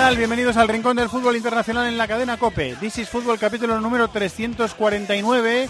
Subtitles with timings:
[0.00, 0.16] Tal?
[0.16, 2.76] Bienvenidos al Rincón del Fútbol Internacional en la cadena COPE.
[2.80, 5.68] This is Fútbol capítulo número 349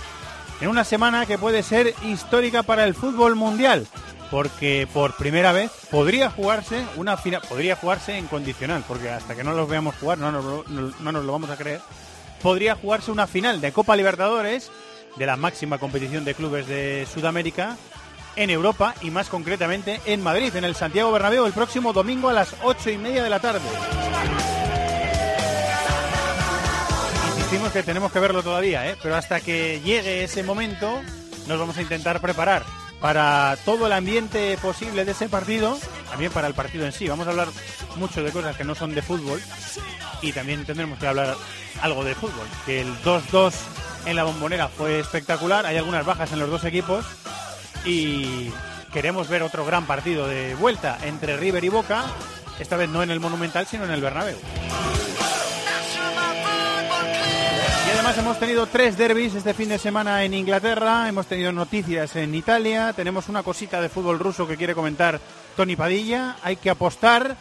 [0.61, 3.87] en una semana que puede ser histórica para el fútbol mundial,
[4.31, 9.43] porque por primera vez podría jugarse una final, podría jugarse en condicional, porque hasta que
[9.43, 11.81] no los veamos jugar no nos, lo- no- no nos lo vamos a creer.
[12.41, 14.71] Podría jugarse una final de Copa Libertadores
[15.17, 17.77] de la máxima competición de clubes de Sudamérica
[18.37, 22.33] en Europa y más concretamente en Madrid, en el Santiago Bernabéu, el próximo domingo a
[22.33, 23.61] las ocho y media de la tarde.
[27.37, 28.97] Insistimos que tenemos que verlo todavía, ¿eh?
[29.03, 31.01] pero hasta que llegue ese momento
[31.47, 32.65] nos vamos a intentar preparar
[33.01, 35.77] para todo el ambiente posible de ese partido,
[36.11, 37.09] también para el partido en sí.
[37.09, 37.49] Vamos a hablar
[37.97, 39.43] mucho de cosas que no son de fútbol
[40.23, 41.35] y también tendremos que hablar
[41.81, 42.47] algo de fútbol.
[42.67, 43.55] Que el 2-2
[44.07, 47.05] en la bombonera fue espectacular, hay algunas bajas en los dos equipos
[47.85, 48.51] y
[48.93, 52.05] queremos ver otro gran partido de vuelta entre River y Boca,
[52.59, 54.37] esta vez no en el Monumental, sino en el Bernabéu.
[57.87, 62.15] Y además hemos tenido tres derbis este fin de semana en Inglaterra, hemos tenido noticias
[62.17, 65.21] en Italia, tenemos una cosita de fútbol ruso que quiere comentar
[65.57, 67.37] Tony Padilla, hay que apostar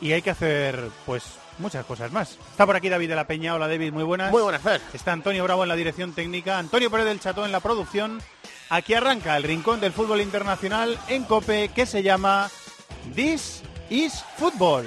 [0.00, 1.24] y hay que hacer pues
[1.58, 2.38] muchas cosas más.
[2.50, 4.30] Está por aquí David de la Peña, hola David, muy buenas.
[4.30, 4.80] Muy buenas, Fer.
[4.94, 8.22] Está Antonio Bravo en la dirección técnica, Antonio Pérez del Chato en la producción.
[8.70, 12.48] Aquí arranca el rincón del fútbol internacional en COPE que se llama
[13.16, 14.86] This is Football.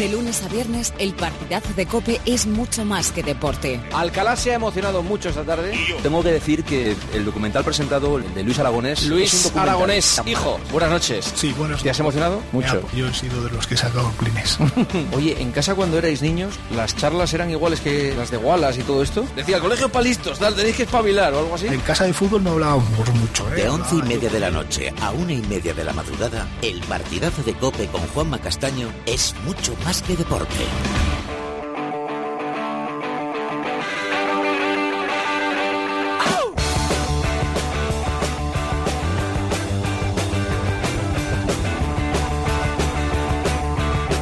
[0.00, 3.78] De lunes a viernes, el partidazo de Cope es mucho más que deporte.
[3.92, 5.78] Alcalá se ha emocionado mucho esta tarde.
[6.02, 9.52] Tengo que decir que el documental presentado el de Luis Aragonés es un Luis.
[9.54, 11.30] Aragonés, hijo, buenas noches.
[11.34, 12.40] Sí, buenos ¿Te has emocionado?
[12.50, 12.82] Mucho.
[12.94, 14.56] Yo he sido de los que he sacado clines.
[15.14, 18.84] Oye, en casa cuando erais niños, las charlas eran iguales que las de Wallace y
[18.84, 19.26] todo esto.
[19.36, 21.66] Decía, el colegio para listos, tal, tenéis que espabilar o algo así.
[21.66, 23.56] En casa de fútbol no hablábamos mucho, ¿eh?
[23.56, 26.80] De once y media de la noche a una y media de la madrugada, el
[26.84, 30.54] partidazo de Cope con Juanma Castaño es mucho más que deporte.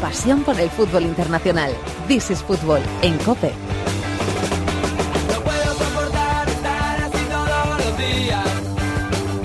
[0.01, 1.75] Pasión por el fútbol internacional.
[2.09, 3.53] This is Fútbol en COPE.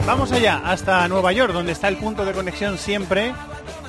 [0.05, 3.33] Vamos allá, hasta Nueva York, donde está el punto de conexión siempre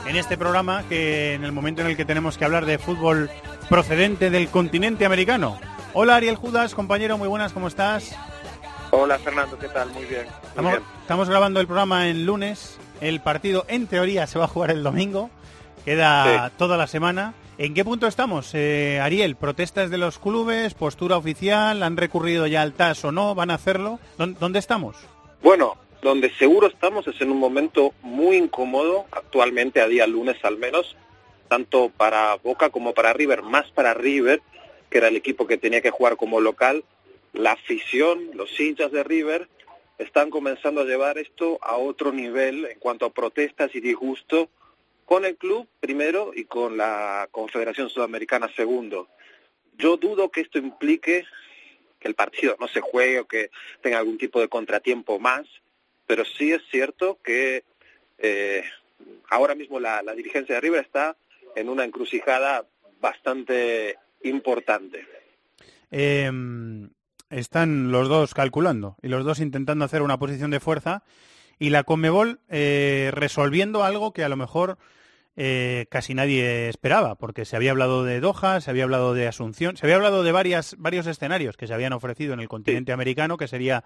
[0.07, 3.31] en este programa, que en el momento en el que tenemos que hablar de fútbol
[3.69, 5.59] procedente del continente americano.
[5.95, 8.15] Hola Ariel Judas, compañero, muy buenas, ¿cómo estás?
[8.91, 9.91] Hola Fernando, ¿qué tal?
[9.91, 10.25] Muy bien.
[10.27, 10.83] Muy Estamos, bien.
[11.01, 14.83] estamos grabando el programa en lunes, el partido en teoría se va a jugar el
[14.83, 15.31] domingo,
[15.85, 17.35] queda toda la semana.
[17.57, 19.37] ¿En qué punto estamos, eh, Ariel?
[19.37, 20.75] ¿Protestas de los clubes?
[20.75, 21.85] ¿Postura oficial?
[21.85, 23.35] ¿Han recurrido ya al TAS o no?
[23.37, 24.01] ¿Van a hacerlo?
[24.19, 24.97] ¿Dó- ¿Dónde estamos?
[25.41, 30.59] Bueno, donde seguro estamos es en un momento muy incómodo, actualmente a día lunes al
[30.59, 30.97] menos,
[31.49, 34.43] tanto para Boca como para River, más para River,
[34.91, 36.85] que era el equipo que tenía que jugar como local.
[37.33, 39.49] La afición, los hinchas de River,
[39.97, 44.51] están comenzando a llevar esto a otro nivel en cuanto a protestas y disgusto
[45.07, 49.09] con el club primero y con la Confederación Sudamericana segundo.
[49.79, 51.25] Yo dudo que esto implique
[51.99, 53.51] que el partido no se juegue o que
[53.81, 55.47] tenga algún tipo de contratiempo más,
[56.07, 57.65] pero sí es cierto que
[58.19, 58.65] eh,
[59.31, 61.17] ahora mismo la, la dirigencia de River está
[61.56, 62.67] en una encrucijada
[63.01, 65.06] bastante importante.
[65.91, 66.31] Eh,
[67.31, 71.03] están los dos calculando y los dos intentando hacer una posición de fuerza
[71.59, 74.79] y la Conmebol eh, resolviendo algo que a lo mejor
[75.37, 79.77] eh, casi nadie esperaba, porque se había hablado de Doha, se había hablado de Asunción,
[79.77, 83.37] se había hablado de varias, varios escenarios que se habían ofrecido en el continente americano,
[83.37, 83.85] que sería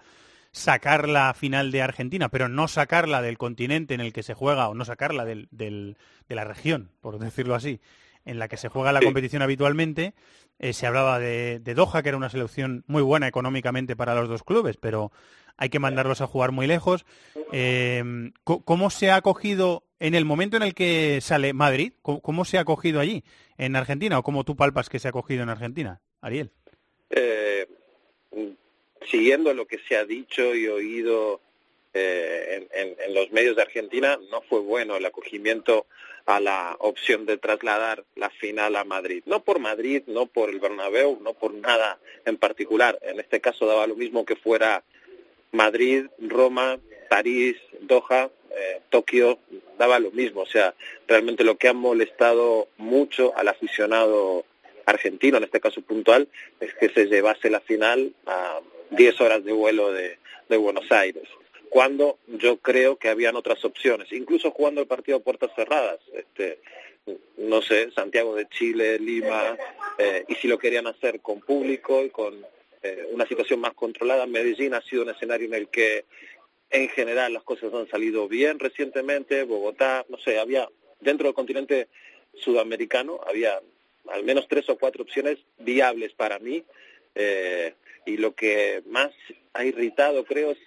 [0.51, 4.69] sacar la final de Argentina, pero no sacarla del continente en el que se juega,
[4.69, 5.97] o no sacarla del, del-
[6.27, 7.79] de la región, por decirlo así,
[8.25, 9.05] en la que se juega la Sí.
[9.05, 10.13] competición habitualmente.
[10.59, 14.27] Eh, se hablaba de, de Doha, que era una selección muy buena económicamente para los
[14.27, 15.11] dos clubes, pero
[15.55, 17.05] hay que mandarlos a jugar muy lejos.
[17.53, 22.57] Eh, ¿Cómo se ha acogido en el momento en el que sale Madrid, ¿cómo, se
[22.57, 23.23] ha acogido allí
[23.57, 26.51] en Argentina o cómo tú palpas que se ha acogido en Argentina, Ariel?
[27.09, 27.65] Eh,
[29.09, 31.41] siguiendo lo que se ha dicho y oído
[31.93, 35.87] eh, en, los medios de Argentina, no fue bueno el acogimiento
[36.25, 39.23] a la opción de trasladar la final a Madrid.
[39.25, 42.99] No por Madrid, no por el Bernabéu, no por nada en particular.
[43.01, 44.83] En este caso daba lo mismo que fuera
[45.51, 46.79] Madrid, Roma,
[47.09, 49.39] París, Doha, eh, Tokio,
[49.79, 50.41] daba lo mismo.
[50.41, 50.75] O sea,
[51.07, 54.45] realmente lo que ha molestado mucho al aficionado
[54.85, 56.27] argentino, en este caso puntual,
[56.59, 58.59] es que se llevase la final a
[58.91, 60.17] 10 horas de vuelo de,
[60.57, 61.27] Buenos Aires
[61.69, 66.57] cuando yo creo que habían otras opciones, incluso jugando el partido a puertas cerradas, este,
[67.37, 69.55] no sé, Santiago de Chile, Lima,
[69.99, 72.43] eh, y si lo querían hacer con público y con
[72.81, 76.05] eh, una situación más controlada, Medellín ha sido un escenario en el que
[76.71, 80.67] en general las cosas han salido bien recientemente, Bogotá, no sé, había
[80.99, 81.87] dentro del continente
[82.33, 83.59] sudamericano, había
[84.11, 86.63] al menos tres o cuatro opciones viables para mí.
[87.15, 87.73] Eh,
[88.05, 89.11] y lo que más
[89.53, 90.57] ha irritado, creo, es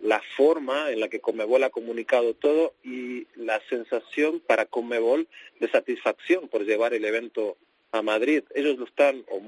[0.00, 5.26] la forma en la que Conmebol ha comunicado todo y la sensación para Conmebol
[5.60, 7.56] de satisfacción por llevar el evento
[7.92, 8.44] a Madrid.
[8.54, 9.40] Ellos lo están, o,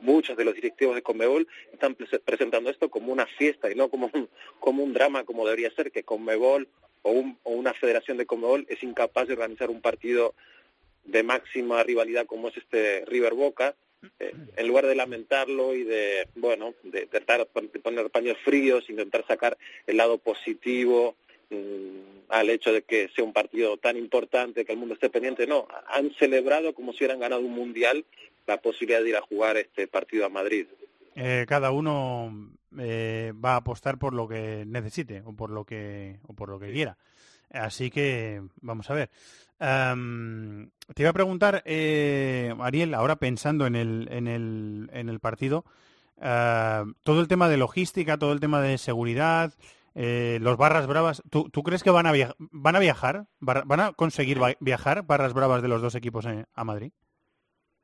[0.00, 4.10] muchos de los directivos de Conmebol están presentando esto como una fiesta y no como
[4.12, 4.28] un,
[4.60, 6.68] como un drama como debería ser, que Conmebol
[7.02, 10.34] o, o una federación de Conmebol es incapaz de organizar un partido
[11.04, 13.74] de máxima rivalidad como es este River Boca,
[14.18, 19.26] eh, en lugar de lamentarlo y de, bueno, de tratar de poner paños fríos, intentar
[19.26, 19.56] sacar
[19.86, 21.16] el lado positivo
[21.50, 25.46] mm, al hecho de que sea un partido tan importante, que el mundo esté pendiente,
[25.46, 28.04] no, han celebrado como si hubieran ganado un mundial
[28.46, 30.66] la posibilidad de ir a jugar este partido a Madrid.
[31.14, 36.18] Eh, cada uno eh, va a apostar por lo que necesite o por lo que
[36.26, 36.96] o por lo que quiera.
[37.50, 39.10] Así que vamos a ver.
[39.62, 45.64] Te iba a preguntar, eh, Ariel, ahora pensando en el, en el, en el partido,
[46.20, 49.54] ah, todo el tema de logística, todo el tema de seguridad,
[49.94, 53.26] eh, los barras bravas, ¿tú, crees que van a, van a viajar?
[53.40, 56.90] ¿Van a conseguir viajar barras bravas de los dos equipos a Madrid?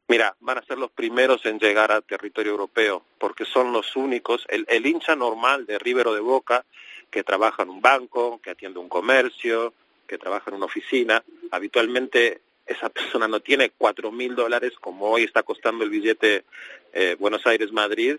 [0.08, 4.46] Mira, van a ser los primeros en llegar al territorio europeo, porque son los únicos,
[4.48, 6.64] el, el hincha normal de Rivero de Boca
[7.10, 9.74] que trabaja en un banco, que atiende un comercio,
[10.08, 11.22] que trabaja en una oficina,
[11.52, 16.44] habitualmente esa persona no tiene cuatro mil dólares como hoy está costando el billete
[16.92, 18.16] eh, Buenos Aires-Madrid,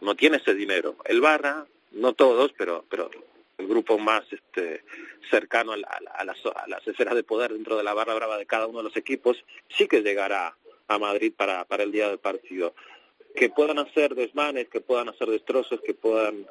[0.00, 0.96] no tiene ese dinero.
[1.04, 3.10] El barra, no todos, pero, pero
[3.58, 4.82] el grupo más este,
[5.30, 5.76] cercano a,
[6.18, 8.84] a, las, a, esferas de poder dentro de la barra brava de cada uno de
[8.84, 10.56] los equipos, sí que llegará
[10.88, 12.74] a Madrid para, para el día del partido.
[13.34, 16.46] Que puedan hacer desmanes, que puedan hacer destrozos, que puedan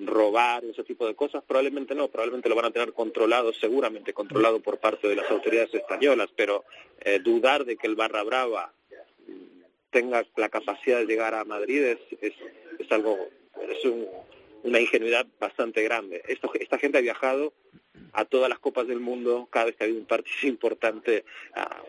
[0.00, 4.60] robar, ese tipo de cosas, probablemente no, probablemente lo van a tener controlado, seguramente controlado
[4.60, 6.64] por parte de las autoridades españolas, pero
[7.00, 8.72] eh, dudar de que el Barra Brava
[9.90, 13.16] tenga la capacidad de llegar a Madrid es, es, algo,
[13.68, 13.92] es
[14.64, 16.22] una ingenuidad bastante grande.
[16.26, 17.52] Esto, esta gente ha viajado
[18.12, 21.24] a todas las copas del mundo cada vez que ha habido un partido importante,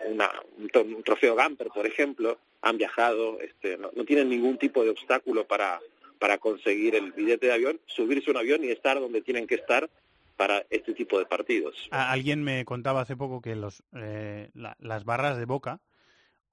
[0.07, 5.45] una, un, trofeo Gamper, por ejemplo, han viajado, este, no tienen ningún tipo de obstáculo
[5.45, 5.79] para
[6.19, 9.55] para conseguir el billete de avión, subirse a un avión y estar donde tienen que
[9.55, 9.89] estar
[10.35, 11.87] para este tipo de partidos.
[11.91, 15.79] Alguien me contaba hace poco que los, eh, las barras de Boca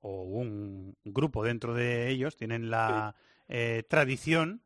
[0.00, 3.14] o un grupo dentro de ellos tienen la
[3.49, 4.62] eh, tradición,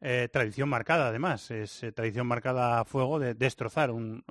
[0.00, 4.24] eh, tradición marcada además, es tradición marcada a fuego de destrozar un,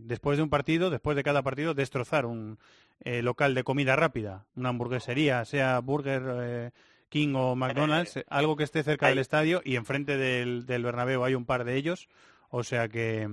[0.00, 2.58] después de un partido, después de cada partido, destrozar un
[3.04, 6.72] local de comida rápida, una hamburguesería, sea burger
[7.12, 11.34] King o McDonald's, algo que esté cerca del estadio y enfrente del, del Bernabéu hay
[11.34, 12.08] un par de ellos,
[12.48, 13.28] o sea que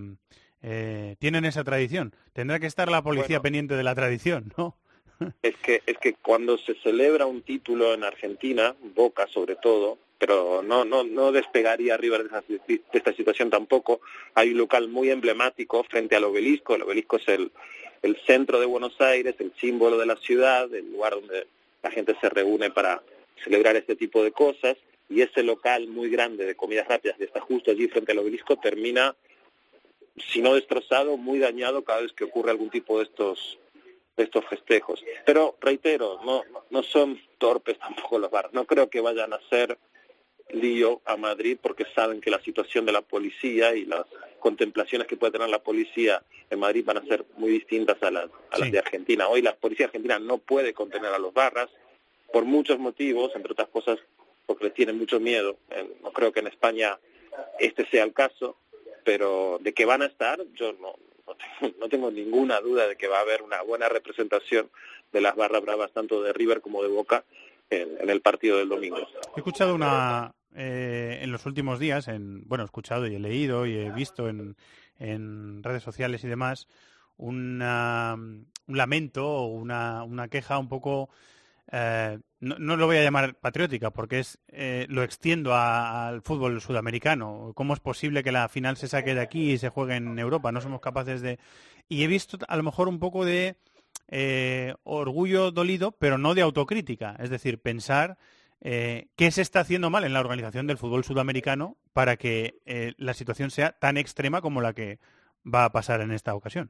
[0.62, 2.14] eh, tienen esa tradición.
[2.34, 4.76] Tendrá que estar la policía pendiente de la tradición, ¿no?
[5.42, 10.62] es que es que cuando se celebra un título en Argentina, Boca sobre todo, pero
[10.62, 14.02] no no no despegaría arriba de, de esta situación tampoco.
[14.36, 16.76] Hay un local muy emblemático frente al obelisco.
[16.76, 17.52] El obelisco es el
[18.02, 21.48] el centro de Buenos Aires, el símbolo de la ciudad, el lugar donde
[21.82, 23.02] la gente se reúne para
[23.44, 24.78] celebrar este tipo de cosas
[25.10, 28.58] y ese local muy grande de comidas rápidas que está justo allí frente al obelisco
[28.58, 29.16] termina,
[30.18, 33.60] si no destrozado, muy dañado cada vez que ocurre algún tipo de estos
[34.20, 35.02] de estos festejos.
[35.26, 38.54] Pero reitero, no, no son torpes tampoco los bares.
[38.54, 39.78] No creo que vayan a hacer
[40.52, 44.06] lío a Madrid porque saben que la situación de la policía y las
[44.40, 48.30] contemplaciones que puede tener la policía en Madrid van a ser muy distintas a las,
[48.52, 49.28] a las de Argentina.
[49.28, 51.70] Hoy la policía argentina no puede contener a los barras,
[52.32, 54.00] por muchos motivos, entre otras cosas
[54.46, 55.58] porque les tienen mucho miedo.
[56.02, 56.98] No creo que en España
[57.60, 58.58] este sea el caso,
[59.04, 60.96] pero de que van a estar, yo no,
[61.80, 64.70] no tengo, ninguna duda de que va a haber una buena representación
[65.12, 67.24] de las barras bravas tanto de River como de Boca
[67.70, 68.98] en, el partido del domingo.
[69.36, 73.68] He escuchado una eh, en los últimos días, en, bueno, he escuchado y he leído
[73.68, 74.56] y he visto en,
[74.98, 76.68] en redes sociales y demás
[77.18, 77.60] un
[78.68, 81.10] lamento o una, una queja un poco
[81.72, 87.52] eh, no, lo voy a llamar patriótica porque es eh, lo extiendo al fútbol sudamericano.
[87.56, 90.52] ¿Cómo es posible que la final se saque de aquí y se juegue en Europa?
[90.52, 91.38] No somos capaces de...
[91.88, 93.56] Y he visto a lo mejor un poco de
[94.08, 97.16] eh, orgullo dolido, pero no de autocrítica.
[97.20, 98.18] Es decir, pensar
[98.62, 102.56] qué se está haciendo mal en la organización del fútbol sudamericano para que
[102.98, 105.00] la situación sea tan extrema como la que
[105.46, 106.70] va a pasar en esta ocasión.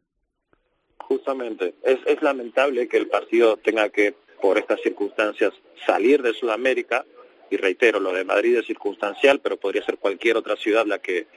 [1.00, 5.54] Justamente, es lamentable que el partido tenga que por estas circunstancias
[5.86, 7.06] salir de Sudamérica,
[7.50, 11.28] y reitero, lo de Madrid es circunstancial, pero podría ser cualquier otra ciudad la que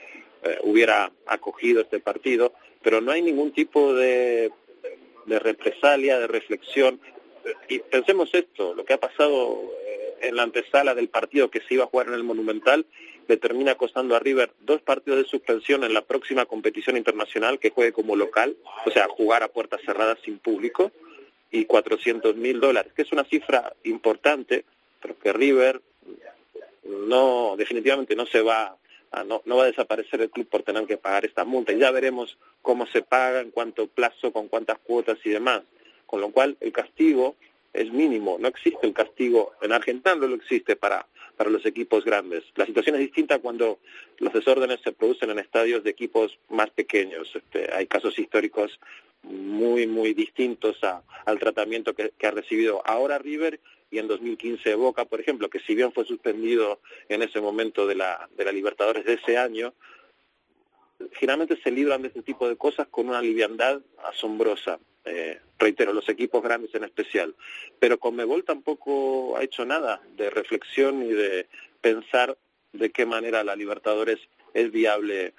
[0.42, 4.50] eh, hubiera acogido este partido, pero no hay ningún tipo de,
[5.26, 7.00] de represalia, de reflexión.
[7.68, 11.74] Y pensemos esto, lo que ha pasado eh, en la antesala del partido que se
[11.74, 12.86] iba a jugar en el Monumental
[13.28, 17.70] le termina costando a River dos partidos de suspensión en la próxima competición internacional que
[17.70, 20.90] juegue como local, o sea, jugar a puertas cerradas sin público
[21.52, 24.64] y 400 mil dólares, que es una cifra importante,
[25.00, 25.80] pero que River
[26.84, 28.76] no, definitivamente no se va
[29.12, 31.72] a, no, va a desaparecer el club por tener que pagar esta multa.
[31.72, 35.60] Y ya veremos cómo se paga, en cuánto plazo, con cuántas cuotas y demás.
[36.06, 37.36] Con lo cual, el castigo
[37.74, 38.38] es mínimo.
[38.40, 41.06] No existe el castigo, en Argentina no lo existe para,
[41.36, 42.44] para los equipos grandes.
[42.56, 43.78] La situación es distinta cuando
[44.18, 47.30] los desórdenes se producen en estadios de equipos más pequeños.
[47.34, 48.78] Este, hay casos históricos
[49.22, 50.78] muy, muy distintos
[51.24, 53.60] al tratamiento que, ha recibido ahora River
[53.90, 57.94] y en 2015 Boca, por ejemplo, que si bien fue suspendido en ese momento de
[57.94, 59.74] la, de la Libertadores de ese año,
[61.12, 64.78] finalmente se libran de este tipo de cosas con una liviandad asombrosa.
[65.04, 67.34] Eh, reitero, los equipos grandes en especial.
[67.78, 71.48] Pero Conmebol tampoco ha hecho nada de reflexión y de
[71.80, 72.36] pensar
[72.72, 74.18] de qué manera la Libertadores
[74.54, 75.34] es viable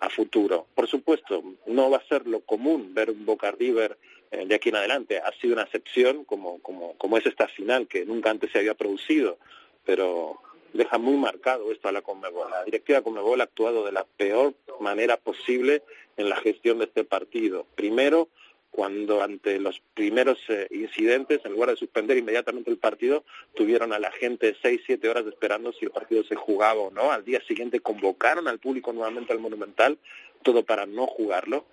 [0.00, 0.66] a futuro.
[0.74, 3.96] Por supuesto, no va a ser lo común ver un Boca River
[4.30, 5.18] eh, de aquí en adelante.
[5.18, 8.74] Ha sido una excepción, como, como, como es esta final, que nunca antes se había
[8.74, 9.38] producido,
[9.84, 10.40] pero
[10.72, 12.50] deja muy marcado esto a la Conmebol.
[12.50, 15.82] La directiva Conmebol ha actuado de la peor manera posible
[16.16, 17.66] en la gestión de este partido.
[17.74, 18.28] Primero,
[18.76, 23.98] cuando ante los primeros eh, incidentes, en lugar de suspender inmediatamente el partido, tuvieron a
[23.98, 27.10] la gente seis, siete horas esperando si el partido se jugaba o no.
[27.10, 29.96] Al día siguiente convocaron al público nuevamente al Monumental,
[30.42, 31.64] todo para no jugarlo.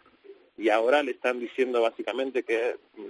[0.57, 3.03] Y ahora le están diciendo básicamente que mm,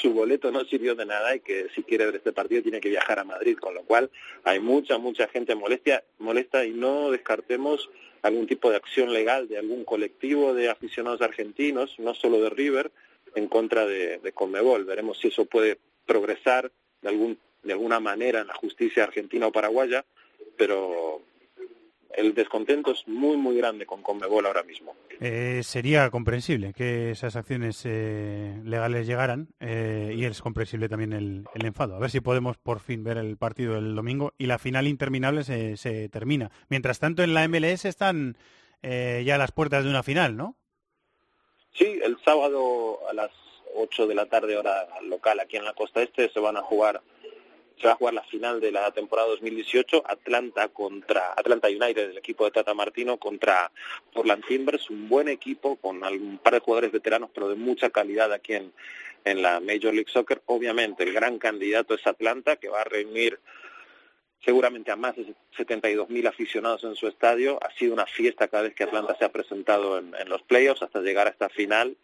[0.00, 2.88] su boleto no sirvió de nada y que si quiere ver este partido tiene que
[2.88, 4.10] viajar a Madrid, con lo cual
[4.42, 7.88] hay mucha, mucha gente molestia, molesta y no descartemos
[8.26, 12.90] algún tipo de acción legal de algún colectivo de aficionados argentinos, no solo de River,
[13.34, 14.84] en contra de, de Conmebol.
[14.84, 16.70] Veremos si eso puede progresar
[17.02, 20.04] de, algún, de alguna manera en la justicia argentina o paraguaya,
[20.56, 21.22] pero
[22.16, 24.96] el descontento es muy, muy grande con Conmebol ahora mismo.
[25.20, 31.46] Eh, sería comprensible que esas acciones eh, legales llegaran eh, y es comprensible también el,
[31.54, 31.94] enfado.
[31.94, 35.44] A ver si podemos por fin ver el partido del domingo y la final interminable
[35.44, 36.50] se, se termina.
[36.68, 38.36] Mientras tanto, en la MLS están
[38.82, 40.54] ya a las puertas de una final, ¿no?
[41.74, 43.32] Sí, el sábado a las
[43.74, 47.02] 8 de la tarde hora local aquí en la costa este se van a jugar
[47.80, 52.18] se va a jugar la final de la temporada 2018, Atlanta contra Atlanta United, el
[52.18, 53.70] equipo de Tata Martino contra
[54.12, 58.32] Portland Timbers, un buen equipo con un par de jugadores veteranos, pero de mucha calidad
[58.32, 58.72] aquí en,
[59.24, 60.40] en la Major League Soccer.
[60.46, 63.38] Obviamente, el gran candidato es Atlanta, que va a reunir
[64.46, 67.58] seguramente a más de 72.000 aficionados en su estadio.
[67.62, 71.00] Ha sido una fiesta cada vez que Atlanta se ha presentado en, los playoffs hasta
[71.00, 71.96] llegar a esta final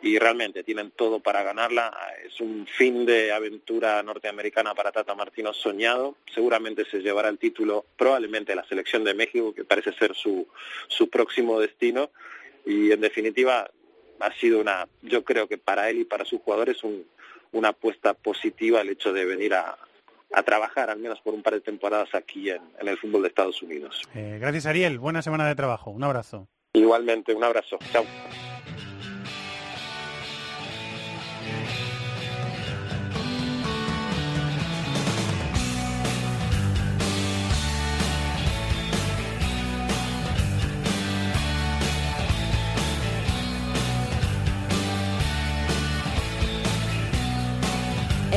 [0.00, 1.92] y realmente tienen todo para ganarla.
[2.24, 6.14] Es un fin de aventura norteamericana para Tata Martino soñado.
[6.32, 10.46] Seguramente se llevará el título probablemente la selección de México, que parece ser su,
[10.86, 12.10] su próximo destino.
[12.64, 13.68] Y en definitiva
[14.20, 17.04] ha sido una, yo creo que para él y para sus jugadores un,
[17.50, 19.78] una apuesta positiva el hecho de venir a,
[20.32, 23.28] a trabajar al menos por un par de temporadas aquí en, en el fútbol de
[23.28, 24.02] Estados Unidos.
[24.14, 26.48] Eh, gracias Ariel, buena semana de trabajo, un abrazo.
[26.74, 27.78] Igualmente, un abrazo.
[27.92, 28.04] Chao.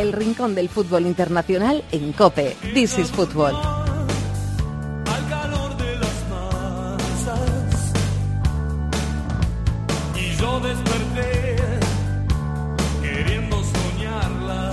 [0.01, 2.55] El rincón del fútbol internacional en Cope.
[2.73, 3.53] This is Football.
[10.39, 11.55] Yo desperté
[13.01, 14.71] queriendo soñarla.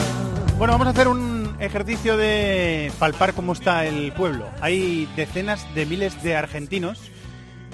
[0.56, 4.46] Bueno, vamos a hacer un ejercicio de palpar cómo está el pueblo.
[4.62, 7.10] Hay decenas de miles de argentinos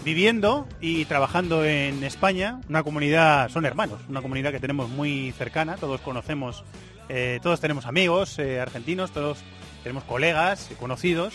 [0.04, 5.76] viviendo y trabajando en España, una comunidad, son hermanos, una comunidad que tenemos muy cercana,
[5.76, 6.62] todos conocemos,
[7.08, 9.38] eh, todos tenemos amigos eh, argentinos, todos
[9.82, 11.34] tenemos colegas, conocidos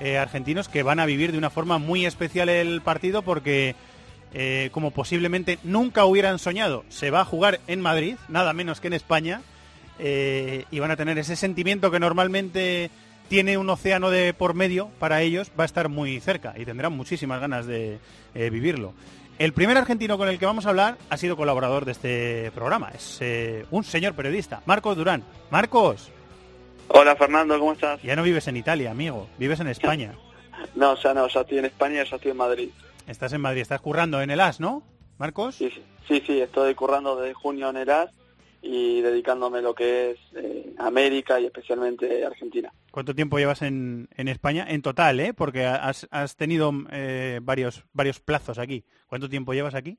[0.00, 3.74] eh, argentinos que van a vivir de una forma muy especial el partido porque,
[4.70, 8.94] como posiblemente nunca hubieran soñado, se va a jugar en Madrid, nada menos que en
[8.94, 9.42] España,
[9.98, 12.90] y van a tener ese sentimiento que normalmente
[13.28, 16.94] tiene un océano de por medio para ellos, va a estar muy cerca y tendrán
[16.94, 17.98] muchísimas ganas de
[18.32, 18.94] vivirlo.
[19.40, 22.90] El primer argentino con el que vamos a hablar ha sido colaborador de este programa,
[22.94, 25.24] es eh, un señor periodista, Marcos Durán.
[25.50, 26.10] Marcos,
[26.88, 28.02] Hola Fernando, ¿cómo estás?
[28.02, 30.12] ya no vives en Italia, amigo, vives en España.
[30.74, 32.68] No, ya no, ya estoy en España, ya estoy en Madrid.
[33.06, 34.82] Estás en Madrid, estás currando en el AS, ¿no,
[35.16, 35.54] Marcos?
[35.54, 38.10] Sí, sí, sí, sí, estoy currando desde junio en el AS
[38.62, 42.72] y dedicándome a lo que es eh, América y especialmente Argentina.
[42.90, 44.66] ¿Cuánto tiempo llevas en, en España?
[44.68, 45.32] En total, ¿eh?
[45.32, 48.84] Porque has, has tenido eh, varios, varios plazos aquí.
[49.06, 49.98] ¿Cuánto tiempo llevas aquí?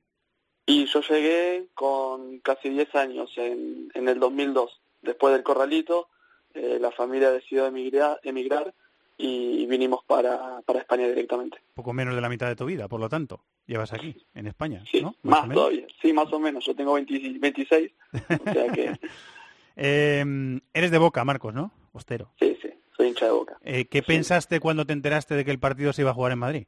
[0.66, 4.82] Y yo llegué con casi 10 años en, en el 2002.
[5.02, 6.10] Después del corralito,
[6.54, 8.74] eh, la familia decidió emigrar, emigrar
[9.22, 11.58] y vinimos para, para España directamente.
[11.76, 13.44] Poco menos de la mitad de tu vida, por lo tanto.
[13.68, 15.16] Llevas aquí, en España, Sí, ¿no?
[15.24, 15.56] más, o menos.
[15.56, 15.88] todavía.
[16.02, 16.66] Sí, más o menos.
[16.66, 19.00] Yo tengo 20 26, o sea que
[19.78, 21.72] Eh, eres de Boca, Marcos, ¿no?
[21.94, 22.30] Ostero.
[22.40, 23.58] sí, sí, soy hincha de boca.
[23.64, 26.40] Eh, ¿Qué pensaste cuando te enteraste de que el partido se iba a jugar en
[26.40, 26.68] Madrid?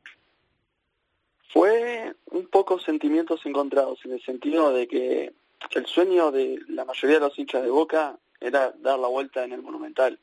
[1.51, 5.33] Fue un poco sentimientos encontrados en el sentido de que
[5.75, 9.53] el sueño de la mayoría de los hinchas de Boca era dar la vuelta en
[9.53, 10.19] el Monumental,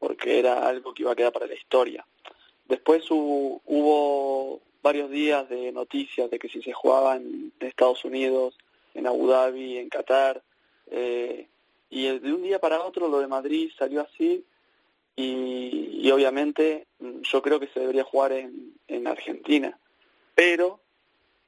[0.00, 2.04] porque era algo que iba a quedar para la historia.
[2.66, 8.58] Después hu- hubo varios días de noticias de que si se jugaba en Estados Unidos,
[8.94, 10.42] en Abu Dhabi, en Qatar,
[10.90, 11.46] eh,
[11.90, 14.44] y de un día para otro lo de Madrid salió así
[15.16, 19.76] y, y obviamente mm, yo creo que se debería jugar en, en Argentina
[20.34, 20.80] pero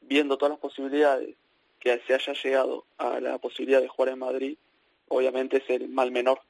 [0.03, 1.35] viendo todas las posibilidades
[1.81, 4.57] que se haya llegado a la posibilidad de jugar en Madrid,
[5.09, 6.41] obviamente es el mal menor.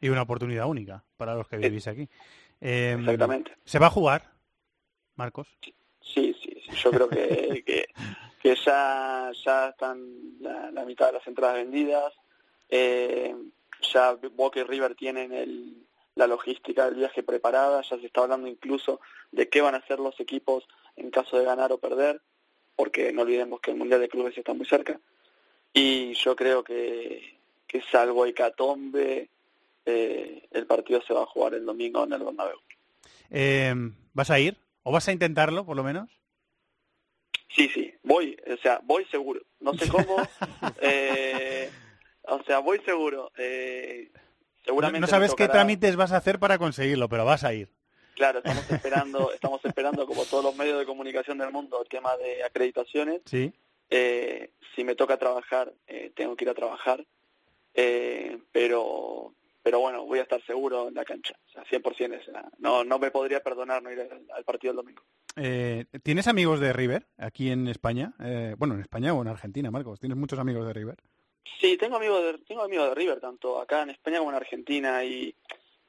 [0.00, 2.08] Y una oportunidad única para los que vivís aquí.
[2.60, 3.56] Eh, Exactamente.
[3.64, 4.30] ¿Se va a jugar,
[5.16, 5.48] Marcos?
[5.60, 7.86] Sí, sí, sí, yo creo que, que,
[8.40, 12.12] que ya, ya están la, la mitad de las entradas vendidas,
[12.68, 13.34] eh,
[13.92, 18.46] ya Boca y River tienen el, la logística del viaje preparada, ya se está hablando
[18.46, 19.00] incluso
[19.32, 22.20] de qué van a hacer los equipos en caso de ganar o perder,
[22.76, 25.00] porque no olvidemos que el Mundial de Clubes está muy cerca,
[25.72, 29.28] y yo creo que, que salvo Hecatombe,
[29.86, 32.58] eh, el partido se va a jugar el domingo en el Bernabéu.
[33.30, 33.74] Eh,
[34.12, 34.56] ¿Vas a ir?
[34.82, 36.10] ¿O vas a intentarlo, por lo menos?
[37.54, 39.40] Sí, sí, voy, o sea, voy seguro.
[39.60, 40.16] No sé cómo,
[40.80, 41.70] eh,
[42.22, 43.30] o sea, voy seguro.
[43.38, 44.10] Eh,
[44.64, 47.68] seguramente no sabes qué trámites vas a hacer para conseguirlo, pero vas a ir.
[48.14, 52.16] Claro, estamos esperando, estamos esperando como todos los medios de comunicación del mundo el tema
[52.16, 53.22] de acreditaciones.
[53.26, 53.52] Sí.
[53.90, 57.04] Eh, si me toca trabajar, eh, tengo que ir a trabajar,
[57.74, 62.20] eh, pero pero bueno, voy a estar seguro en la cancha, o sea, 100%.
[62.20, 65.02] o sea, no, no me podría perdonar no ir al, al partido el domingo.
[65.36, 68.12] Eh, ¿Tienes amigos de River aquí en España?
[68.22, 69.98] Eh, bueno, en España o en Argentina, Marcos.
[69.98, 70.96] ¿Tienes muchos amigos de River?
[71.60, 75.02] Sí, tengo amigos de, tengo amigos de River, tanto acá en España como en Argentina,
[75.02, 75.34] y,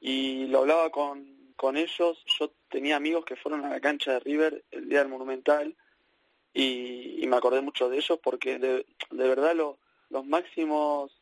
[0.00, 2.24] y lo hablaba con, con ellos.
[2.40, 5.76] Yo tenía amigos que fueron a la cancha de River el día del Monumental
[6.54, 11.15] y, y me acordé mucho de ellos porque de, de verdad lo- los máximos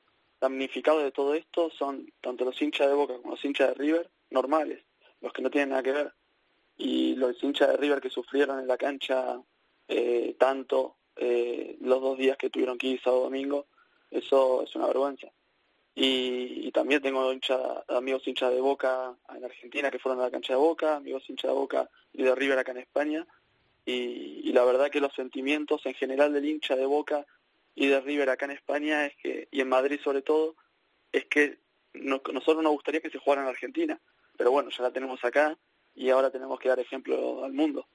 [0.45, 4.11] damnificados de todo esto son tanto los hinchas de Boca como los hinchas de River
[4.31, 4.85] normales,
[5.23, 6.13] los que no tienen nada que ver.
[6.77, 9.41] Y los hinchas de River que sufrieron en la cancha
[9.89, 13.67] eh, tanto eh, los dos días que tuvieron que ir sábado domingo,
[14.11, 15.29] eso es una vergüenza.
[15.95, 17.57] Y, y también tengo hincha,
[17.89, 21.51] amigos hinchas de Boca en Argentina que fueron a la cancha de Boca, amigos hinchas
[21.51, 23.27] de Boca y de River acá en España.
[23.87, 27.25] Y, y la verdad que los sentimientos en general del hincha de Boca
[27.75, 30.55] y de River acá en España es que, y en Madrid sobre todo,
[31.13, 31.59] es que
[31.95, 34.01] no- nosotros nos gustaría que se jugara en Argentina.
[34.37, 35.57] Pero bueno, ya la tenemos acá
[35.95, 37.87] y ahora tenemos que dar ejemplo al mundo.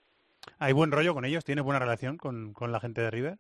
[0.58, 1.44] ¿Hay buen rollo con ellos?
[1.44, 3.38] ¿Tienes buena relación con, con la gente de River?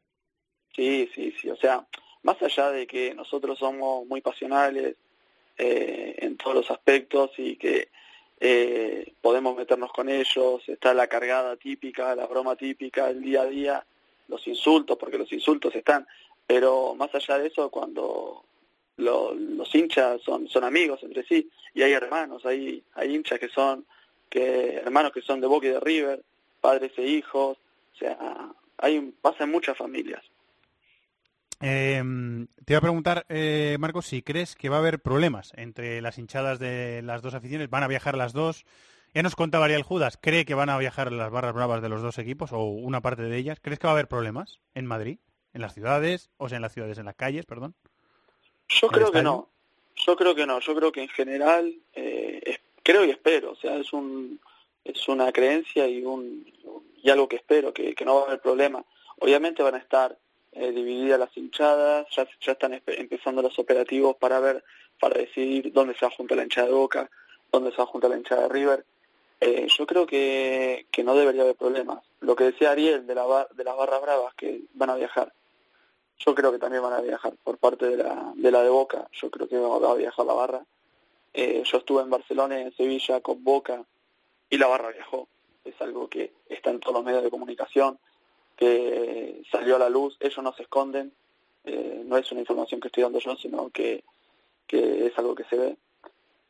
[0.75, 1.49] Sí, sí, sí.
[1.49, 1.88] O sea,
[2.23, 4.95] más allá de que nosotros somos muy pasionales
[5.58, 7.89] eh, en todos los aspectos y que
[8.41, 13.45] eh, podemos meternos con ellos, está la cargada típica, la broma típica, el día a
[13.45, 13.86] día,
[14.28, 16.06] los insultos, porque los insultos están.
[16.49, 18.43] Pero más allá de eso, cuando
[18.97, 23.49] lo- los hinchas son, son amigos entre sí y hay hermanos, hay, hay hinchas que
[23.49, 23.85] son
[24.31, 26.23] que hermanos que son de Boca y de River,
[26.59, 27.55] padres e hijos,
[27.93, 28.17] o sea,
[28.79, 30.23] hay pasa en muchas familias.
[31.62, 32.01] Eh,
[32.65, 36.17] te iba a preguntar, eh, Marcos, si crees que va a haber problemas entre las
[36.17, 37.69] hinchadas de las dos aficiones.
[37.69, 38.65] ¿Van a viajar las dos?
[39.13, 42.01] Ya nos contaba Ariel Judas, ¿cree que van a viajar las barras bravas de los
[42.01, 43.59] dos equipos o una parte de ellas?
[43.62, 45.19] ¿Crees que va a haber problemas en Madrid?
[45.53, 46.29] ¿En las ciudades?
[46.38, 47.73] O sea, en las ciudades, en las calles, perdón.
[48.69, 49.49] Yo creo que no.
[49.95, 50.59] Yo creo que no.
[50.59, 53.51] Yo creo que en general, eh, es- creo y espero.
[53.51, 54.39] O sea, es un
[54.85, 56.51] es una creencia y un
[57.03, 58.83] y algo que espero, que, que no va a haber problema.
[59.19, 60.17] Obviamente van a estar
[60.51, 64.63] eh, divididas las hinchadas, ya, ya están empezando los operativos para ver,
[64.99, 67.09] para decidir dónde se va a juntar la hinchada de Boca,
[67.51, 68.85] dónde se va a juntar la hinchada de River.
[69.41, 72.03] Eh, yo creo que, que no debería haber problemas.
[72.19, 75.31] Lo que decía Ariel de, la, bar- de las barras bravas que van a viajar,
[76.19, 79.08] yo creo que también van a viajar por parte de la de, la de Boca,
[79.13, 80.65] yo creo que va, a viajar la barra.
[81.34, 83.84] Eh, yo estuve en Barcelona en Sevilla con Boca
[84.49, 85.27] y la barra viajó.
[85.63, 87.99] Es algo que está en todos los medios de comunicación,
[88.58, 91.13] que salió a la luz, ellos no se esconden,
[91.63, 94.03] eh, no es una información que estoy dando yo, sino que,
[94.67, 95.77] que es algo que se ve.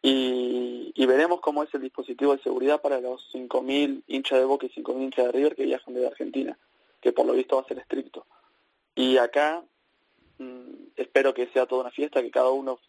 [0.01, 4.65] Y, y veremos cómo es el dispositivo de seguridad para los 5.000 hinchas de Boca
[4.65, 6.58] y 5.000 hinchas de River que viajan desde Argentina,
[7.01, 8.25] que por lo visto va a ser estricto.
[8.99, 9.63] Y acá
[10.39, 12.79] mm, espero que sea toda una fiesta, que cada uno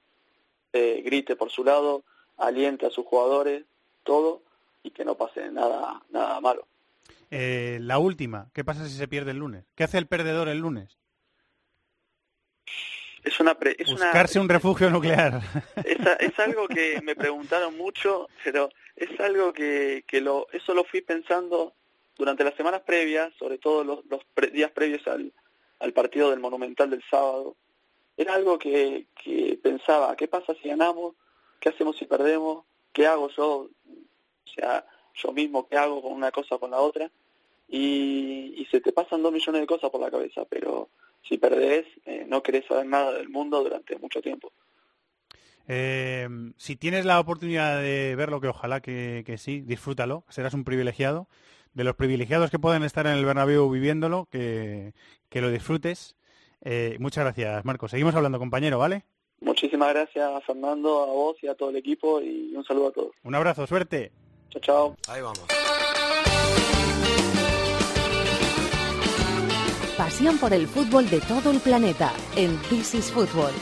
[0.72, 2.02] eh, grite por su lado,
[2.36, 3.64] aliente a sus jugadores,
[4.02, 4.42] todo,
[4.82, 6.66] y que no pase nada, nada malo.
[7.30, 9.64] Eh, la última, ¿qué pasa si se pierde el lunes?
[9.76, 10.98] ¿Qué hace el perdedor el lunes?
[13.22, 15.40] Es una, pre- es una- Buscarse un refugio nuclear.
[15.84, 20.82] es, es algo que me preguntaron mucho, pero es algo que, que lo, eso lo
[20.82, 21.72] fui pensando
[22.18, 25.32] durante las semanas previas, sobre todo los, los pre- días previos al,
[25.80, 27.56] al partido del Monumental del sábado.
[28.16, 31.14] Era algo que, que pensaba, ¿qué pasa si ganamos?
[31.58, 32.64] ¿Qué hacemos si perdemos?
[32.92, 33.48] ¿Qué hago yo?
[33.58, 37.10] O sea, yo mismo, ¿qué hago con una cosa o con la otra?
[37.68, 40.90] Y, y se te pasan dos millones de cosas por la cabeza, pero
[41.28, 44.52] si perdés, eh, no querés saber nada del mundo durante mucho tiempo.
[45.68, 50.64] Eh, si tienes la oportunidad de verlo, que ojalá que, que sí, disfrútalo, serás un
[50.64, 51.28] privilegiado.
[51.74, 54.92] De los privilegiados que pueden estar en el Bernabéu viviéndolo, que,
[55.28, 56.16] que lo disfrutes.
[56.62, 57.90] Eh, muchas gracias, Marcos.
[57.90, 59.04] Seguimos hablando, compañero, ¿vale?
[59.40, 63.12] Muchísimas gracias, Fernando, a vos y a todo el equipo y un saludo a todos.
[63.22, 64.12] Un abrazo, suerte.
[64.50, 64.96] Chao, chao.
[65.08, 65.40] Ahí vamos.
[69.96, 73.52] Pasión por el fútbol de todo el planeta en This is Football.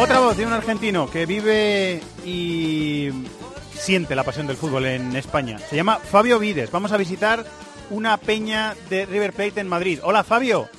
[0.00, 3.10] Otra voz de un argentino que vive y
[3.74, 5.58] siente la pasión del fútbol en España.
[5.58, 6.70] Se llama Fabio Vides.
[6.70, 7.44] Vamos a visitar
[7.90, 10.00] una peña de River Plate en Madrid.
[10.02, 10.70] Hola, Fabio.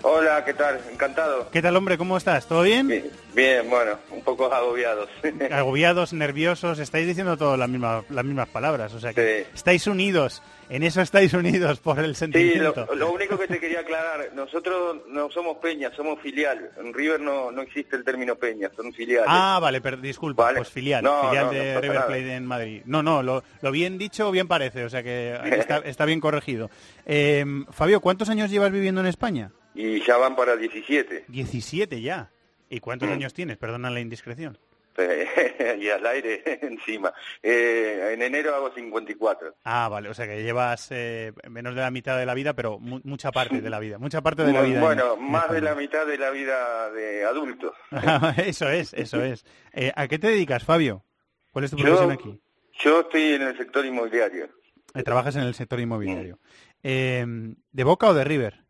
[0.00, 0.80] Hola, ¿qué tal?
[0.90, 1.50] Encantado.
[1.50, 1.98] ¿Qué tal, hombre?
[1.98, 2.46] ¿Cómo estás?
[2.46, 2.88] ¿Todo bien?
[2.88, 5.10] Bien, bien, bueno, un poco agobiados.
[5.50, 8.94] Agobiados, nerviosos, estáis diciendo todas las mismas, las mismas palabras.
[8.94, 10.42] O sea que estáis unidos.
[10.68, 12.94] En eso estáis unidos por el Sí, lo, sentimiento.
[12.94, 16.70] lo único que te quería aclarar, nosotros no somos Peña, somos filial.
[16.78, 19.26] En River no, no existe el término Peña, son filiales.
[19.28, 22.06] Ah, vale, pero disculpa, pues filial, No, filial no, de River nada.
[22.06, 22.82] Plate en Madrid.
[22.86, 26.70] No, no, lo, lo bien dicho, bien parece, o sea que está, está bien corregido.
[27.06, 29.50] Eh, Fabio, ¿cuántos años llevas viviendo en España?
[29.74, 31.24] Y ya van para 17.
[31.28, 32.30] 17 ya.
[32.70, 33.12] ¿Y cuántos Mm.
[33.12, 33.56] años tienes?
[33.58, 34.56] Perdona la indiscreción.
[35.80, 37.12] y al aire encima.
[37.42, 39.56] Eh, en enero hago 54.
[39.64, 42.78] Ah, vale, o sea que llevas eh, menos de la mitad de la vida, pero
[42.78, 43.98] mu- mucha parte de la vida.
[43.98, 44.76] Mucha parte de la vida.
[44.76, 47.72] en- bueno, en más de la mitad de la vida de adulto.
[48.46, 49.44] eso es, eso es.
[49.72, 51.04] Eh, ¿A qué te dedicas, Fabio?
[51.50, 52.40] ¿Cuál es tu Yo- profesión aquí?
[52.80, 54.48] Yo estoy en el sector inmobiliario.
[54.94, 56.38] Eh, trabajas en el sector inmobiliario.
[56.82, 57.24] Eh,
[57.72, 58.63] ¿De Boca o de River?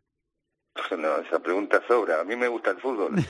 [0.97, 2.21] No, esa pregunta sobra.
[2.21, 3.15] A mí me gusta el fútbol.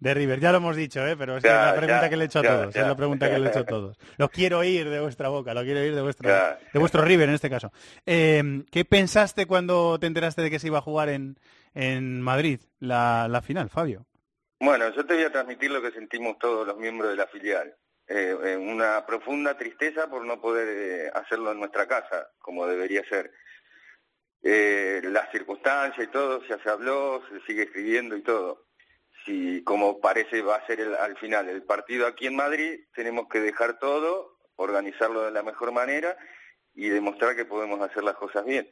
[0.00, 1.14] De River, ya lo hemos dicho, ¿eh?
[1.16, 2.76] pero es Ya, la pregunta ya, que le he hecho a ya, todos.
[2.76, 3.98] Es la pregunta que le he hecho a todos.
[4.16, 7.34] Lo quiero oír de vuestra boca, lo quiero oír de, vuestra, de vuestro River en
[7.34, 7.70] este caso.
[8.06, 11.38] Eh, ¿Qué pensaste cuando te enteraste de que se iba a jugar en,
[11.74, 14.06] en Madrid la, la final, Fabio?
[14.58, 17.74] Bueno, yo te voy a transmitir lo que sentimos todos los miembros de la filial.
[18.08, 23.04] Eh, eh, una profunda tristeza por no poder eh, hacerlo en nuestra casa, como debería
[23.08, 23.30] ser.
[24.42, 28.66] Eh, las circunstancias y todo, ya se habló, se sigue escribiendo y todo.
[29.24, 33.28] Si, como parece, va a ser el- al final el partido aquí en Madrid, tenemos
[33.28, 36.16] que dejar todo, organizarlo de la mejor manera
[36.74, 38.70] y demostrar que podemos hacer las cosas bien.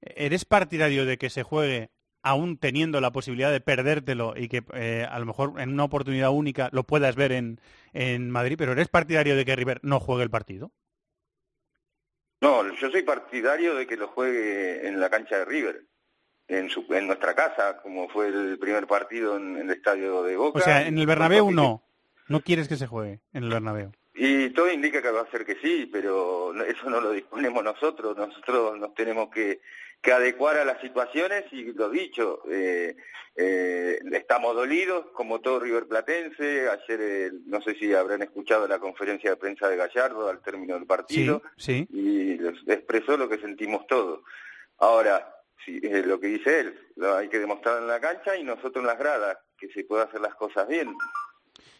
[0.00, 1.90] ¿Eres partidario de que se juegue
[2.22, 6.30] aún teniendo la posibilidad de perdértelo y que eh, a lo mejor en una oportunidad
[6.30, 7.60] única lo puedas ver en,
[7.92, 10.72] en Madrid, pero eres partidario de que River no juegue el partido?
[12.40, 15.84] No, yo soy partidario de que lo juegue en la cancha de River,
[16.48, 20.36] en, su, en nuestra casa, como fue el primer partido en, en el estadio de
[20.36, 20.58] Boca.
[20.58, 21.82] O sea, en el Bernabéu no.
[22.28, 23.92] No quieres que se juegue en el Bernabéu.
[24.14, 28.16] Y todo indica que va a ser que sí, pero eso no lo disponemos nosotros.
[28.16, 29.60] Nosotros nos tenemos que,
[30.02, 32.96] que adecuar a las situaciones y lo dicho, eh,
[33.34, 36.68] eh, estamos dolidos como todo River Platense.
[36.68, 40.74] Ayer, eh, no sé si habrán escuchado la conferencia de prensa de Gallardo al término
[40.74, 41.86] del Sí, partido sí.
[41.90, 44.20] y les- expresó lo que sentimos todos.
[44.78, 48.44] Ahora, sí, eh, lo que dice él, lo hay que demostrar en la cancha y
[48.44, 50.94] nosotros en las gradas, que se pueda hacer las cosas bien.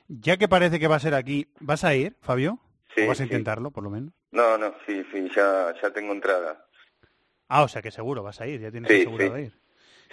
[0.08, 2.58] Ya que parece que va a ser aquí, ¿vas a ir, Fabio?
[2.94, 3.28] Sí, ¿O vas a sí.
[3.28, 4.12] intentarlo, por lo menos?
[4.30, 6.65] No, no, sí, sí, ya, ya tengo entrada.
[7.48, 9.42] Ah, o sea que seguro vas a ir, ya tienes Sí, asegurado sí.
[9.42, 9.52] ir.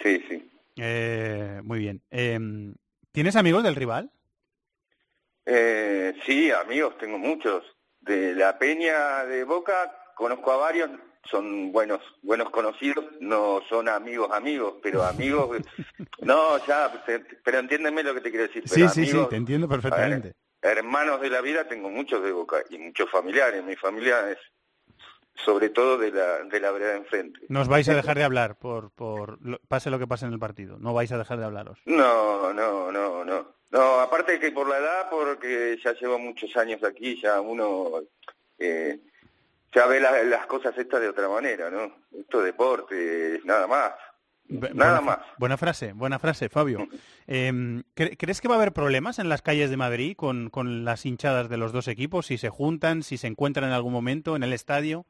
[0.02, 0.52] Sí, sí.
[0.78, 2.02] Eh, muy bien.
[2.12, 2.76] Em,
[3.12, 4.12] ¿Tienes amigos del rival?
[5.46, 7.63] Eh, sí, amigos, tengo muchos.
[8.02, 10.89] De la Peña de Boca conozco a varios,
[11.30, 15.58] son buenos, buenos conocidos, no son amigos amigos, pero amigos,
[16.22, 16.91] no, ya,
[17.43, 18.63] pero entiéndeme lo que te quiero decir.
[18.67, 20.34] Sí, pero sí, sí, amigos, te entiendo perfectamente.
[20.62, 23.63] ver, hermanos de la vida tengo muchos de Boca y muchos familiares.
[23.63, 24.38] Mi familia es
[25.36, 27.39] sobre todo de la, de la vereda enfrente.
[27.50, 30.39] No os vais a dejar de hablar por, por pase lo que pase en el
[30.39, 30.78] partido.
[30.80, 31.80] No vais a dejar de hablaros.
[31.86, 33.54] No, no, no, no.
[33.72, 38.04] No, aparte que por la edad, porque ya llevo muchos años aquí, ya uno
[38.60, 39.00] eh,
[39.74, 41.91] ya ve la- las cosas estas de otra manera, ¿no?
[42.15, 43.93] Esto es deporte, nada más.
[44.48, 45.19] Nada buena, más.
[45.39, 46.88] Buena frase, buena frase, Fabio.
[47.26, 50.84] Em, ¿cre- ¿Crees que va a haber problemas en las calles de Madrid con, con
[50.86, 52.28] las hinchadas de los dos equipos?
[52.28, 55.06] Si se juntan, si se encuentran en algún momento en el estadio.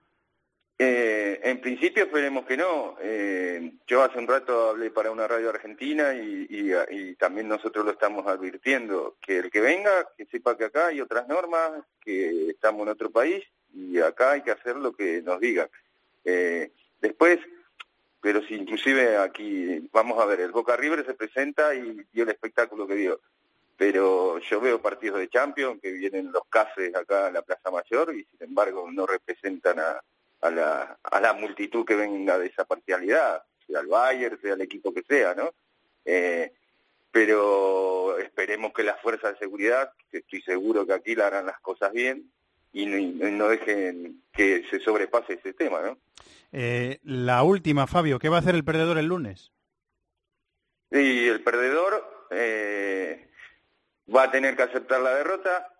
[0.80, 2.98] Eh, en principio esperemos que no.
[3.02, 7.92] Eh, yo hace un rato hablé para una radio argentina y, y- también nosotros lo
[7.92, 12.82] estamos advirtiendo, que el que venga, que sepa que acá hay otras normas, que estamos
[12.82, 15.70] en otro país y acá hay que hacer lo que nos digan.
[16.26, 17.40] Eh, después,
[18.20, 22.30] pero si inclusive aquí, vamos a ver, el Boca River se presenta y dio el
[22.30, 23.22] espectáculo que dio.
[23.78, 28.14] Pero yo veo partidos de Champions que vienen los cafés acá a la Plaza Mayor
[28.16, 30.02] y sin embargo no representan a,
[30.44, 34.62] a la, a la multitud que venga de esa parcialidad, sea el Bayern, sea el
[34.62, 35.54] equipo que sea, ¿no?
[36.06, 36.52] Eh,
[37.12, 41.60] pero esperemos que las fuerzas de seguridad, que estoy seguro que aquí la harán las
[41.60, 42.32] cosas bien
[42.74, 45.98] y no, y no dejen que se sobrepase ese tema, ¿no?
[46.52, 49.52] Eh, la última, Fabio, ¿qué va a hacer el perdedor el lunes?
[50.92, 53.30] Y el perdedor eh,
[54.14, 55.73] va a tener que aceptar la derrota,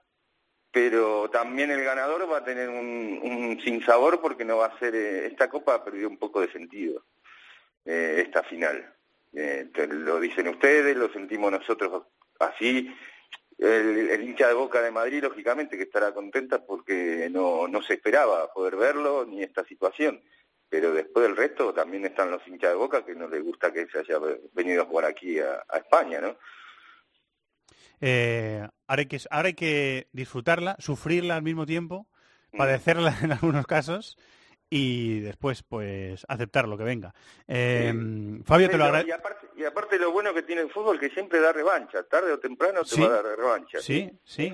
[0.74, 4.96] pero también el ganador va a tener un, un sinsabor porque no va a ser,
[4.96, 7.06] eh, esta copa perdió un poco de sentido,
[7.86, 8.92] eh, esta final.
[9.34, 12.08] Eh, lo dicen ustedes, lo sentimos nosotros
[12.40, 12.92] así.
[13.60, 17.94] El, el hincha de Boca de Madrid, lógicamente, que estará contenta porque no, no se
[17.94, 20.24] esperaba poder verlo ni esta situación.
[20.70, 23.86] Pero después del resto también están los hinchas de Boca que no les gusta que
[23.86, 24.18] se haya
[24.54, 26.36] venido a jugar aquí a España, ¿no?
[28.02, 32.08] Eh, ahora, hay que, ahora hay que disfrutarla, sufrirla al mismo tiempo,
[32.52, 32.58] Mm.
[32.58, 34.16] padecerla en algunos casos
[34.70, 37.14] y después pues aceptar lo que venga.
[37.48, 37.92] Eh,
[38.46, 39.10] Fabio, te lo agradezco.
[39.10, 42.32] y, aparte, y aparte lo bueno que tiene el fútbol que siempre da revancha, tarde
[42.32, 43.02] o temprano te Sí.
[43.02, 43.80] va a dar revancha.
[43.80, 44.54] Sí, sí.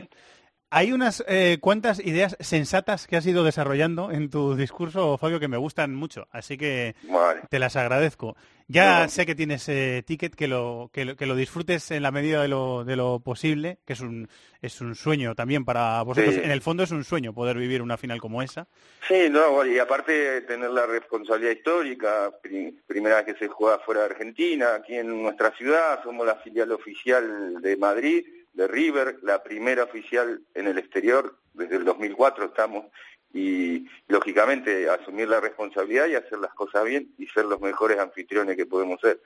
[0.71, 5.47] Hay unas eh, cuantas ideas sensatas que has ido desarrollando en tu discurso, Fabio, que
[5.47, 7.41] me gustan mucho, así que Vale.
[7.49, 8.35] te las agradezco.
[8.67, 12.11] Ya sé que tienes eh, ticket, que lo, que, lo, que lo disfrutes en la
[12.11, 14.29] medida de lo, de lo posible, que es un,
[14.61, 16.35] es un sueño también para vosotros.
[16.35, 16.41] Sí.
[16.43, 18.67] En el fondo es un sueño poder vivir una final como esa.
[19.07, 24.01] Sí, no, y aparte tener la responsabilidad histórica, pri- primera vez que se juega fuera
[24.01, 29.41] de Argentina, aquí en nuestra ciudad, somos la filial oficial de Madrid, de River, la
[29.43, 32.85] primera oficial en el exterior, desde el 2004 estamos,
[33.33, 38.55] y lógicamente asumir la responsabilidad y hacer las cosas bien y ser los mejores anfitriones
[38.57, 39.19] que podemos ser.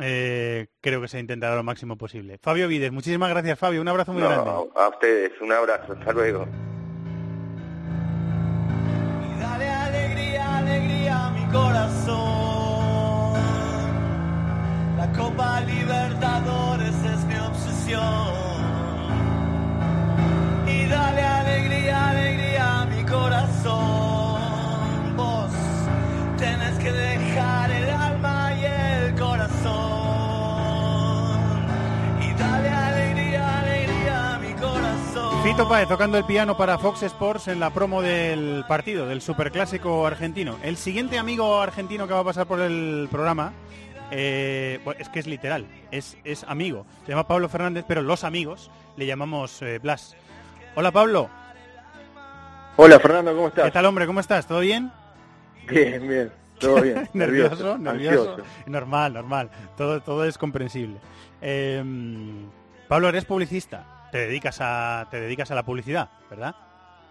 [0.00, 2.38] Eh, creo que se intentará lo máximo posible.
[2.38, 3.80] Fabio Vides, muchísimas gracias, Fabio.
[3.80, 4.50] Un abrazo muy No, grande.
[4.74, 6.46] a ustedes, un abrazo, hasta luego.
[9.40, 12.20] Dale alegría, alegría a mi corazón.
[14.96, 18.29] La Copa Libertadores es mi obsesión.
[35.50, 40.06] Fito Páez tocando el piano para Fox Sports en la promo del partido, del superclásico
[40.06, 40.56] argentino.
[40.62, 43.52] El siguiente amigo argentino que va a pasar por el programa,
[44.12, 46.86] eh, es que es literal, es, es amigo.
[47.04, 50.14] Se llama Pablo Fernández, pero los amigos le llamamos eh, Blas.
[50.76, 51.28] Hola Pablo.
[52.76, 53.64] Hola Fernando, ¿cómo estás?
[53.64, 54.06] ¿Qué tal hombre?
[54.06, 54.46] ¿Cómo estás?
[54.46, 54.92] ¿Todo bien?
[55.68, 57.08] Bien, bien, todo bien.
[57.12, 58.36] nervioso, nervioso.
[58.66, 59.50] Normal, normal.
[59.76, 60.98] Todo, todo es comprensible.
[61.42, 61.82] Eh,
[62.86, 63.99] Pablo, eres publicista.
[64.10, 66.54] Te dedicas a te dedicas a la publicidad, ¿verdad?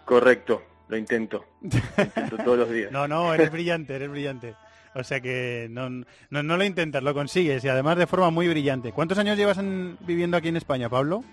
[0.05, 1.45] Correcto, lo intento.
[1.62, 2.91] Lo intento todos los días.
[2.91, 4.55] No, no, eres brillante, eres brillante.
[4.95, 8.47] O sea que no, no, no lo intentas, lo consigues y además de forma muy
[8.47, 8.91] brillante.
[8.91, 11.23] ¿Cuántos años llevas en- viviendo aquí en España, Pablo?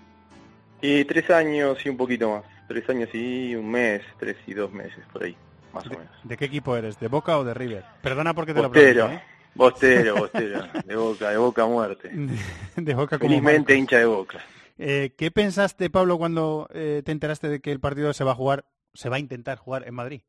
[0.81, 2.43] Y tres años y un poquito más.
[2.67, 5.35] Tres años y un mes, tres y dos meses, por ahí,
[5.73, 6.09] más o menos.
[6.23, 6.99] ¿De qué equipo eres?
[6.99, 7.83] ¿De Boca o de River?
[8.03, 9.25] Perdona porque te Bostero, lo pregunto,
[9.55, 10.67] bostero, bostero.
[10.85, 12.09] De boca, de boca a muerte.
[12.13, 12.27] ¿eh?
[12.75, 13.75] De Boca como Felizmente Marcos.
[13.77, 14.37] hincha de boca.
[14.77, 18.35] Eh, ¿Qué pensaste, Pablo, cuando eh, te enteraste de que el partido se va a
[18.35, 20.21] jugar, se va a intentar jugar en Madrid?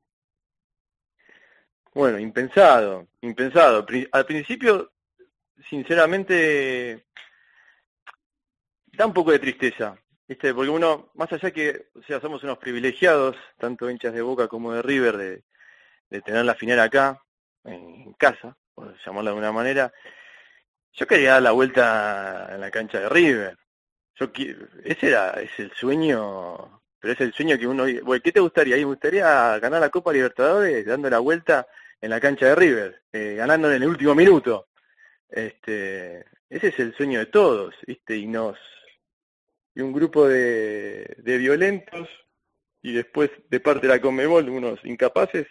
[1.94, 3.84] Bueno, impensado, impensado.
[4.12, 4.92] Al principio,
[5.68, 7.06] sinceramente,
[8.92, 10.54] da un poco de tristeza, ¿viste?
[10.54, 14.72] Porque uno, más allá que, o sea, somos unos privilegiados, tanto hinchas de Boca como
[14.72, 17.22] de River, de, tener la final acá,
[17.64, 19.92] en casa, por llamarla de alguna manera,
[20.92, 23.58] yo quería dar la vuelta en la cancha de River.
[24.18, 24.30] Yo
[24.84, 28.76] ese era, es el sueño, pero es el sueño que uno, bueno, ¿qué te gustaría?
[28.76, 31.66] Me gustaría ganar la Copa Libertadores dando la vuelta
[32.00, 34.68] en la cancha de River, eh, en el último minuto.
[35.28, 38.16] Este, ese es el sueño de todos, ¿viste?
[38.16, 38.58] Y nos
[39.74, 42.08] y un grupo de, de violentos
[42.82, 45.46] y después de parte de la Conmebol unos incapaces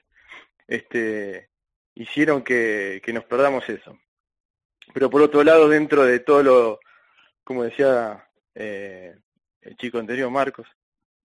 [0.68, 1.50] este
[1.96, 3.98] hicieron que, que nos perdamos eso.
[4.94, 6.80] Pero por otro lado, dentro de todo lo,
[7.44, 8.27] como decía
[8.60, 9.16] eh,
[9.62, 10.68] el chico anterior, Marcos,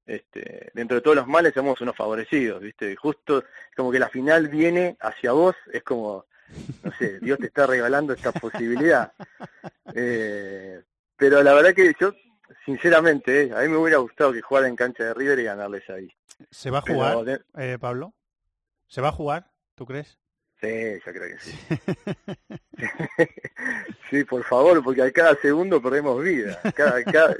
[0.05, 2.95] este, dentro de todos los males somos unos favorecidos, ¿viste?
[2.97, 3.45] Justo
[3.77, 6.27] como que la final viene hacia vos, es como,
[6.83, 9.13] no sé, Dios te está regalando esta posibilidad.
[9.95, 10.83] Eh,
[11.17, 12.15] pero la verdad que yo,
[12.65, 15.89] sinceramente, eh, a mí me hubiera gustado que jugara en cancha de River y ganarles
[15.91, 16.11] ahí.
[16.51, 18.15] ¿Se va a jugar, eh, Pablo?
[18.87, 19.51] ¿Se va a jugar?
[19.75, 20.19] ¿Tú crees?
[20.63, 20.69] Sí,
[21.05, 21.59] yo creo que sí.
[24.11, 26.61] sí, por favor, porque a cada segundo perdemos vida.
[26.75, 27.37] Cada, cada,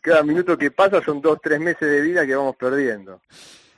[0.00, 3.22] cada minuto que pasa son dos, tres meses de vida que vamos perdiendo.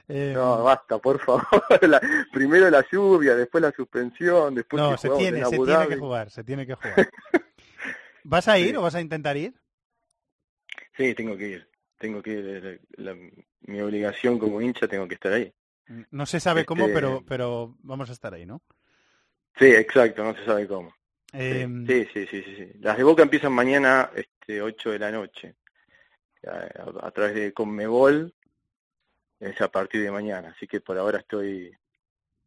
[0.08, 1.44] Eh, No, basta, por favor.
[1.82, 2.00] La-
[2.32, 6.30] primero la lluvia, después la suspensión, después no, se tiene, en se tiene que jugar,
[6.30, 7.10] se tiene que jugar.
[8.24, 9.54] ¿Vas a ir o vas a intentar ir?
[10.96, 11.68] Sí, tengo que ir.
[11.98, 12.80] Tengo que ir.
[12.96, 13.18] La- la-
[13.66, 15.52] mi obligación como hincha tengo que estar ahí.
[16.10, 18.62] No se sabe cómo, Este- pero, pero vamos a estar ahí, ¿no?
[19.58, 20.90] Sí, exacto, no se sabe cómo.
[21.30, 22.72] Sí, Em, sí, sí, sí, sí, sí.
[22.80, 25.56] Las de Boca empiezan mañana, este, 8 de la noche.
[26.46, 28.32] A, a través de Conmebol,
[29.40, 30.52] es a partir de mañana.
[30.56, 31.72] Así que por ahora estoy,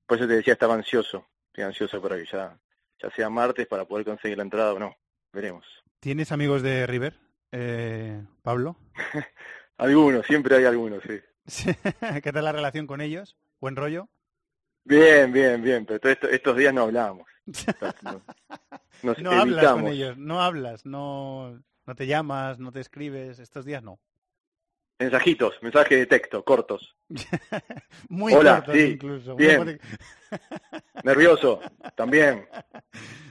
[0.06, 1.28] por eso te decía, estaba ansioso.
[1.48, 2.58] Estoy ansioso para que ya,
[3.02, 4.96] ya sea martes para poder conseguir la entrada o no.
[5.34, 5.66] Veremos.
[6.00, 7.20] ¿Tienes amigos de River,
[7.52, 8.78] eh, Pablo?
[9.78, 11.20] Algunos, siempre hay algunos, sí.
[12.24, 13.36] ¿Qué tal la relación con ellos?
[13.60, 14.10] ¿Buen rollo?
[14.84, 17.28] Bien, bien, bien, pero esto- estos días no hablamos.
[17.74, 18.24] Nos,
[19.04, 23.66] nos No hablas con ellos, no hablas, no, no te llamas, no te escribes, estos
[23.66, 24.00] días no.
[25.02, 26.96] Mensajitos, mensajes de texto, cortos.
[28.10, 29.36] Muy Hola, cortos sí, incluso.
[29.36, 29.80] bien.
[31.04, 31.60] Nervioso,
[31.96, 32.48] también.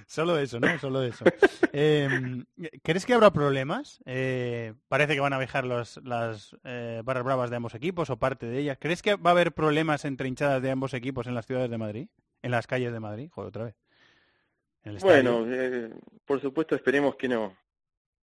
[0.05, 0.77] Solo eso, ¿no?
[0.81, 1.25] Solo eso.
[1.73, 2.43] Eh,
[2.83, 4.03] ¿Crees que habrá problemas?
[4.05, 8.17] Eh, parece que van a dejar los, las eh, barras bravas de ambos equipos o
[8.17, 8.77] parte de ellas.
[8.81, 11.79] ¿Crees que va a haber problemas entre hinchadas de ambos equipos en las ciudades de
[11.79, 12.09] Madrid?
[12.43, 13.31] ¿En las calles de Madrid?
[13.31, 13.77] Joder, otra vez.
[15.03, 17.57] Bueno, eh, por supuesto esperemos que no,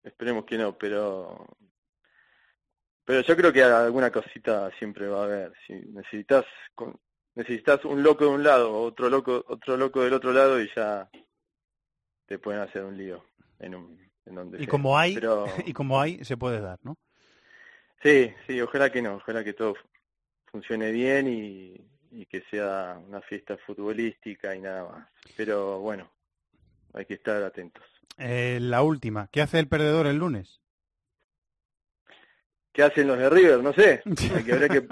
[0.02, 1.46] esperemos que no, pero
[3.07, 5.53] pero yo creo que alguna cosita siempre va a haber.
[5.66, 6.45] Si necesitas
[7.35, 11.09] necesitas un loco de un lado, otro loco otro loco del otro lado y ya
[12.27, 13.25] te pueden hacer un lío
[13.61, 14.73] en un en donde y sea.
[14.73, 16.97] como hay, Pero y como hay, se puede dar, ¿no?
[18.03, 19.88] sí, sí, ojalá que no, ojalá que todo fu-
[20.47, 21.77] funcione bien y,
[22.12, 25.09] y que sea una fiesta futbolística y nada más.
[25.37, 26.11] Pero bueno,
[26.95, 27.85] hay que estar atentos.
[28.19, 29.29] Eh, la última.
[29.31, 30.61] ¿Qué hace el perdedor el lunes?
[32.77, 33.62] ¿Qué hacen los de River?
[33.62, 34.03] No sé.
[34.45, 34.87] Que- habría, que,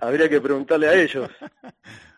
[0.00, 1.28] habría que preguntarle a ellos.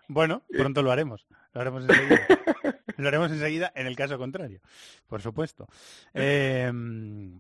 [0.09, 1.27] Bueno, pronto lo haremos.
[1.55, 2.27] Lo haremos enseguida.
[2.99, 4.61] lo haremos enseguida en el caso contrario,
[5.07, 5.69] por supuesto.
[6.13, 6.71] Eh,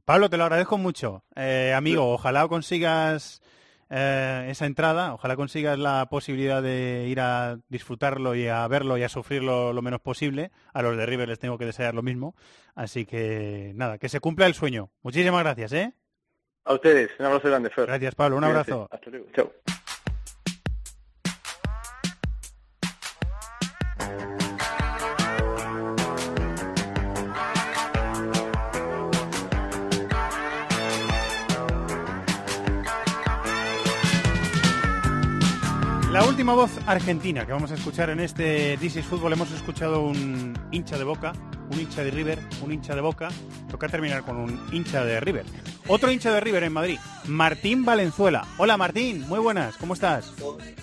[0.07, 1.23] Pablo, te lo agradezco mucho.
[1.37, 3.43] Eh, amigo, ojalá consigas
[3.91, 9.03] eh, esa entrada, ojalá consigas la posibilidad de ir a disfrutarlo y a verlo y
[9.03, 10.51] a sufrirlo lo menos posible.
[10.73, 12.35] A los de River les tengo que desear lo mismo.
[12.75, 14.89] Así que nada, que se cumpla el sueño.
[15.03, 15.93] Muchísimas gracias, ¿eh?
[16.67, 17.87] A ustedes, un abrazo grande, Fer.
[17.87, 18.37] Gracias, Pablo.
[18.37, 18.89] Un abrazo.
[18.91, 19.27] Hasta luego.
[19.35, 19.53] Chao.
[36.47, 40.55] Última voz argentina que vamos a escuchar en este This is Fútbol hemos escuchado un
[40.71, 41.33] hincha de Boca,
[41.73, 43.31] un hincha de River, un hincha de Boca.
[43.69, 45.45] Toca terminar con un hincha de River.
[45.89, 48.47] Otro hincha de River en Madrid, Martín Valenzuela.
[48.59, 50.33] Hola Martín, muy buenas, ¿cómo estás?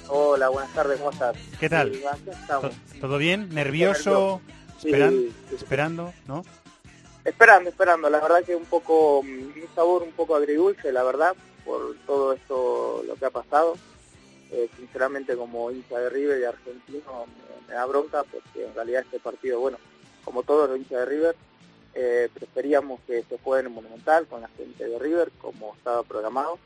[0.09, 1.37] Hola, buenas tardes, ¿cómo estás?
[1.61, 1.93] ¿Qué tal?
[2.99, 3.47] ¿Todo bien?
[3.53, 4.41] ¿Nervioso?
[4.81, 5.55] Sí, Esperan- sí, sí.
[5.55, 6.13] ¿Esperando?
[6.27, 6.43] ¿No?
[7.23, 8.09] Esperando, esperando.
[8.09, 9.27] La verdad que un poco, mm,
[9.61, 11.33] un sabor un poco agridulce, la verdad,
[11.63, 13.77] por todo esto, lo que ha pasado.
[14.53, 17.25] Eh, sinceramente, como hincha de River y argentino,
[17.67, 19.79] me, da bronca porque en realidad este partido, bueno,
[20.23, 21.35] como todos los hinchas de River,
[21.95, 26.59] eh, preferíamos que se juegue en Monumental con la gente de River, como estaba programado.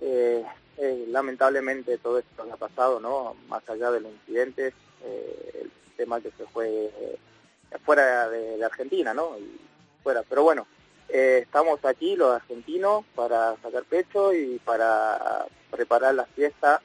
[0.00, 0.42] Eh,
[0.78, 3.36] eh, lamentablemente todo esto que ha pasado, ¿no?
[3.48, 4.72] Más allá de los incidentes,
[5.04, 6.90] el tema que se juegue
[7.84, 9.38] fuera de, de Argentina, ¿no?
[9.38, 9.60] Y
[10.02, 10.22] fuera.
[10.28, 10.66] Pero bueno,
[11.08, 15.46] estamos aquí los argentinos para sacar pecho y para
[15.76, 16.80] preparar la fiesta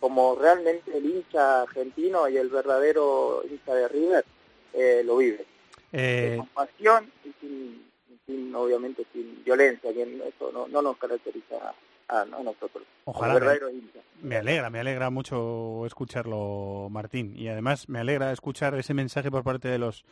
[0.00, 4.24] como realmente el hincha argentino y el verdadero hincha de River
[4.72, 5.46] eh, lo vive.
[5.92, 7.84] Eh, Con pasión y sin,
[8.26, 11.74] sin, obviamente sin violencia, que eso no, no nos caracteriza
[12.08, 12.82] a, nosotros.
[13.04, 13.54] Ojalá.
[13.70, 14.02] Hinchas.
[14.20, 17.34] Me alegra, me alegra mucho escucharlo, Martín.
[17.36, 20.04] Y además me alegra escuchar ese mensaje por parte de los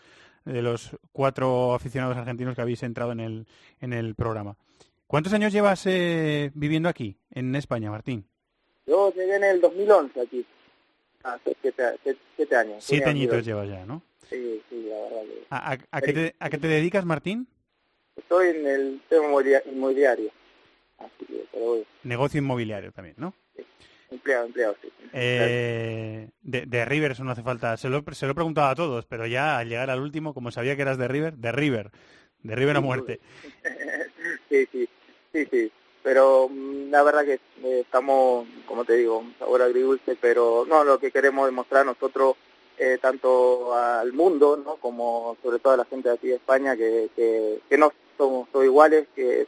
[0.45, 3.47] de los cuatro aficionados argentinos que habéis entrado en el
[3.81, 4.57] en el programa.
[5.11, 8.25] ¿Cuántos años llevas eh, viviendo aquí, en España, Martín?
[8.87, 10.47] Yo llegué en el 2011 aquí,
[11.25, 12.77] hace siete, siete- siete años.
[12.85, 14.05] Siete Tenía añitos llevas ya, ¿no?
[14.29, 15.47] Sí, sí, la verdad que...
[15.51, 17.49] ¿A, a- a qué te, a qué te dedicas, Martín?
[18.15, 20.31] Estoy en el tema inmobilia- inmobiliario,
[20.99, 23.35] así que, pero bueno, Negocio inmobiliario también, ¿no?
[24.13, 24.93] empleado, empleado, sí.
[25.13, 27.77] Eh, de, de River eso no hace falta.
[27.77, 30.53] Se lo, se lo he preguntado a todos, pero ya al llegar al último, como
[30.53, 31.91] sabía que eras de River, de River,
[32.45, 33.21] de River a muerte.
[34.49, 34.89] sí, sí,
[35.33, 35.73] sí, sí.
[36.03, 40.99] Pero mm, la verdad que eh, estamos, como te digo, sabor agridulce, pero no, lo
[40.99, 42.37] que queremos demostrar nosotros,
[42.79, 44.77] eh, tanto al mundo, ¿no?
[44.77, 48.49] como sobre todo a la gente de aquí de España, que, que, que no somos
[48.51, 49.47] todos iguales, que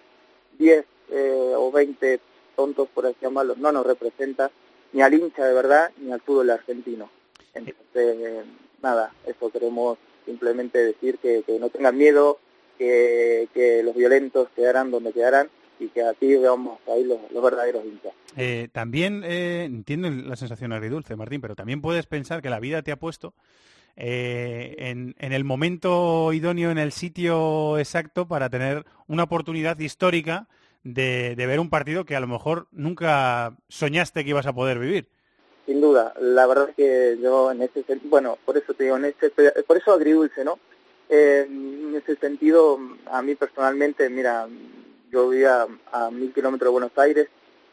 [0.59, 2.21] 10 eh, o 20
[2.55, 4.51] tontos, por así llamarlo, no nos representa
[4.93, 7.09] ni al hincha de verdad, ni al fútbol argentino.
[7.55, 8.45] Entonces,
[8.83, 12.39] nada, eso queremos simplemente decir que, que no tengan miedo,
[12.77, 15.49] que, que los violentos quedarán donde quedarán
[15.83, 18.13] y que aquí vamos a ir los, los verdaderos hinchas.
[18.37, 22.83] Eh, también eh, entiendo la sensación agridulce, Martín, pero también puedes pensar que la vida
[22.83, 23.35] te ha puesto
[23.97, 30.47] eh, en, en el momento idóneo, en el sitio exacto para tener una oportunidad histórica
[30.85, 34.79] de, de ver un partido que a lo mejor nunca soñaste que ibas a poder
[34.79, 35.09] vivir.
[35.67, 38.97] Sin duda, la verdad es que yo en ese sentido, bueno, por eso te digo,
[38.97, 39.31] en ese,
[39.67, 40.59] por eso agridulce, ¿no?
[41.09, 44.49] Eh, en ese sentido, a mí personalmente, mira,
[45.13, 47.29] yo vivía a mil kilómetros de Buenos Aires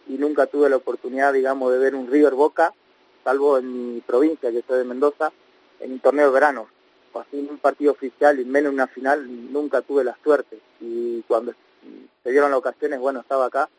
[0.07, 2.73] y nunca tuve la oportunidad, digamos, de ver un River Boca,
[3.23, 5.31] salvo en mi provincia, que soy de Mendoza,
[5.79, 6.67] en un torneo de verano.
[7.13, 10.59] Así en un partido oficial y menos en una final, nunca tuve la suerte.
[10.81, 11.53] Y cuando
[12.23, 13.69] se dieron las ocasiones, bueno, estaba acá.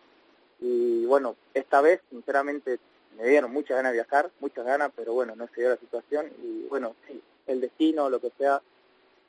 [0.60, 2.78] Y bueno, esta vez, sinceramente,
[3.18, 6.26] me dieron muchas ganas de viajar, muchas ganas, pero bueno, no se dio la situación.
[6.42, 6.94] Y bueno,
[7.46, 8.60] el destino, lo que sea,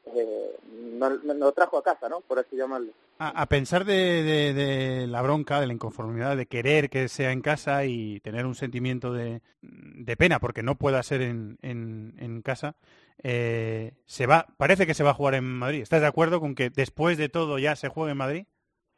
[0.06, 0.56] eh,
[0.94, 2.22] no, no trajo a casa, ¿no?
[2.22, 2.92] Por así llamarlo.
[3.24, 7.42] A, a pensar de, de- la bronca, de la inconformidad, de querer que sea en
[7.42, 12.76] casa y tener un sentimiento de, de pena porque no pueda ser en, en- casa,
[13.22, 15.84] eh, se va, parece que se va a jugar en Madrid.
[15.84, 18.46] ¿Estás de acuerdo con que después de todo ya se juegue en Madrid?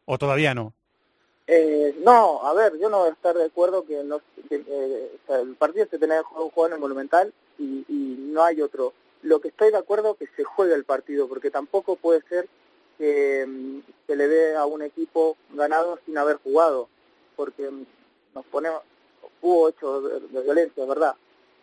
[0.06, 0.74] ¿O todavía no?
[1.48, 5.56] Eh, no, a ver, yo no voy a estar de acuerdo que, no, eh, el
[5.56, 8.94] partido se tenía que jugar, en el Monumental y, y no hay otro.
[9.22, 12.48] Lo que estoy de acuerdo que se juegue el partido, porque tampoco puede ser
[12.98, 16.90] que se le dé a un equipo ganado sin haber jugado,
[17.36, 17.70] porque
[18.34, 18.82] nos ponemos,
[19.42, 21.16] hubo hechos de, violencia, ¿verdad?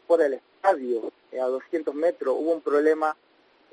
[0.06, 3.16] Por el estadio, eh, a 200 metros, hubo un problema,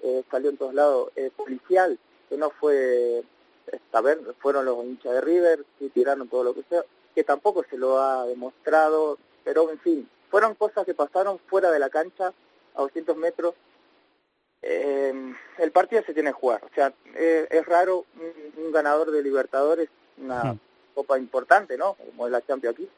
[0.04, 1.98] eh, salió en todos lados, eh, policial,
[2.30, 3.24] que no fue
[3.72, 6.84] esta vez fueron los hinchas de River y tiraron todo lo que sea,
[7.14, 11.80] que tampoco se lo ha demostrado, pero en fin, fueron cosas que pasaron fuera de
[11.80, 12.34] la cancha
[12.76, 13.56] a 200 metros.
[14.62, 19.12] Eh, el partido se tiene que jugar, o sea, eh, es raro un, un ganador
[19.12, 20.60] de Libertadores, una Sí.
[20.96, 21.94] copa importante, ¿no?
[21.94, 22.90] Como es la Champions aquí,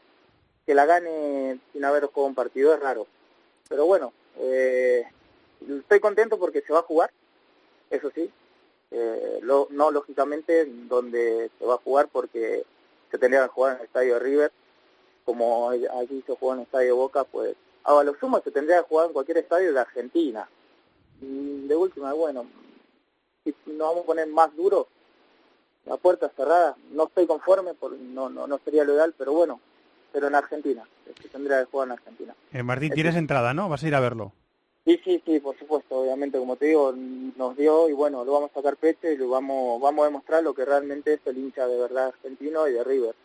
[0.66, 3.07] que la gane sin haber jugado un partido es raro.
[3.68, 5.03] Pero bueno, eh,
[5.80, 7.12] estoy contento porque se va a jugar,
[7.89, 8.32] eso sí,
[8.91, 12.64] eh, lo- no lógicamente donde se va a jugar porque
[13.12, 14.51] se tendría que jugar en el estadio de River,
[15.26, 18.78] como aquí se juega en el estadio de Boca, pues a lo sumo se tendría
[18.82, 20.49] que jugar en cualquier estadio de Argentina.
[21.22, 22.45] Y de última, bueno,
[23.43, 24.88] si nos vamos a poner más duro,
[25.86, 29.59] la puerta cerrada, no estoy conforme, por, no, no, no sería lo ideal, pero bueno,
[30.11, 30.88] pero en Argentina.
[31.22, 32.36] Se tendría que jugar en Argentina.
[32.53, 33.67] Eh, Martín, tienes entrada, ¿no?
[33.67, 34.32] Vas a ir a verlo.
[34.86, 38.51] Sí, sí, sí, por supuesto, obviamente, como te digo, nos dio y bueno, lo vamos
[38.51, 41.67] a sacar pecho y lo vamos, vamos a demostrar lo que realmente es el hincha
[41.67, 43.15] de verdad argentino y de River.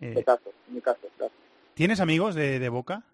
[0.00, 1.32] Eh, en mi caso, en mi caso, claro.
[1.74, 3.04] ¿Tienes amigos de, de Boca?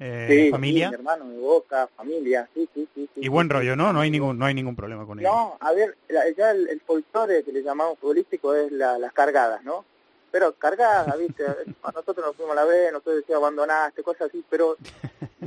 [0.00, 0.86] Eh, Sí, ¿Familia?
[0.86, 3.08] sí, mi hermano, mi boca, familia, sí, sí, sí.
[3.14, 3.78] sí, y buen sí, rollo, sí.
[3.78, 3.92] ¿no?
[3.92, 5.28] No hay ningún, no hay ningún problema con ello.
[5.28, 9.12] No, a ver, la- ya el, el folclore que le llamamos futbolístico es la- las
[9.12, 9.84] cargadas, ¿no?
[10.30, 11.44] Pero cargadas, ¿viste?
[11.82, 14.76] A nosotros nos fuimos a la vez, nosotros decíamos abandonaste, cosas así, pero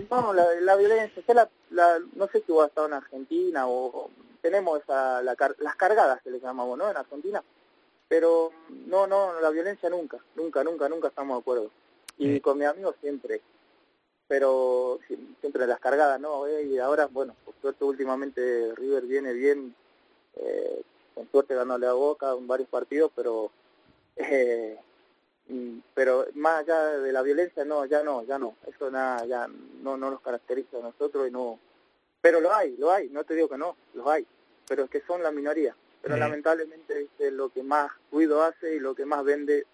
[0.10, 3.68] no, la, la violencia, ya la, la- no sé si vos has estado en Argentina
[3.68, 6.90] o, o tenemos esa, las cargadas que le llamamos, ¿no?
[6.90, 7.42] En Argentina,
[8.10, 8.52] pero
[8.88, 11.72] no, no, la violencia nunca, nunca, nunca, nunca estamos de acuerdo.
[12.18, 13.42] Y con mi amigo siempre,
[14.32, 14.98] pero
[15.42, 16.48] siempre las cargadas, ¿no?
[16.48, 19.76] Eh, Y ahora, bueno, por suerte últimamente River viene bien,
[20.38, 20.82] eh,
[21.14, 23.52] con suerte ganándole a Boca en varios partidos, pero
[24.16, 24.80] eh,
[25.50, 29.50] mm, pero más allá de la violencia, no, ya no, ya no, eso nada, ya
[29.84, 31.60] no, no nos caracteriza a nosotros y no,
[32.22, 34.26] pero lo hay, lo hay, no te digo que no, los hay,
[34.66, 38.80] pero es que son la minoría, pero lamentablemente es lo que más ruido hace y
[38.80, 39.66] lo que más vende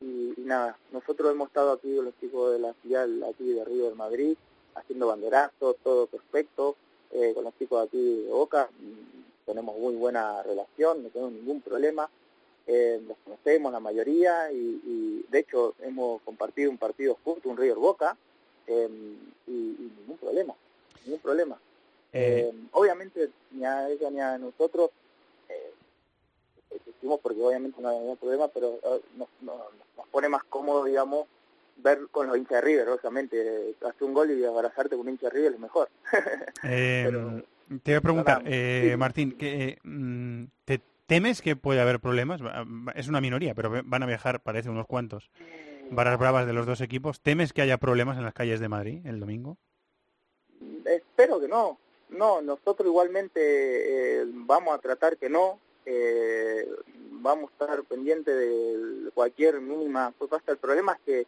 [0.00, 3.94] y, y nada, nosotros hemos estado aquí, los chicos de la filial aquí de River
[3.94, 4.36] Madrid,
[4.74, 6.76] haciendo banderazos, todo perfecto,
[7.10, 11.60] eh, con los chicos aquí de Boca, mm, tenemos muy buena relación, no tenemos ningún
[11.60, 12.08] problema,
[12.66, 17.56] eh, los conocemos la mayoría y, y, de hecho hemos compartido un partido juntos, un
[17.56, 18.16] River Boca,
[18.66, 18.88] eh,
[19.46, 20.54] y, y ningún problema,
[21.04, 21.58] ningún problema.
[22.12, 24.90] Eh, obviamente ni a ella ni a nosotros
[26.88, 29.56] existimos porque obviamente no hay ningún problema, pero eh, nos, nos,
[29.96, 31.26] nos pone más cómodo, digamos,
[31.76, 35.28] ver con los hinchas de River, obviamente, hacer un gol y abrazarte con un hincha
[35.28, 35.88] de River es mejor.
[36.64, 37.10] Eh,
[37.82, 38.96] te voy a preguntar, eh, sí.
[38.96, 42.40] Martín, que, mm, ¿te temes que puede haber problemas?
[42.94, 45.30] Es una minoría, pero van a viajar, parece, unos cuantos.
[45.90, 47.20] Varas bravas de los dos equipos.
[47.20, 49.56] ¿Temes que haya problemas en las calles de Madrid el domingo?
[50.84, 51.78] Espero que no.
[52.10, 55.58] No, nosotros igualmente eh, vamos a tratar que no.
[55.90, 56.68] Eh,
[57.12, 60.52] vamos a estar pendientes de cualquier mínima propuesta.
[60.52, 61.26] El problema es que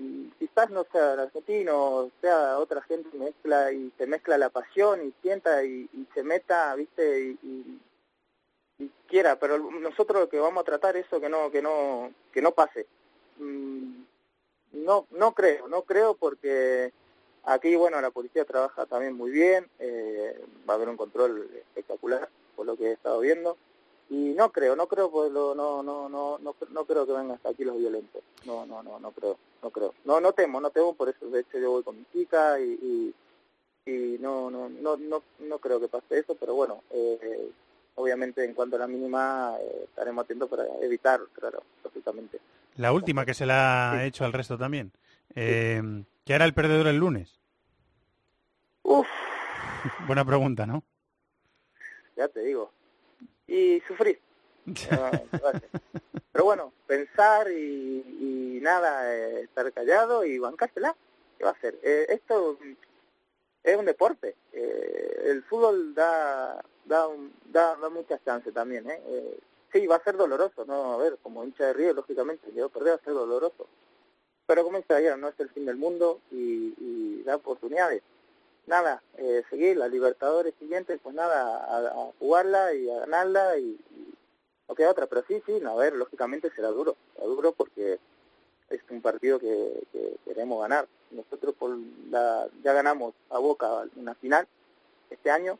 [0.00, 5.14] mm, quizás no sea argentino, sea otra gente mezcla y se mezcla la pasión y
[5.22, 9.38] sienta y, se meta, viste, y, y- quiera.
[9.38, 12.52] Pero nosotros lo que vamos a tratar es eso que no, que no, que no
[12.52, 12.86] pase.
[13.38, 14.02] Mm,
[14.72, 16.92] no, no creo, no creo porque
[17.44, 20.38] Aquí, bueno, la policía trabaja también muy bien, eh,
[20.68, 22.28] va a haber un control espectacular,
[22.58, 23.56] por lo que he estado viendo,
[24.10, 27.36] y no creo, no creo, pues lo, no, no, no, no, no creo que vengan
[27.36, 30.70] hasta aquí los violentos, no, no, no, no creo, no creo, no, no temo, no
[30.70, 33.14] temo, por eso, de hecho yo voy con mi chica y,
[33.86, 37.48] y, y no, no, no, no, no creo que pase eso, pero bueno, eh,
[37.94, 42.40] obviamente en cuanto a la mínima eh, estaremos atentos para evitar, claro, lógicamente.
[42.74, 44.90] La última que se la ha hecho al resto también.
[45.36, 45.80] Eh,
[46.24, 47.38] ¿Qué hará el perdedor el lunes?
[48.82, 49.06] Uf.
[50.08, 50.82] Buena pregunta, ¿no?
[52.18, 52.70] Ya te digo.
[53.46, 54.20] Y sufrir.
[56.32, 58.04] Pero bueno, pensar y,
[58.56, 60.94] y nada, eh, estar callado y bancársela.
[61.38, 61.78] ¿Qué va a hacer?
[61.82, 62.58] Eh, esto
[63.62, 64.36] es un deporte.
[64.52, 68.88] Eh, el fútbol da da, un- da da muchas chances también.
[68.90, 69.00] ¿eh?
[69.06, 69.38] Eh,
[69.72, 70.92] sí, va a ser doloroso, ¿no?
[70.92, 73.66] A ver, como hincha de Río, lógicamente, yo perder va a ser doloroso.
[74.46, 78.02] Pero como dice ayer, no es el fin del mundo y, y da oportunidades
[78.68, 83.78] nada, eh, seguir la Libertadores siguiente, pues nada, a, a jugarla y a ganarla y,
[83.90, 84.14] y
[84.68, 85.06] no queda otra.
[85.06, 87.98] Pero sí, sí, no, a ver, lógicamente será duro, será duro porque
[88.70, 90.86] es un partido que, que queremos ganar.
[91.10, 91.76] Nosotros por
[92.10, 94.46] la, ya ganamos a Boca una final
[95.10, 95.58] este año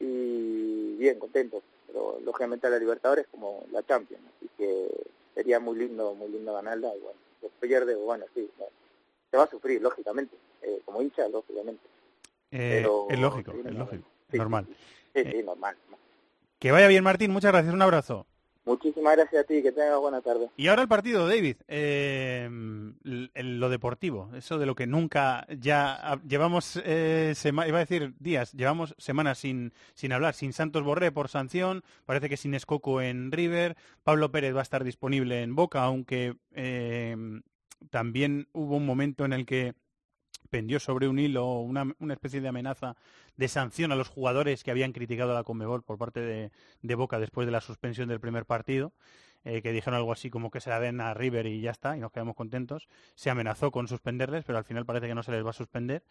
[0.00, 1.62] y bien, contentos.
[1.86, 4.88] Pero lógicamente la Libertadores es como la Champions, así que
[5.34, 8.66] sería muy lindo, muy lindo ganarla y bueno, se pierde, bueno, sí, no,
[9.30, 11.80] se va a sufrir, lógicamente, eh, como hincha, lógicamente.
[12.50, 14.66] Eh, Pero- es lógico, sí, es no, lógico, sí, normal.
[15.14, 15.76] Sí, sí, normal.
[16.58, 17.30] Que vaya bien, Martín.
[17.30, 17.72] Muchas gracias.
[17.74, 18.26] Un abrazo.
[18.64, 20.50] Muchísimas gracias a ti, que tengas buena tarde.
[20.58, 21.56] Y ahora el partido, David.
[21.68, 22.46] Eh,
[23.02, 28.52] lo deportivo, eso de lo que nunca ya llevamos, eh, sema- iba a decir días,
[28.52, 33.32] llevamos semanas sin, sin hablar, sin Santos Borré por sanción, parece que sin Escoco en
[33.32, 37.16] River, Pablo Pérez va a estar disponible en Boca, aunque eh,
[37.88, 39.72] también hubo un momento en el que
[40.48, 42.96] pendió sobre un hilo una, una especie de amenaza
[43.36, 46.50] de sanción a los jugadores que habían criticado a la Conmebol por parte de,
[46.82, 48.92] de Boca después de la suspensión del primer partido,
[49.44, 51.96] eh, que dijeron algo así como que se la den a River y ya está,
[51.96, 52.88] y nos quedamos contentos.
[53.14, 56.02] Se amenazó con suspenderles, pero al final parece que no se les va a suspender.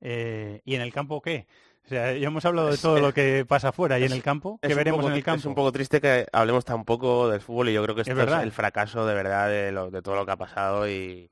[0.00, 1.46] Eh, ¿Y en el campo qué?
[1.84, 4.12] O sea, ya hemos hablado de Es- todo eh, lo que pasa afuera y en
[4.12, 5.38] el campo, Es ¿qué un veremos poco en el campo?
[5.40, 8.12] Es un poco triste que hablemos tan poco del fútbol y yo creo que esto
[8.12, 8.42] es, verdad.
[8.42, 11.30] el fracaso de verdad de, lo- de todo lo que ha pasado y,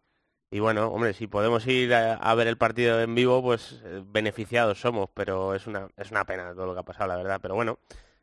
[0.55, 4.81] y bueno, hombre, si podemos ir a, ver el partido en vivo, pues eh, beneficiados
[4.81, 7.41] somos, pero es una, es una pena todo lo que ha pasado, la verdad.
[7.43, 7.81] Pero bueno,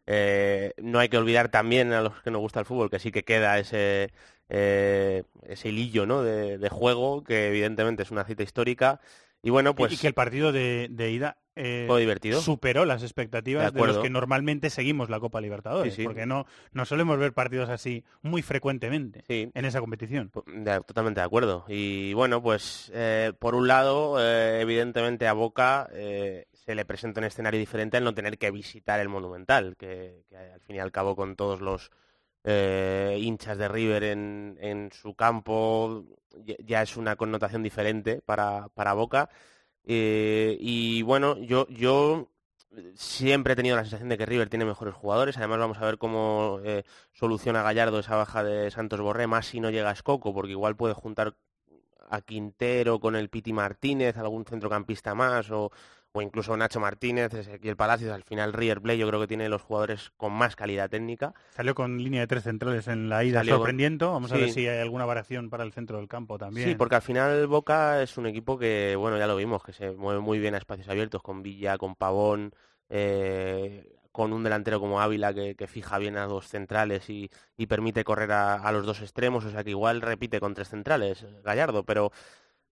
[0.07, 3.11] eh, no hay que olvidar también a los que nos gusta el fútbol que sí
[3.11, 4.13] que queda ese,
[4.47, 6.23] eh, ese hilillo ¿no?
[6.23, 9.01] de juego, que evidentemente es una cita histórica.
[9.43, 12.39] Y bueno, pues y que el partido de, de ida eh, Fue divertido.
[12.41, 16.05] superó las expectativas De de, los que normalmente seguimos la Copa Libertadores, Sí, sí.
[16.05, 19.49] porque no, no solemos ver partidos así muy frecuentemente Sí.
[19.53, 20.31] en esa competición.
[20.45, 21.65] De- totalmente de acuerdo.
[21.67, 27.19] Y bueno, pues eh, por un lado, eh, evidentemente a Boca eh, se le presenta
[27.19, 30.79] un escenario diferente al no tener que visitar el Monumental, que, que al fin y
[30.79, 31.89] al cabo con todos los
[32.43, 36.05] eh, hinchas de River en, en su campo
[36.65, 39.29] ya- es una connotación diferente para, para Boca.
[39.85, 42.29] Eh, y bueno, yo, yo
[42.95, 45.37] siempre he tenido la sensación de que River tiene mejores jugadores.
[45.37, 46.83] Además, vamos a ver cómo eh,
[47.13, 50.75] soluciona Gallardo esa baja de Santos Borré, más si no llega a Escoco, porque igual
[50.75, 51.35] puede juntar
[52.09, 55.71] a Quintero con el Piti Martínez, algún centrocampista más, o,
[56.13, 58.11] o incluso Nacho Martínez, Ezequiel Palacios.
[58.11, 61.33] Al final, River Plate yo creo que tiene los jugadores con más calidad técnica.
[61.55, 64.11] Salió con línea de tres centrales en la ida, Salió sorprendiendo.
[64.11, 66.67] Vamos a ver si hay alguna variación para el centro del campo también.
[66.67, 69.91] Sí, porque al final Boca es un equipo que, bueno, ya lo vimos, que se
[69.91, 72.53] mueve muy bien a espacios abiertos, con Villa, con Pavón,
[72.89, 77.67] eh, con un delantero como Ávila que, que fija bien a dos centrales y, y
[77.67, 81.25] permite correr a, a los dos extremos, o sea que igual repite con tres centrales
[81.43, 82.11] Gallardo, pero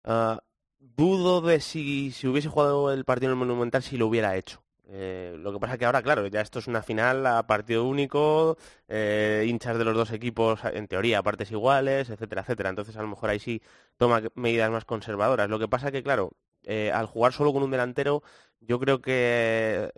[0.02, 0.40] ah,
[0.80, 4.62] dudo de si, si hubiese jugado el partido en el Monumental si lo hubiera hecho.
[4.90, 8.56] Eh, lo que pasa que ahora, claro, ya esto es una final a partido único,
[8.88, 12.70] eh, hinchas de los dos equipos en teoría a partes iguales, etcétera, etcétera.
[12.70, 13.60] Entonces a lo mejor ahí sí
[13.98, 15.50] toma medidas más conservadoras.
[15.50, 16.32] Lo que pasa que, claro,
[16.64, 18.22] eh, al jugar solo con un delantero,
[18.60, 19.92] yo creo que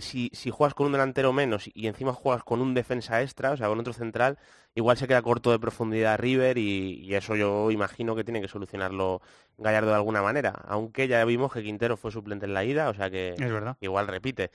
[0.00, 3.56] si, si juegas con un delantero menos y encima juegas con un defensa extra, o
[3.56, 4.38] sea, con otro central,
[4.74, 8.48] igual se queda corto de profundidad River y, y eso yo imagino que tiene que
[8.48, 9.20] solucionarlo
[9.56, 10.50] Gallardo de alguna manera.
[10.66, 13.76] Aunque ya vimos que Quintero fue suplente en la ida, o sea que Es verdad.
[13.80, 14.50] igual repite.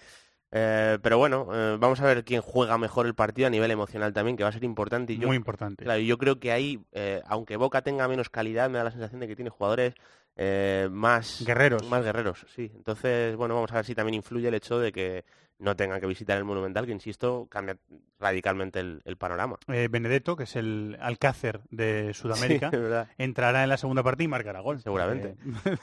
[0.55, 4.13] Eh, pero bueno, eh, vamos a ver quién juega mejor el partido a nivel emocional
[4.13, 5.13] también, que va a ser importante.
[5.13, 5.83] Y yo, Muy importante.
[5.83, 8.91] Claro, y yo creo que ahí, eh, aunque Boca tenga menos calidad, me da la
[8.91, 9.95] sensación de que tiene jugadores
[10.35, 11.87] eh, más Guerreros.
[11.89, 12.71] Más guerreros, sí.
[12.75, 15.25] Entonces, bueno, vamos a ver si también influye el hecho de que
[15.59, 17.77] no tengan que visitar el Monumental, que insisto, cambia
[18.19, 19.57] radicalmente el, el panorama.
[19.67, 22.77] Eh, Benedetto, que es el alcácer de Sudamérica, Sí,
[23.17, 24.81] entrará en la segunda parte y marcará gol.
[24.81, 25.35] Seguramente.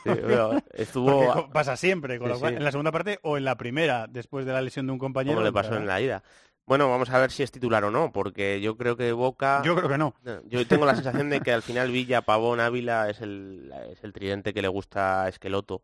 [0.02, 2.56] Sí, bueno, estuvo- pasa siempre, con Sí, lo cual, sí.
[2.58, 5.36] en la segunda parte o en la primera, después de la lesión de un compañero.
[5.36, 5.82] como le pasó entrará.
[5.82, 6.22] en la ida.
[6.70, 9.60] Bueno, vamos a ver si es titular o no, porque yo creo que Boca...
[9.64, 10.14] Yo creo que no.
[10.44, 14.12] Yo tengo la sensación de que al final Villa, Pavón, Ávila es el, es el
[14.12, 15.82] tridente que le gusta a Esqueloto.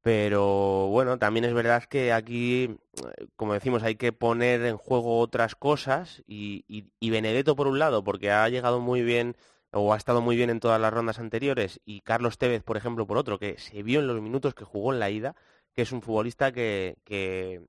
[0.00, 2.76] Pero bueno, también es verdad que aquí,
[3.36, 7.78] como decimos, hay que poner en juego otras cosas y, y, y Benedetto por un
[7.78, 9.36] lado, porque ha llegado muy bien
[9.70, 13.06] o ha estado muy bien en todas las rondas anteriores, y Carlos Tevez, por ejemplo,
[13.06, 15.36] por otro, que se vio en los minutos que jugó en la ida,
[15.72, 17.62] que es un futbolista que, que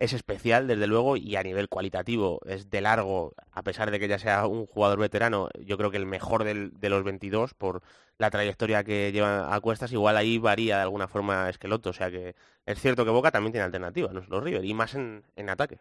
[0.00, 4.08] es especial, desde luego, y a nivel cualitativo es de largo, a pesar de que
[4.08, 7.82] ya sea un jugador veterano, yo creo que el mejor del- de los 22 por
[8.18, 12.10] la trayectoria que lleva a cuestas, igual ahí varía de alguna forma Esqueloto, o sea
[12.10, 12.34] que
[12.66, 15.78] es cierto que Boca también tiene alternativa, no los River, y más en, en ataque.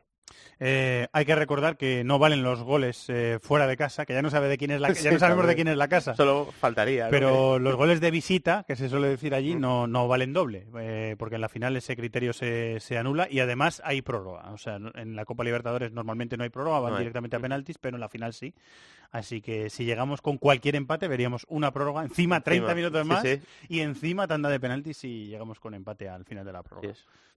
[0.60, 4.22] Eh, hay que recordar que no valen los goles eh, fuera de casa, que ya
[4.22, 6.16] no sabe de quién es la, ya no sabemos de quién es la casa.
[6.16, 7.06] Solo faltaría.
[7.06, 7.12] ¿no?
[7.12, 11.16] Pero los goles de visita, que se suele decir allí, no, no valen doble, eh,
[11.18, 14.52] porque en la final ese criterio se, se anula y además hay prórroga.
[14.52, 17.04] O sea, en la Copa Libertadores normalmente no hay prórroga, van No hay.
[17.04, 18.54] directamente a penaltis, pero en la final sí.
[19.12, 23.24] Así que si llegamos con cualquier empate, veríamos una prórroga, encima 30 Encima, minutos más
[23.24, 23.40] sí.
[23.68, 26.94] y encima tanda de penaltis si llegamos con empate al final de la prórroga.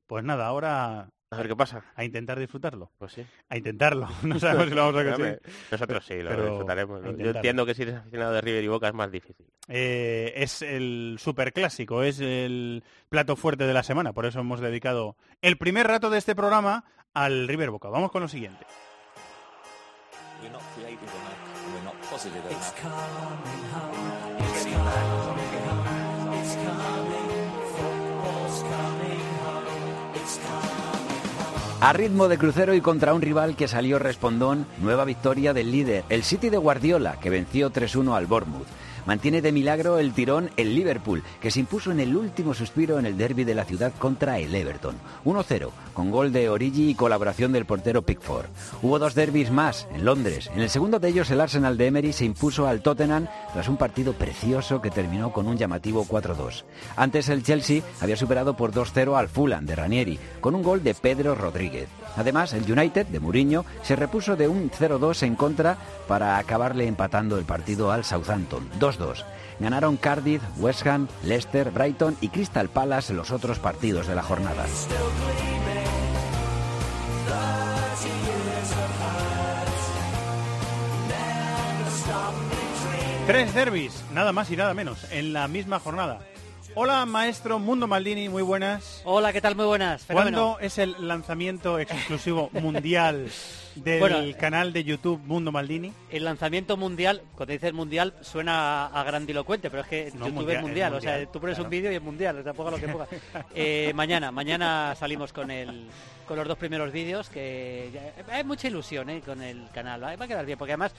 [0.07, 1.83] Pues nada, ahora A ver qué pasa.
[1.97, 2.91] a intentar disfrutarlo.
[2.99, 3.25] Pues sí.
[3.49, 4.07] A intentarlo.
[4.23, 5.41] No sabemos si lo vamos a conseguir.
[5.71, 7.03] Nosotros sí, lo pero disfrutaremos.
[7.17, 9.47] Yo entiendo que si eres aficionado de River y Boca es más difícil.
[9.69, 15.17] Eh, es el superclásico, es el plato fuerte de la semana, por eso hemos dedicado
[15.41, 17.89] el primer rato de este programa al River Boca.
[17.89, 18.67] Vamos con lo siguiente.
[20.43, 21.95] We're not
[31.83, 36.05] A ritmo de crucero y contra un rival que salió respondón, nueva victoria del líder,
[36.11, 38.69] el City de Guardiola, que venció 3-1 al Bournemouth.
[39.07, 43.07] Mantiene de milagro el tirón el Liverpool, que se impuso en el último suspiro en
[43.07, 44.97] el derby de la ciudad contra el Everton.
[45.25, 48.47] 1-0, con gol de Origi y colaboración del portero Pickford.
[48.83, 50.51] Hubo dos derbis más, en Londres.
[50.55, 53.77] En el segundo de ellos, el Arsenal de Emery se impuso al Tottenham tras un
[53.77, 56.65] partido precioso que terminó con un llamativo 4-2.
[56.97, 60.95] Antes, el Chelsea había superado por 2-0 al Fulham de Ranieri, con un gol de
[60.95, 61.89] Pedro Rodríguez.
[62.17, 65.77] Además, el United de Mourinho se repuso de un 0-2 en contra
[66.09, 68.69] para acabarle empatando el partido al Southampton.
[68.79, 69.25] 2-2.
[69.61, 74.65] Ganaron Cardiff, West Ham, Leicester, Brighton y Crystal Palace los otros partidos de la jornada.
[83.27, 86.19] Tres derbis, nada más y nada menos, en la misma jornada.
[86.75, 89.03] Hola, maestro Mundo Maldini, muy buenas.
[89.05, 89.55] Hola, ¿qué tal?
[89.55, 90.07] Muy buenas.
[90.11, 93.29] ¿Cuándo es el lanzamiento exclusivo mundial
[93.75, 95.93] del canal de YouTube Mundo Maldini?
[96.11, 100.95] El lanzamiento mundial, cuando dices mundial, suena a, grandilocuente, pero es que YouTube es mundial,
[100.95, 103.07] o sea, tú pones un vídeo y es mundial, o sea, ponga lo que ponga.
[103.55, 105.89] Eh, mañana, mañana salimos con el
[106.27, 107.91] con los dos primeros vídeos, que
[108.31, 110.95] hay mucha ilusión eh, con el canal, va a quedar bien, porque además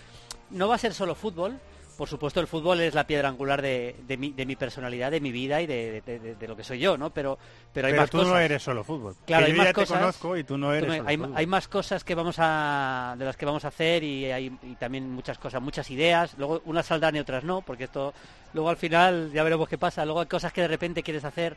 [0.51, 1.59] no va a ser solo fútbol,
[1.98, 5.32] por supuesto el fútbol es la piedra angular de, mi, de mi, personalidad, de mi
[5.32, 7.12] vida y de, lo que soy yo, ¿no?
[7.12, 7.38] Pero,
[7.72, 9.16] pero hay pero más tú no eres solo fútbol.
[9.26, 12.16] Claro, hay más te cosas, conozco y tú no eres hay, hay, más cosas que
[12.16, 15.89] vamos a, de las que vamos a hacer y hay y también muchas cosas, muchas
[15.91, 16.36] ideas.
[16.38, 18.14] Luego unas saldrán y otras no, porque esto
[18.54, 20.06] luego al final ya veremos qué pasa.
[20.06, 21.56] Luego hay cosas que de repente quieres hacer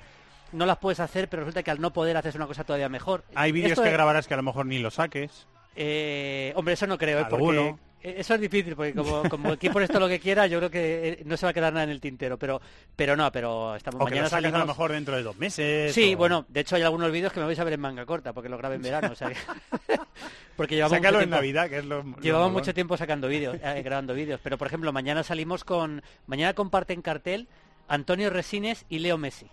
[0.52, 3.24] no las puedes hacer, pero resulta que al no poder haces una cosa todavía mejor.
[3.34, 5.46] Hay vídeos que grabarás que a lo mejor ni lo saques.
[5.74, 7.26] Eh, hombre, eso no creo, ¿eh?
[7.28, 7.74] porque
[8.16, 11.08] eso es difícil, porque como, como el equipo esto lo que quiera, yo creo que
[11.08, 12.60] eh, no se va a quedar nada en el tintero, pero
[12.94, 15.92] pero no, pero estamos o mañana que lo a lo mejor dentro de dos meses.
[15.92, 18.32] Sí, bueno, de hecho hay algunos vídeos que me vais a ver en manga corta,
[18.32, 19.30] porque lo grabé en verano, o sea
[20.56, 23.56] porque llevamos Sácalo mucho en tiempo, Navidad, que es lo Llevamos mucho tiempo sacando vídeos,
[23.62, 27.48] eh, grabando vídeos, pero por ejemplo, mañana salimos con mañana comparten cartel
[27.88, 29.50] Antonio Resines y Leo Messi.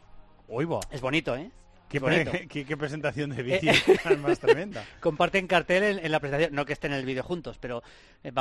[0.48, 1.52] Uy, Es bonito, ¿eh?
[2.50, 3.74] ¿Qué, qué, presentación de vídeo
[4.22, 4.84] más tremenda.
[5.00, 7.84] Comparten cartel en, la presentación, no que estén en el vídeo juntos, pero
[8.24, 8.32] eh,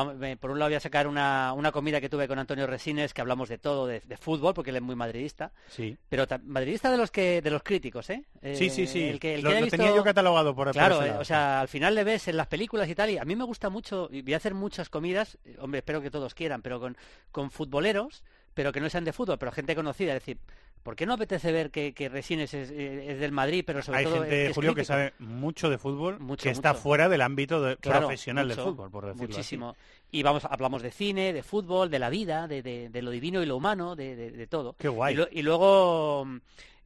[0.40, 3.20] por un lado voy a sacar una, una, comida que tuve con Antonio Resines, que
[3.20, 5.52] hablamos de todo, de, fútbol, porque él es muy madridista.
[5.68, 5.96] Sí.
[6.08, 8.24] Pero madridista de los que de los críticos, ¿eh?
[8.54, 9.04] sí, sí, sí.
[9.04, 12.28] El que, lo, tenía yo catalogado por Claro, eh, o sea, al final le ves
[12.28, 14.54] en las películas y tal, y a mí me gusta mucho, y voy a hacer
[14.54, 16.96] muchas comidas, hombre, espero que todos quieran, pero con,
[17.30, 18.22] con futboleros,
[18.54, 20.38] pero que no sean de fútbol, pero gente conocida, es decir,
[20.82, 24.46] ¿Por qué no apetece ver que, Resines es, del Madrid, pero sobre Hay todo gente,
[24.46, 28.58] es Julio, que sabe mucho de fútbol, mucho, que está fuera del ámbito profesional del
[28.58, 29.76] fútbol, por decirlo Muchísimo.
[30.10, 33.46] Y vamos, hablamos de cine, de fútbol, de la vida, de, de, lo divino y
[33.46, 34.74] lo humano, de, todo.
[34.76, 35.16] Qué guay.
[35.30, 36.26] y luego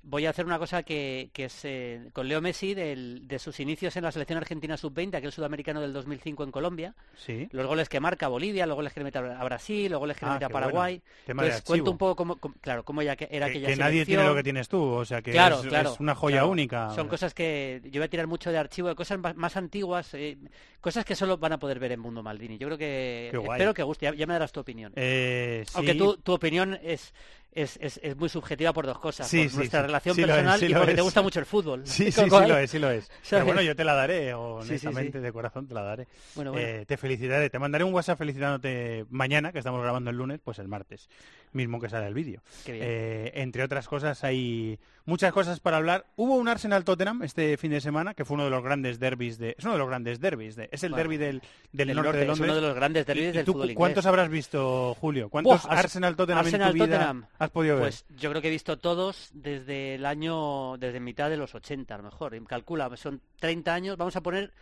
[0.09, 4.05] voy a hacer una cosa que, es eh, con Leo Messi de sus inicios en
[4.05, 6.95] la selección argentina sub-20, aquel sudamericano del 2005 en Colombia.
[7.17, 7.49] Sí.
[7.51, 10.25] Los goles que marca Bolivia, los goles que le mete a Brasil, los goles que
[10.25, 11.03] le Ah, mete a Paraguay.
[11.27, 11.43] bueno.
[11.43, 13.93] Entonces cuento un poco cómo, cómo- claro, cómo ya que era Que, aquella que nadie
[14.05, 14.17] selección.
[14.19, 16.51] tiene lo que tienes tú, o sea que Claro, es, claro, es una joya claro.
[16.51, 16.91] única.
[16.95, 20.15] Son cosas que yo voy a tirar mucho de archivo, de cosas más, más antiguas,
[20.15, 20.39] eh,
[20.81, 22.59] cosas que solo van a poder ver en Mundo Maldini.
[22.59, 24.07] Yo creo que espero que guste.
[24.07, 24.93] Ya, ya me darás tu opinión.
[24.95, 25.73] Eh, sí.
[25.77, 27.13] Aunque tu, tu opinión es,
[27.57, 29.27] es, es, es muy subjetiva por dos cosas.
[29.27, 29.87] Sí, por sí, nuestra sí.
[29.87, 31.03] relación es, personal y porque te es.
[31.05, 31.83] gusta mucho el fútbol.
[31.87, 33.11] Sí, sí, sí lo es, sí lo es.
[33.31, 36.07] Pero bueno, yo te la daré, honestamente, de corazón te la daré.
[36.35, 36.67] Bueno, bueno.
[36.69, 40.59] Eh, te felicitaré, te mandaré un WhatsApp felicitándote mañana, que estamos grabando el lunes, pues
[40.59, 41.09] el martes,
[41.53, 42.43] mismo que sale el vídeo.
[42.67, 46.05] Eh, entre otras cosas, hay muchas cosas para hablar.
[46.17, 49.55] Hubo un Arsenal-Tottenham este fin de semana, que fue uno de los grandes derbis de...
[49.57, 51.43] Es uno de los grandes derbis, de, es el Bueno, derby del,
[51.73, 52.51] del, del norte, norte, de es Londres.
[52.51, 53.77] uno de los grandes derbis ¿Y- y del tú fútbol inglés.
[53.79, 55.29] ¿Cuántos habrás visto, Julio?
[55.31, 57.27] ¿Cuántos Buah, Ars- Arsenal-Tottenham en tu vida Arsenal-Tottenham.
[57.47, 57.85] Has podido ver?
[57.85, 61.95] Pues yo creo que he visto todos desde el año, desde mitad de los 80
[61.95, 62.47] a lo mejor.
[62.47, 64.53] Calcula, son 30 años, vamos a poner,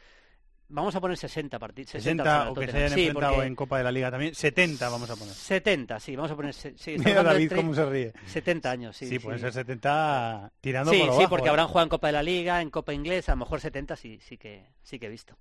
[0.69, 1.91] vamos a poner 60 partidos.
[1.91, 4.35] 60 o que se hayan sí, enfrentado en Copa de la Liga también.
[4.35, 5.35] 70 vamos a poner.
[5.35, 8.13] 70, sí, vamos a poner, sí, Mira David cómo se ríe.
[8.27, 9.07] 70 años, sí.
[9.07, 11.51] Sí, pueden ser 70 tirando Sí, por sí, bajo, porque ¿eh?
[11.51, 14.19] habrán jugado en Copa de la Liga, en Copa Inglesa, a lo mejor 70 sí,
[14.21, 15.37] sí que, sí que he visto.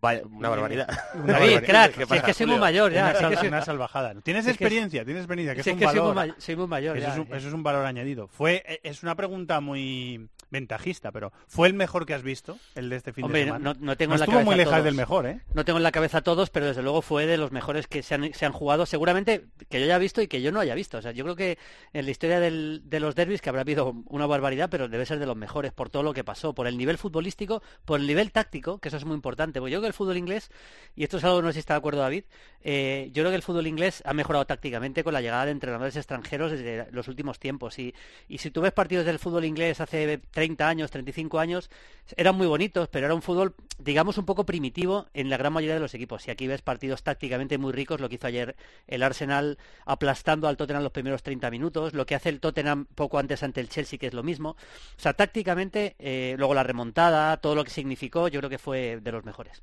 [0.00, 0.88] Vaya, una barbaridad.
[1.14, 1.62] Una David, barbaridad.
[1.64, 3.04] crack, ¿Qué si es que soy muy mayor ya.
[3.10, 4.14] Una, sal- una salvajada.
[4.22, 6.14] Tienes si es que- experiencia, tienes experiencia, que si es, es un que soy muy,
[6.14, 6.34] valor.
[6.38, 7.12] soy muy mayor Eso ya.
[7.14, 8.28] es, un, eso es un valor añadido.
[8.28, 12.88] Fue, e- es una pregunta muy ventajista, pero ¿fue el mejor que has visto, el
[12.88, 13.74] de este fin Hombre, de semana?
[13.74, 14.84] no, no tengo en la estuvo cabeza muy lejos todos.
[14.84, 15.40] del mejor, ¿eh?
[15.52, 18.14] No tengo en la cabeza todos, pero desde luego fue de los mejores que se
[18.14, 20.98] han, se han jugado, seguramente que yo haya visto y que yo no haya visto.
[20.98, 21.58] O sea, yo creo que
[21.92, 25.18] en la historia del- de los derbis, que habrá habido una barbaridad, pero debe ser
[25.18, 28.32] de los mejores por todo lo que pasó, por el nivel futbolístico, por el nivel
[28.32, 29.58] táctico, que eso es muy importante.
[29.60, 30.50] Porque yo creo que el fútbol inglés,
[30.94, 32.24] y esto es algo, no sé si está de acuerdo David,
[32.62, 35.96] eh, yo creo que el fútbol inglés ha mejorado tácticamente con la llegada de entrenadores
[35.96, 37.78] extranjeros desde los últimos tiempos.
[37.78, 37.94] Y,
[38.28, 41.70] y si tú ves partidos del fútbol inglés hace 30 años, 35 años,
[42.16, 45.74] eran muy bonitos, pero era un fútbol, digamos, un poco primitivo en la gran mayoría
[45.74, 46.26] de los equipos.
[46.26, 50.56] Y aquí ves partidos tácticamente muy ricos, lo que hizo ayer el Arsenal aplastando al
[50.56, 53.98] Tottenham los primeros 30 minutos, lo que hace el Tottenham poco antes ante el Chelsea,
[53.98, 54.50] que es lo mismo.
[54.50, 58.98] O sea, tácticamente, eh, luego la remontada, todo lo que significó, yo creo que fue
[59.00, 59.62] de los mejores.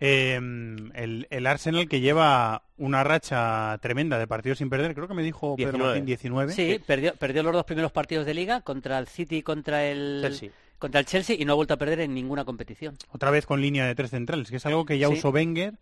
[0.00, 5.14] Eh, el, el Arsenal que lleva una racha tremenda de partidos sin perder, creo que
[5.14, 5.88] me dijo Pedro 19.
[5.90, 6.52] Martín 19.
[6.54, 10.20] Sí, perdió, perdió los dos primeros partidos de liga contra el City y contra el
[10.22, 10.50] Chelsea.
[10.78, 12.96] contra el Chelsea y no ha vuelto a perder en ninguna competición.
[13.12, 15.14] Otra vez con línea de tres centrales, que es algo que ya Sí.
[15.14, 15.74] usó Wenger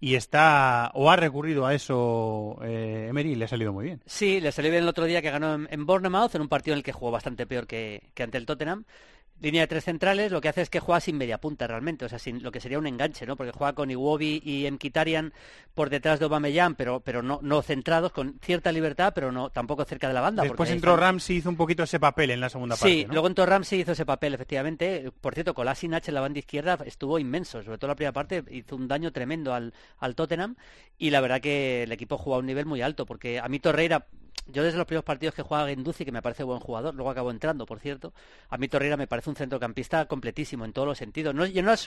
[0.00, 4.00] y está o ha recurrido a eso eh, Emery y le ha salido muy bien.
[4.06, 6.72] Sí, le salió bien el otro día que ganó en, en Bournemouth, en un partido
[6.74, 8.84] en el que jugó bastante peor que, que ante el Tottenham
[9.40, 12.08] línea de tres centrales, lo que hace es que juega sin media punta realmente, o
[12.08, 13.36] sea, sin lo que sería un enganche, ¿no?
[13.36, 15.32] Porque juega con Iwobi y Mkhitaryan
[15.74, 19.84] por detrás de Aubameyang, pero pero no no centrados con cierta libertad, pero no tampoco
[19.84, 20.42] cerca de la banda.
[20.42, 21.08] Después entró están...
[21.08, 22.92] Ramsey hizo un poquito ese papel en la segunda parte.
[22.92, 25.10] Sí, luego entró Ramsey hizo ese papel efectivamente.
[25.20, 28.76] Por cierto, Kolasinac en la banda izquierda estuvo inmenso, sobre todo la primera parte hizo
[28.76, 30.56] un daño tremendo al al Tottenham
[30.98, 33.60] y la verdad que el equipo jugó a un nivel muy alto porque a mí
[33.60, 34.06] Torreira
[34.48, 37.30] yo desde los primeros partidos que juega Genduzi, que me parece buen jugador, luego acabó
[37.30, 38.14] entrando, por cierto,
[38.48, 41.34] a mí Torreira me parece un centrocampista completísimo en todos los sentidos.
[41.34, 41.44] No,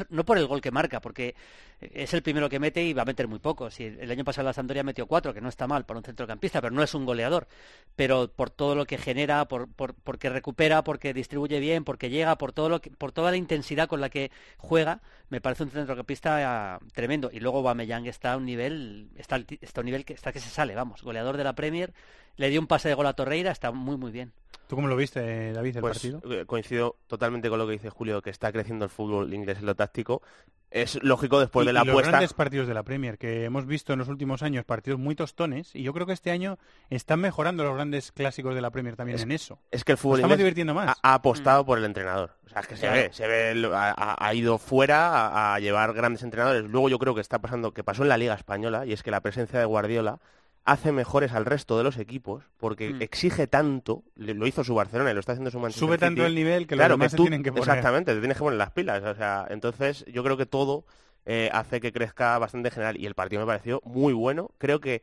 [0.10, 1.36] no, por el gol que marca, porque
[1.80, 3.70] es el primero que mete y va a meter muy poco.
[3.78, 6.74] El año pasado la Sampdoria metió cuatro, que no está mal para un centrocampista, pero
[6.74, 7.48] no es un goleador.
[7.96, 12.38] Pero por todo lo que genera, por, por, porque recupera, porque distribuye bien, porque llega,
[12.38, 15.72] por todo lo que, por toda la intensidad con la que juega, me parece un
[15.72, 17.32] centrocampista uh, tremendo.
[17.34, 20.40] Y luego Bameyang está a un nivel, está, está a un nivel que está que
[20.40, 21.94] se sale, vamos, goleador de la Premier
[22.38, 24.34] le dio un pase de gol a Torreira, está muy muy bien.
[24.72, 26.48] ¿Tú cómo lo viste, David, el pues, partido?
[26.48, 29.76] Coincido totalmente con lo que dice Julio, que está creciendo el fútbol inglés en lo
[29.76, 30.22] táctico.
[30.70, 32.02] Es lógico después y, de la y apuesta.
[32.04, 35.14] Los grandes partidos de la Premier, que hemos visto en los últimos años partidos muy
[35.14, 36.58] tostones, y yo creo que este año
[36.90, 39.60] están mejorando los grandes clásicos de la Premier también es, en eso.
[39.72, 40.88] Es que el fútbol estamos divirtiendo más.
[40.88, 41.66] Ha, ha apostado mm.
[41.66, 42.38] por el entrenador.
[42.46, 45.92] O sea, es que se ve, se ve, ha, ha ido fuera a, a llevar
[45.92, 46.64] grandes entrenadores.
[46.64, 49.12] Luego yo creo que está pasando, que pasó en la Liga Española, y es que
[49.12, 50.20] la presencia de Guardiola
[50.64, 53.02] hace mejores al resto de los equipos porque mm.
[53.02, 56.06] exige tanto, lo hizo su Barcelona y lo está haciendo su Manchester Sube City.
[56.06, 57.68] tanto el nivel que claro, los demás que tú, se tienen que poner.
[57.68, 59.04] Exactamente, te tienes que poner las pilas.
[59.04, 60.86] O sea, entonces yo creo que todo
[61.26, 64.52] eh, hace que crezca bastante en general y el partido me pareció muy bueno.
[64.58, 65.02] Creo que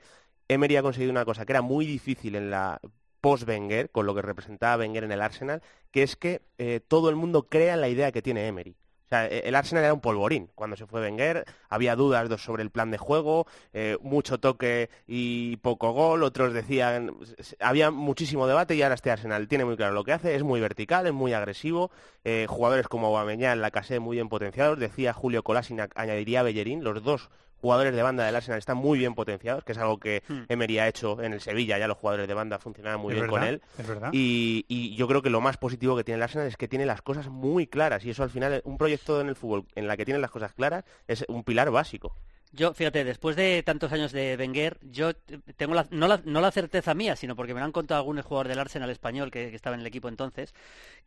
[0.48, 2.80] Emery ha conseguido una cosa que era muy difícil en la
[3.20, 7.16] post-Wenger, con lo que representaba Wenger en el Arsenal, que es que eh, todo el
[7.16, 8.76] mundo crea en la idea que tiene Emery.
[9.08, 10.50] O sea, el Arsenal era un polvorín.
[10.54, 15.56] Cuando se fue Wenger había dudas sobre el plan de juego, eh, mucho toque y
[15.56, 16.22] poco gol.
[16.22, 17.16] Otros decían,
[17.58, 20.34] había muchísimo debate y ahora este Arsenal tiene muy claro lo que hace.
[20.34, 21.90] Es muy vertical, es muy agresivo.
[22.24, 24.78] Eh, jugadores como Aubameyang, Lacazette muy bien potenciados.
[24.78, 26.84] Decía Julio Kolasinac, añadiría Bellerín.
[26.84, 27.30] Los dos
[27.60, 30.42] jugadores de banda del Arsenal están muy bien potenciados, que es algo que hmm.
[30.48, 33.30] Emery ha hecho en el Sevilla, ya los jugadores de banda funcionaban muy es bien
[33.30, 33.62] verdad, con él.
[33.78, 34.10] Es verdad.
[34.12, 36.86] Y, y, yo creo que lo más positivo que tiene el Arsenal es que tiene
[36.86, 39.96] las cosas muy claras y eso al final, un proyecto en el fútbol en la
[39.96, 42.14] que tienen las cosas claras es un pilar básico.
[42.52, 45.12] Yo, fíjate, después de tantos años de Wenger, yo
[45.56, 48.24] tengo la, no, la, no, la, certeza mía, sino porque me lo han contado algunos
[48.24, 50.54] jugadores del Arsenal español que, que estaba en el equipo entonces,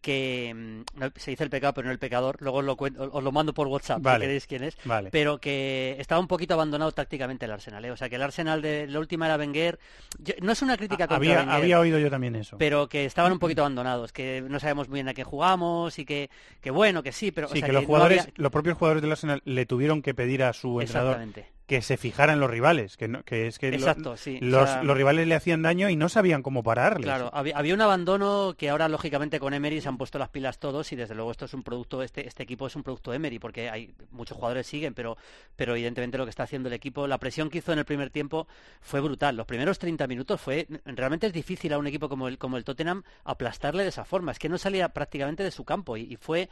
[0.01, 2.37] que no, se dice el pecado, pero no el pecador.
[2.41, 4.19] Luego os lo, cuento, os lo mando por WhatsApp, vale.
[4.19, 4.77] si queréis quién es.
[4.85, 5.09] Vale.
[5.11, 7.83] Pero que estaba un poquito abandonado tácticamente el Arsenal.
[7.85, 7.91] ¿eh?
[7.91, 9.79] O sea, que el Arsenal de la última era Wenger.
[10.19, 12.57] Yo, no es una crítica contra había, Wenger, había oído yo también eso.
[12.59, 16.05] Pero que estaban un poquito abandonados, que no sabemos muy bien a qué jugamos y
[16.05, 16.29] que,
[16.61, 17.47] que bueno, que sí, pero.
[17.47, 18.33] Sí, o sea, que, los no jugadores, había...
[18.37, 21.31] los propios jugadores del Arsenal le tuvieron que pedir a su entrenador
[21.71, 24.39] que se fijara en los rivales, que, no, que es que Exacto, lo, sí.
[24.41, 27.05] los, o sea, los, rivales le hacían daño y no sabían cómo pararles.
[27.05, 30.59] Claro, había, había, un abandono que ahora lógicamente con Emery se han puesto las pilas
[30.59, 33.39] todos y desde luego esto es un producto, este, este equipo es un producto Emery
[33.39, 35.15] porque hay muchos jugadores siguen, pero,
[35.55, 38.09] pero evidentemente lo que está haciendo el equipo, la presión que hizo en el primer
[38.09, 38.49] tiempo
[38.81, 39.37] fue brutal.
[39.37, 42.65] Los primeros 30 minutos fue, realmente es difícil a un equipo como el, como el
[42.65, 46.17] Tottenham aplastarle de esa forma, es que no salía prácticamente de su campo y, y
[46.17, 46.49] fue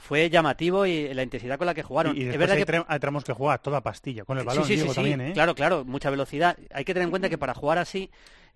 [0.00, 2.16] fue llamativo y la intensidad con la que jugaron.
[2.16, 4.59] Y, y es verdad hay, que hay tramos que jugar toda pastilla, con el balón,
[4.62, 5.32] sí, sí, Diego, sí, también, ¿eh?
[5.32, 6.56] Claro, claro, mucha velocidad.
[6.72, 8.10] Hay que tener en cuenta que para jugar así,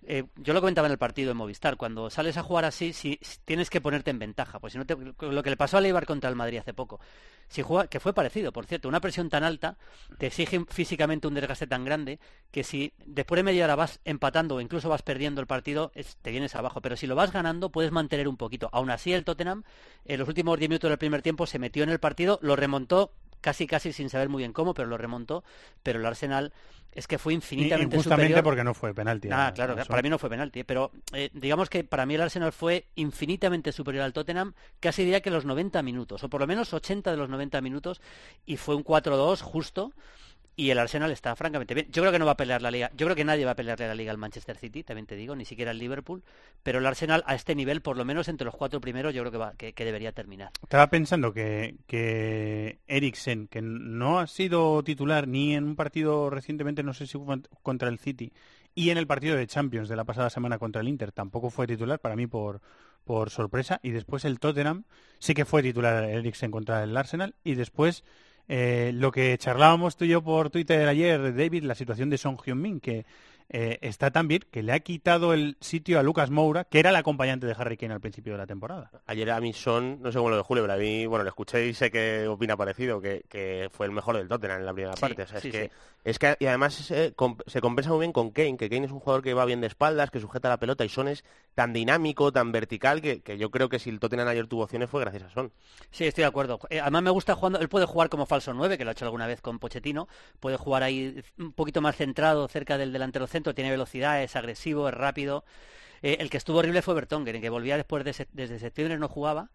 [0.06, 3.18] eh, yo lo comentaba en el partido de Movistar, cuando sales a jugar así, si,
[3.22, 5.80] si tienes que ponerte en ventaja, pues si no te, lo que le pasó a
[5.80, 7.00] Leibar contra el Madrid hace poco,
[7.48, 9.76] si juega, que fue parecido, por cierto, una presión tan alta
[10.18, 12.18] te exige físicamente un desgaste tan grande
[12.50, 16.16] que si después de media hora vas empatando o incluso vas perdiendo el partido, es,
[16.20, 18.68] te vienes abajo, pero si lo vas ganando puedes mantener un poquito.
[18.72, 19.62] Aún así el Tottenham
[20.04, 23.12] en los últimos 10 minutos del primer tiempo se metió en el partido, lo remontó
[23.44, 25.44] casi casi sin saber muy bien cómo, pero lo remontó,
[25.82, 26.50] pero el Arsenal
[26.92, 28.42] es que fue infinitamente Injustamente superior.
[28.42, 29.28] porque no fue penalti.
[29.30, 32.52] Ah, claro, para mí no fue penalti, pero eh, digamos que para mí el Arsenal
[32.52, 36.72] fue infinitamente superior al Tottenham, casi diría que los 90 minutos, o por lo menos
[36.72, 38.00] 80 de los 90 minutos,
[38.46, 39.92] y fue un 4-2 justo,
[40.56, 41.86] y el Arsenal está francamente bien.
[41.90, 42.90] Yo creo que no va a pelear la liga.
[42.96, 45.34] Yo creo que nadie va a pelearle la liga al Manchester City, también te digo,
[45.34, 46.22] ni siquiera el Liverpool.
[46.62, 49.32] Pero el Arsenal a este nivel, por lo menos entre los cuatro primeros, yo creo
[49.32, 50.50] que, va, que, debería terminar.
[50.62, 56.82] Estaba pensando que, que Eriksen, que no ha sido titular ni en un partido recientemente,
[56.82, 57.18] no sé si
[57.62, 58.32] contra el City,
[58.74, 61.66] y en el partido de Champions de la pasada semana contra el Inter, tampoco fue
[61.66, 62.60] titular para mí por,
[63.04, 63.78] por sorpresa.
[63.82, 64.84] Y después el Tottenham
[65.18, 67.36] sí que fue titular Eriksen contra el Arsenal.
[67.44, 68.04] Y después
[68.48, 72.36] eh, lo que charlábamos tú y yo por Twitter ayer, David, la situación de Son
[72.36, 73.06] Heung-min, que
[73.48, 76.90] eh, está tan bien que le ha quitado el sitio a Lucas Moura, que era
[76.90, 78.90] el acompañante de Harry Kane al principio de la temporada.
[79.06, 81.28] Ayer a mí son, no sé cómo lo de Julio, pero a mí, bueno, lo
[81.28, 84.72] escuché y sé que opina parecido, que, que fue el mejor del Tottenham en la
[84.72, 85.22] primera Sí, parte.
[85.22, 85.70] O sea, sí, es, que, sí.
[86.04, 89.22] es que, y además se compensa muy bien con Kane, que Kane es un jugador
[89.22, 91.24] que va bien de espaldas, que sujeta la pelota y Son es
[91.54, 94.90] tan dinámico, tan vertical, que, que yo creo que si el Tottenham ayer tuvo opciones
[94.90, 95.52] fue gracias a Son.
[95.90, 96.58] Sí, estoy de acuerdo.
[96.70, 99.04] Eh, además me gusta jugando, él puede jugar como falso 9, que lo ha hecho
[99.04, 100.08] alguna vez con Pochettino,
[100.40, 104.88] puede jugar ahí un poquito más centrado cerca del delantero centro, tiene velocidad, es agresivo,
[104.88, 105.44] es rápido.
[106.02, 109.50] Eh, el que estuvo horrible fue Bertongen, que volvía después de desde septiembre no jugaba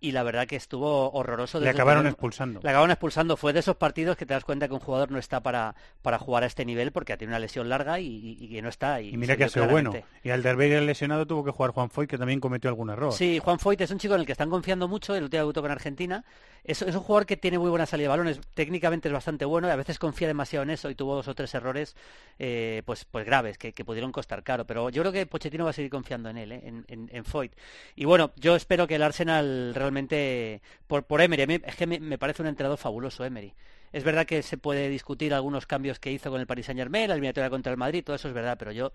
[0.00, 1.60] y la verdad que estuvo horroroso.
[1.60, 2.60] Le el acabaron expulsando.
[2.62, 3.36] Le acabaron expulsando.
[3.36, 6.18] Fue de esos partidos que te das cuenta que un jugador no está para, para
[6.18, 9.00] jugar a este nivel porque tiene una lesión larga y, que no está.
[9.00, 9.92] Y, Y mira que ha sido bueno.
[10.22, 13.12] Y al Derbeir lesionado tuvo que jugar Juan Foy, que también cometió algún error.
[13.12, 15.62] Sí, Juan Foyt es un chico en el que están confiando mucho, el último debutó
[15.62, 16.24] con Argentina.
[16.64, 19.66] Es, es un jugador que tiene muy buena salida de balones, técnicamente es bastante bueno
[19.68, 21.96] y a veces confía demasiado en eso y tuvo dos o tres errores
[22.38, 24.66] eh, pues, pues graves que, que pudieron costar caro.
[24.66, 27.24] Pero yo creo que Pochettino va a seguir confiando en él, eh, en, en, en
[27.24, 27.52] Foyt.
[27.96, 31.86] Y bueno, yo espero que el Arsenal realmente, por, por Emery, a mí es que
[31.86, 33.52] me, me parece un entrenador fabuloso Emery.
[33.92, 37.08] Es verdad que se puede discutir algunos cambios que hizo con el Paris Saint Germain,
[37.08, 38.92] la eliminatoria contra el Madrid, todo eso es verdad, pero yo,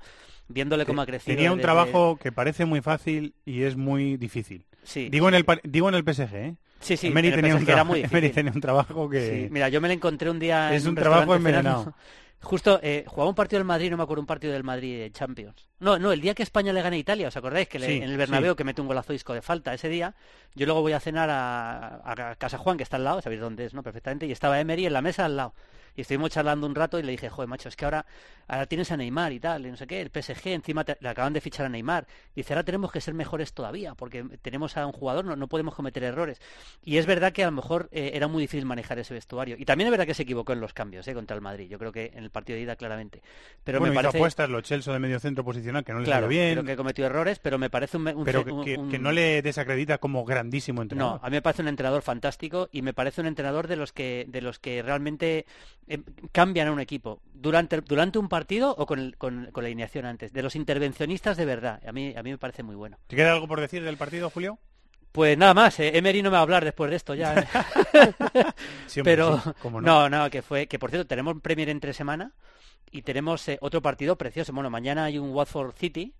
[0.48, 1.36] viéndole cómo ha crecido...
[1.36, 4.66] Tenía un desde- trabajo que parece muy fácil y es muy difícil.
[4.84, 5.10] Sí.
[5.10, 6.56] Digo en el digo en el PSG, ¿eh?
[6.80, 9.48] Sí, sí, Emery tenía, un PSG era trabajo, muy Emery tenía un trabajo que Sí,
[9.52, 11.80] mira, yo me lo encontré un día es en un un trabajo envenenado.
[11.80, 11.98] cenando.
[12.46, 15.12] Justo eh, jugaba un partido del Madrid, no me acuerdo un partido del Madrid de
[15.12, 15.68] Champions.
[15.80, 17.68] No, no, el día que España le gana a Italia, ¿os acordáis?
[17.68, 18.58] Que le- Sí, en el Bernabéu sí.
[18.58, 20.14] que mete un golazo disco de falta ese día.
[20.54, 23.66] Yo luego voy a cenar a, a Casa Juan, que está al lado, sabéis dónde
[23.66, 23.82] es, ¿no?
[23.84, 24.28] Perfectamente.
[24.28, 25.54] Y estaba Emery en la mesa al lado.
[25.96, 28.06] Y estuvimos charlando un rato y le dije, joder, macho, es que ahora,
[28.48, 31.10] ahora tienes a Neymar y tal, y no sé qué, el PSG, encima te- le
[31.10, 32.06] acaban de fichar a Neymar.
[32.36, 35.74] Dice, ahora tenemos que ser mejores todavía, porque tenemos a un jugador, no, no podemos
[35.76, 36.42] cometer errores.
[36.84, 39.56] Y es verdad que a lo mejor eh, era muy difícil manejar ese vestuario.
[39.58, 41.68] Y también es verdad que se equivocó en los cambios, eh, contra el Madrid.
[41.70, 43.22] Yo creo que en el partido de ida, claramente.
[43.64, 44.18] Pero bueno, me parece...
[44.18, 46.54] apuestas lo Chelsea de medio centro posicional, que no le Claro, bien.
[46.54, 48.08] creo que cometió errores, pero me parece un...
[48.10, 51.20] un- pero que, un- que no le desacredita como grandísimo entrenador.
[51.22, 53.94] no, a mí me parece un entrenador fantástico y me parece un entrenador de los
[53.94, 55.46] que de los que realmente
[56.32, 60.06] cambian a un equipo durante durante un partido o con, el- con, con la alineación
[60.06, 61.80] antes, de los intervencionistas de verdad.
[61.88, 62.98] A mí a mí me parece muy bueno.
[63.08, 64.58] ¿Te queda algo por decir del partido, Julio?
[65.12, 67.36] Pues nada más, eh, Emery no me va a hablar después de esto ya.
[67.40, 67.46] ¿eh?
[68.88, 69.82] Sí, hombre, Pero sí, no.
[69.82, 72.34] no, no, que fue que por cierto tenemos Premier entre semana
[72.92, 74.52] y tenemos eh, otro partido precioso.
[74.54, 76.14] Bueno, mañana hay un Watford City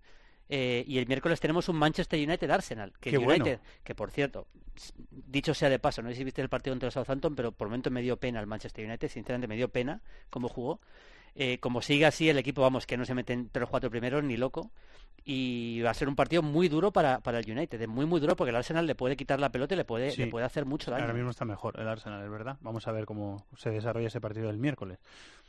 [0.48, 3.60] eh, y el miércoles tenemos un Manchester United Arsenal, que Qué el United, bueno.
[3.82, 4.46] que por cierto,
[5.10, 7.68] dicho sea de paso, no sé si viste el partido contra el Southampton, pero por
[7.68, 10.80] momento me dio pena el Manchester United, sinceramente me dio pena cómo jugó.
[11.38, 14.24] Eh, como siga así el equipo, vamos, que no se meten entre los cuatro primeros
[14.24, 14.70] ni loco.
[15.28, 18.20] Y va a ser un partido muy duro para, para el United, es muy muy
[18.20, 20.20] duro porque el Arsenal le puede quitar la pelota y le puede, Sí.
[20.22, 21.02] le puede hacer mucho daño.
[21.02, 22.58] Ahora mismo está mejor el Arsenal, es verdad.
[22.60, 24.98] Vamos a ver cómo se desarrolla ese partido del miércoles.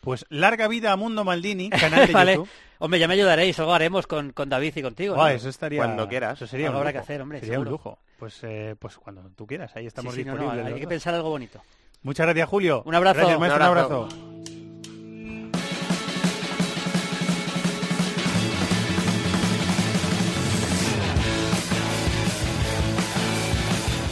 [0.02, 2.34] Pues larga vida a Mundo Maldini, canal de vale.
[2.36, 2.50] YouTube.
[2.80, 5.28] Hombre, ya me ayudaréis, algo haremos con, con David y contigo.
[5.28, 6.34] eso estaría Cuando quieras.
[6.40, 7.06] Eso sería Algo un habrá lujo.
[7.06, 7.72] que hacer, hombre, Sería un seguro.
[7.84, 8.00] lujo.
[8.18, 10.74] Pues, eh, pues cuando tú quieras, ahí estamos Sí, sí, no, no, disponibles.
[10.74, 11.62] hay que pensar algo bonito.
[12.02, 12.82] Muchas gracias, Julio.
[12.84, 13.20] Un abrazo.
[13.20, 14.10] Gracias, maestro, Un abrazo.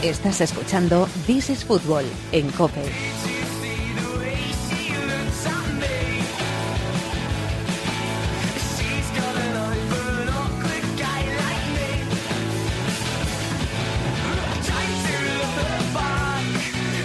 [0.06, 2.80] Estás escuchando This is Football en Cope.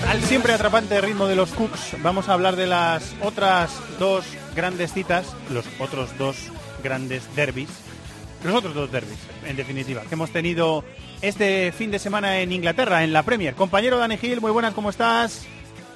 [0.08, 4.24] Al siempre atrapante ritmo de los Cooks, vamos a hablar de las otras dos
[4.56, 6.38] grandes citas, los otros dos
[6.84, 7.70] grandes derbis,
[8.44, 10.84] los otros dos derbis, en definitiva, que hemos tenido
[11.22, 13.54] este fin de semana en Inglaterra, en la Premier.
[13.54, 15.48] Compañero Dani Gil, muy buenas, ¿cómo estás?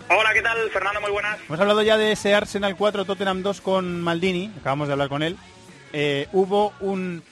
[0.09, 0.69] Hola, ¿qué tal?
[0.69, 1.39] Fernando, muy buenas.
[1.47, 5.23] Hemos hablado ya de ese Arsenal 4, Tottenham 2 con Maldini, acabamos de hablar con
[5.23, 5.37] él.
[5.93, 7.23] Eh, hubo un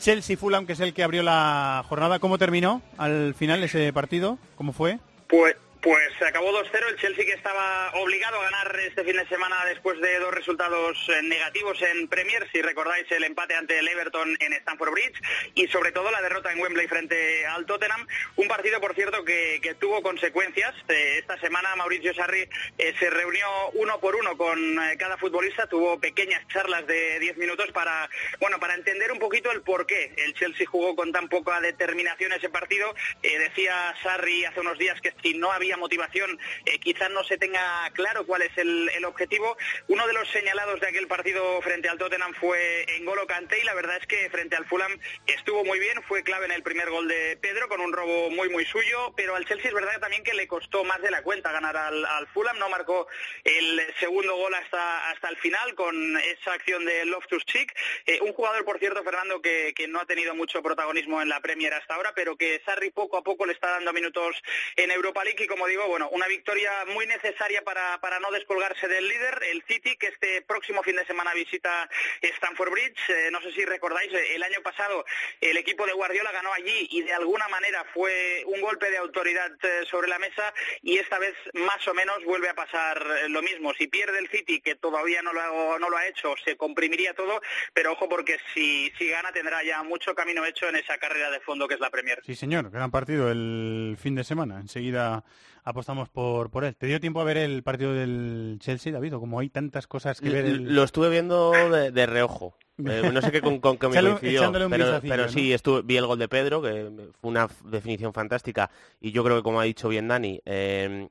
[0.00, 2.18] Chelsea-Fulham, que es el que abrió la jornada.
[2.18, 4.38] ¿Cómo terminó al final ese partido?
[4.56, 4.98] ¿Cómo fue?
[5.28, 6.88] Pues, pues se acabó 2-0.
[6.88, 10.98] El Chelsea que estaba obligado a ganar este fin de semana después de dos resultados
[11.08, 12.48] eh, negativos en Premier.
[12.52, 15.20] Si recordáis el empate ante el Everton en Stamford Bridge
[15.54, 18.06] y sobre todo la derrota en Wembley frente al Tottenham.
[18.36, 20.74] Un partido, por cierto, que, tuvo consecuencias.
[20.88, 24.58] Eh, esta semana Mauricio Sarri eh, se reunió uno por uno con
[24.98, 25.66] cada futbolista.
[25.66, 28.10] Tuvo pequeñas charlas de 10 minutos para,
[28.40, 32.32] bueno, para entender un poquito el por qué el Chelsea jugó con tan poca determinación
[32.32, 32.94] ese partido.
[33.22, 37.90] Decía Sarri hace unos días que si no había motivación, eh, quizás no se tenga
[37.92, 39.56] claro cuál es el, objetivo.
[39.88, 43.74] Uno de los señalados de aquel partido frente al Tottenham fue Engolo Kanté y la
[43.74, 44.92] verdad es que frente al Fulham
[45.26, 48.50] estuvo muy bien, fue clave en el primer gol de Pedro con un robo muy
[48.50, 51.50] muy suyo, pero al Chelsea es verdad también que le costó más de la cuenta
[51.50, 53.08] ganar al, al Fulham, no marcó
[53.44, 57.74] el segundo gol hasta, hasta el final con esa acción de Loftus Cheek,
[58.06, 61.40] eh, un jugador por cierto Fernando que, que no ha tenido mucho protagonismo en la
[61.40, 64.36] Premier hasta ahora, pero que Sarri poco a poco le está dando minutos
[64.76, 68.88] en Europa League y como digo, bueno, una victoria muy necesaria para, para no descolgarse
[68.88, 71.88] del líder, el City, que este próximo fin de semana visita
[72.22, 73.10] Stamford Bridge.
[73.10, 75.04] Eh, no sé si recordáis, eh, el año pasado
[75.40, 79.52] el equipo de Guardiola ganó allí y de alguna manera fue un golpe de autoridad
[79.62, 80.52] eh, sobre la mesa
[80.82, 83.72] y esta vez más o menos vuelve a pasar lo mismo.
[83.74, 87.40] Si pierde el City, que todavía no lo, no lo ha hecho, se comprimiría todo,
[87.72, 91.40] pero ojo porque si, si gana tendrá ya mucho camino hecho en esa carrera de
[91.40, 92.20] fondo que es la Premier.
[92.24, 94.60] Sí, señor, gran partido el fin de semana.
[94.60, 95.24] Enseguida
[95.64, 96.76] apostamos por, por él.
[96.76, 99.16] ¿Te dio tiempo a ver el partido del Chelsea, David?
[99.16, 100.44] O como hay tantas cosas que ver.
[100.44, 100.74] El...
[100.74, 102.54] Lo estuve viendo de, de reojo.
[102.78, 106.06] Eh, no sé qué con, con qué me coincidió, pero, pero sí, estuve, vi el
[106.06, 106.90] gol de Pedro, que
[107.20, 111.08] fue una definición fantástica, y yo creo que, como ha dicho bien Dani, eh,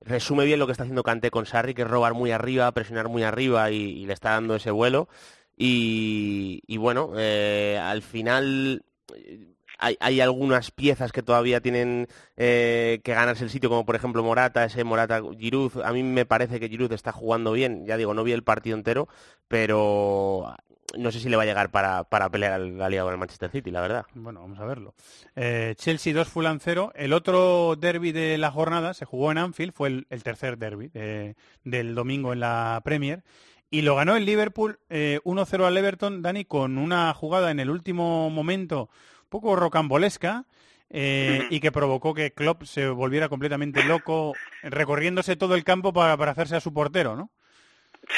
[0.00, 3.08] resume bien lo que está haciendo Kanté con Sarri, que es robar muy arriba, presionar
[3.08, 5.08] muy arriba, y, y le está dando ese vuelo.
[5.56, 8.84] Y, y bueno, eh, al final
[9.82, 14.22] hay, hay, algunas piezas que todavía tienen eh, que ganarse el sitio, como por ejemplo
[14.22, 15.82] Morata, ese Morata Giroud.
[15.84, 18.76] A mí me parece que Giroud está jugando bien, ya digo, no vi el partido
[18.76, 19.08] entero,
[19.48, 20.54] pero
[20.96, 23.50] no sé si le va a llegar para, para pelear la liga con el Manchester
[23.50, 24.06] City, la verdad.
[24.14, 24.94] Bueno, vamos a verlo.
[25.36, 26.92] Eh, Chelsea 2, Fulham 0.
[26.94, 31.36] El otro derby de la jornada se jugó en Anfield, fue el, tercer derby de,
[31.64, 33.22] del domingo en la Premier.
[33.70, 37.70] Y lo ganó el Liverpool eh, 1-0 al Everton, Dani, con una jugada en el
[37.70, 38.90] último momento
[39.32, 40.44] poco rocambolesca.
[40.94, 46.18] Eh, y que provocó que Klopp se volviera completamente loco recorriéndose todo el campo para,
[46.18, 47.30] para hacerse a su portero, ¿no?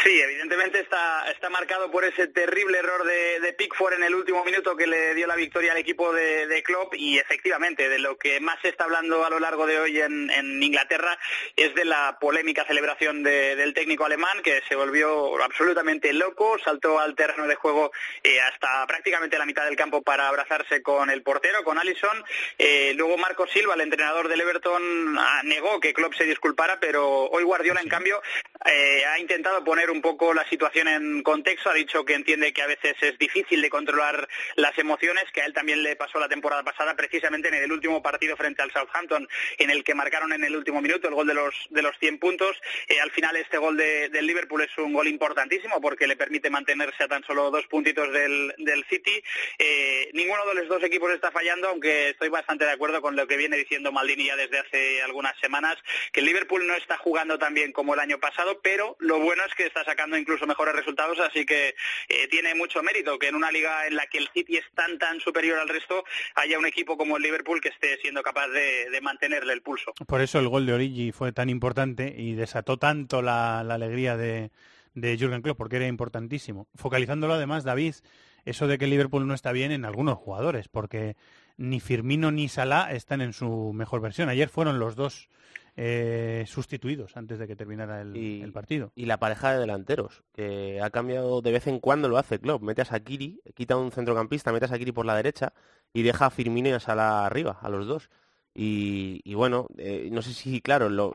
[0.02, 4.44] Sí, evidentemente está, está marcado por ese terrible error de, de, Pickford en el último
[4.44, 8.16] minuto que le dio la victoria al equipo de, de Klopp y efectivamente de lo
[8.16, 11.16] que más se está hablando a lo largo de hoy en, en Inglaterra
[11.56, 16.98] es de la polémica celebración de, del técnico alemán que se volvió absolutamente loco, saltó
[16.98, 17.92] al terreno de juego
[18.22, 22.24] eh, hasta prácticamente la mitad del campo para abrazarse con el portero, con Allison.
[22.58, 27.26] Eh, luego Marco Silva, el entrenador del Everton, ah, negó que Klopp se disculpara, pero
[27.26, 28.20] hoy Guardiola, en cambio,
[28.64, 31.70] eh, ha intentado poner un poco la situación en contexto.
[31.70, 35.46] Ha dicho que entiende que a veces es difícil de controlar las emociones, que a
[35.46, 39.28] él también le pasó la temporada pasada, precisamente en el último partido frente al Southampton,
[39.58, 42.18] en el que marcaron en el último minuto el gol de los, de los 100
[42.18, 42.56] puntos.
[42.88, 46.50] Eh, al final este gol de, del Liverpool es un gol importantísimo porque le permite
[46.50, 49.22] mantenerse a tan solo dos puntitos del, del City.
[49.58, 53.26] Eh, ninguno de los dos equipos está fallando, aunque estoy bastante de acuerdo con lo
[53.26, 55.76] que viene diciendo Maldini ya desde hace algunas semanas,
[56.12, 59.44] que el Liverpool no está jugando tan bien como el año pasado, pero lo bueno
[59.44, 61.74] es que está sacando incluso mejores resultados, así que
[62.08, 64.98] eh, tiene mucho mérito que en una liga en la que el City es tan
[64.98, 66.04] tan superior al resto
[66.34, 69.92] haya un equipo como el Liverpool que esté siendo capaz de, mantenerle el pulso.
[70.06, 74.50] Por eso el gol de Origi fue tan importante y desató tanto la, alegría de,
[74.94, 76.68] de Jürgen Klopp, porque era importantísimo.
[76.74, 77.96] Focalizándolo además, David,
[78.44, 81.16] eso de que Liverpool no está bien en algunos jugadores, porque
[81.56, 84.28] ni Firmino ni Salah están en su mejor versión.
[84.28, 85.28] Ayer fueron los dos
[85.76, 88.92] eh, sustituidos antes de que terminara el, y, el, partido.
[88.94, 92.62] Y la pareja de delanteros, que ha cambiado de vez en cuando, lo hace Klopp.
[92.62, 95.52] Mete a Sakiri, quita un centrocampista, mete a Sakiri por la derecha
[95.92, 98.08] y deja a Firmino y a Salah arriba, a los dos.
[98.54, 101.12] Y, y, bueno, eh, no sé si, claro, lo,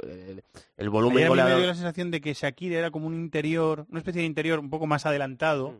[0.75, 1.53] el volumen Ayer goleador...
[1.53, 4.59] me dio la sensación de que Shakira era como un interior, una especie de interior
[4.59, 5.71] un poco más adelantado.
[5.71, 5.77] Mm.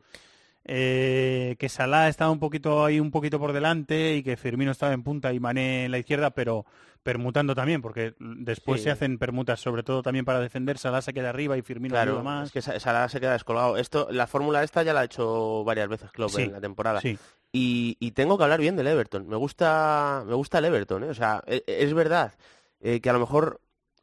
[0.71, 4.93] Eh, que Salah estaba un poquito ahí un poquito por delante y que Firmino estaba
[4.93, 6.63] en punta y Mané en la izquierda, pero
[7.01, 8.83] permutando también, porque después Sí.
[8.83, 12.21] se hacen permutas, sobre todo también para defender, Salah se queda arriba y Firmino Claro,
[12.21, 12.47] más.
[12.47, 13.77] es que Sa- Salah se queda descolgado.
[13.77, 17.01] Esto, la fórmula esta ya la ha hecho varias veces Klopp Sí, en la temporada.
[17.01, 17.17] sí.
[17.51, 19.27] Y, y tengo que hablar bien del Everton.
[19.27, 21.09] Me gusta, me gusta el Everton, ¿eh?
[21.09, 22.33] O sea, e- es, verdad
[22.79, 23.59] eh, que a lo mejor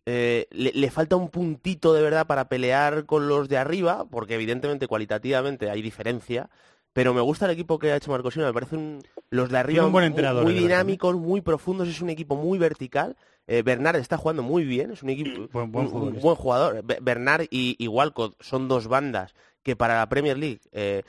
[0.06, 4.34] eh, le, le falta un puntito de verdad para pelear con los de arriba, porque
[4.34, 6.48] evidentemente cualitativamente hay diferencia.
[6.92, 9.92] Pero me gusta el equipo que ha hecho Marcosino, me parecen los de arriba un
[9.92, 10.54] buen muy Everton, ¿eh?
[10.60, 13.16] dinámicos, muy profundos, es un equipo muy vertical.
[13.46, 16.82] Eh, Bernard está jugando muy bien, es un equipo Buen- buen un- buen jugador.
[16.84, 21.02] Be- Bernard y, y Walcott son dos bandas que para la Premier League eh,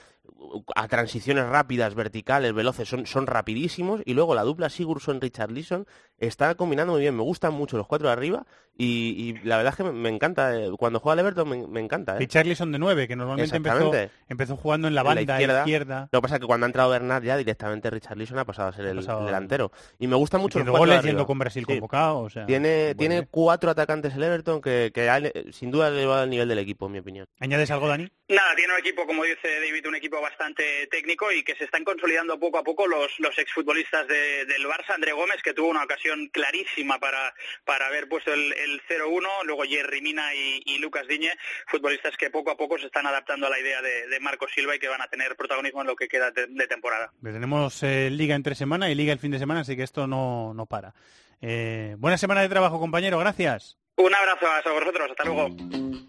[0.76, 4.02] a transiciones rápidas, verticales, veloces, son, son rapidísimos.
[4.06, 5.86] Y luego la dupla Sigurdsson-Richard Leeson
[6.18, 7.16] está combinando muy bien.
[7.16, 8.46] Me gustan mucho los cuatro de arriba
[8.76, 10.56] y, y la verdad es que me, me encanta.
[10.56, 12.16] eh, Cuando juega el Everton me, me encanta.
[12.16, 12.20] ¿eh?
[12.20, 13.92] Richarlison de 9, que normalmente empezó,
[14.30, 15.60] empezó jugando en la En la banda izquierda.
[15.62, 16.10] izquierda.
[16.12, 18.70] Lo que pasa es que cuando ha entrado Bernat ya directamente Richard Leeson ha pasado
[18.70, 19.72] a ser el, pasado- delantero.
[20.00, 21.74] Y me gusta mucho los goles yendo con Brasil Sí.
[21.74, 22.20] convocado.
[22.20, 25.22] O sea, Tiene, buen tiene cuatro atacantes el Everton que, que ha-
[25.52, 27.26] sin duda ha elevado el nivel del equipo, en mi opinión.
[27.40, 28.08] ¿Añades algo, Dani?
[28.30, 31.84] Nada, tiene un equipo, como dice David, un equipo bastante técnico y que se están
[31.84, 34.94] consolidando poco a poco los, los exfutbolistas de- del Barça.
[34.96, 37.34] André Gómez, que tuvo una ocasión clarísima para,
[37.66, 41.32] para haber puesto el, el 0-1, luego Jerry Mina y, y Lucas Diñe,
[41.68, 44.76] futbolistas que poco a poco se están adaptando a la idea de, de Marco Silva
[44.76, 47.12] y que van a tener protagonismo en lo que queda de, de temporada.
[47.22, 50.08] Pues tenemos eh, liga entre semana y liga el fin de semana, así que esto
[50.08, 50.94] no, no para.
[51.42, 53.20] Eh, buena semana de trabajo, compañero.
[53.20, 53.78] Gracias.
[53.98, 56.07] Un abrazo a vosotros, hasta luego.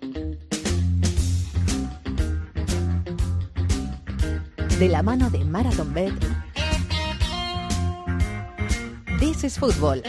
[4.78, 6.14] De la mano de Marathon Bet.
[9.18, 10.02] This is Football.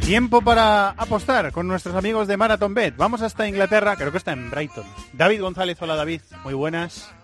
[0.00, 2.96] Tiempo para apostar con nuestros amigos de Marathon Bet.
[2.96, 4.84] Vamos hasta Inglaterra, creo que está en Brighton.
[5.12, 7.14] David González, hola David, muy buenas.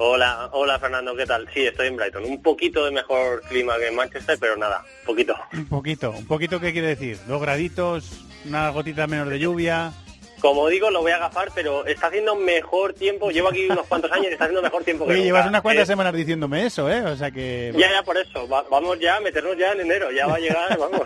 [0.00, 1.48] Hola, hola Fernando, ¿qué tal?
[1.52, 2.24] Sí, estoy en Brighton.
[2.24, 5.34] Un poquito de mejor clima que en Manchester, pero nada, poquito.
[5.52, 7.18] Un poquito, un poquito, ¿qué quiere decir?
[7.26, 8.08] Dos graditos,
[8.44, 9.92] una gotita menos de lluvia.
[10.40, 13.32] Como digo, lo voy a agafar, pero está haciendo mejor tiempo.
[13.32, 15.26] Llevo aquí unos cuantos años y está haciendo mejor tiempo que Oye, nunca.
[15.26, 17.02] llevas unas cuantas Eh, semanas diciéndome eso, ¿eh?
[17.02, 17.72] O sea que...
[17.76, 18.48] Ya, ya, por eso.
[18.48, 20.12] Va- vamos ya a meternos ya en enero.
[20.12, 21.02] Ya va a llegar, vamos.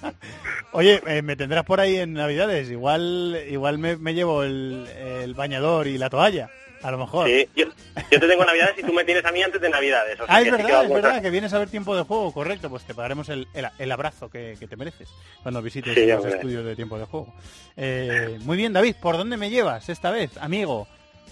[0.72, 2.70] Oye, eh, me tendrás por ahí en Navidades.
[2.70, 4.86] Igual igual me, me llevo el,
[5.22, 6.48] el bañador y la toalla.
[6.86, 7.26] A lo mejor.
[7.26, 7.66] Sí, yo,
[8.12, 10.20] yo te tengo Navidades y tú me tienes a mí antes de Navidades.
[10.20, 12.32] o sea Ah, es sí verdad, es verdad, que vienes a ver tiempo de juego,
[12.32, 12.70] correcto.
[12.70, 15.08] Pues te pagaremos el, el- el abrazo que, que te mereces
[15.42, 17.34] cuando visites Sí, los estudios de tiempo de juego.
[17.76, 20.86] Eh, muy bien, David, ¿por dónde me llevas esta vez, amigo?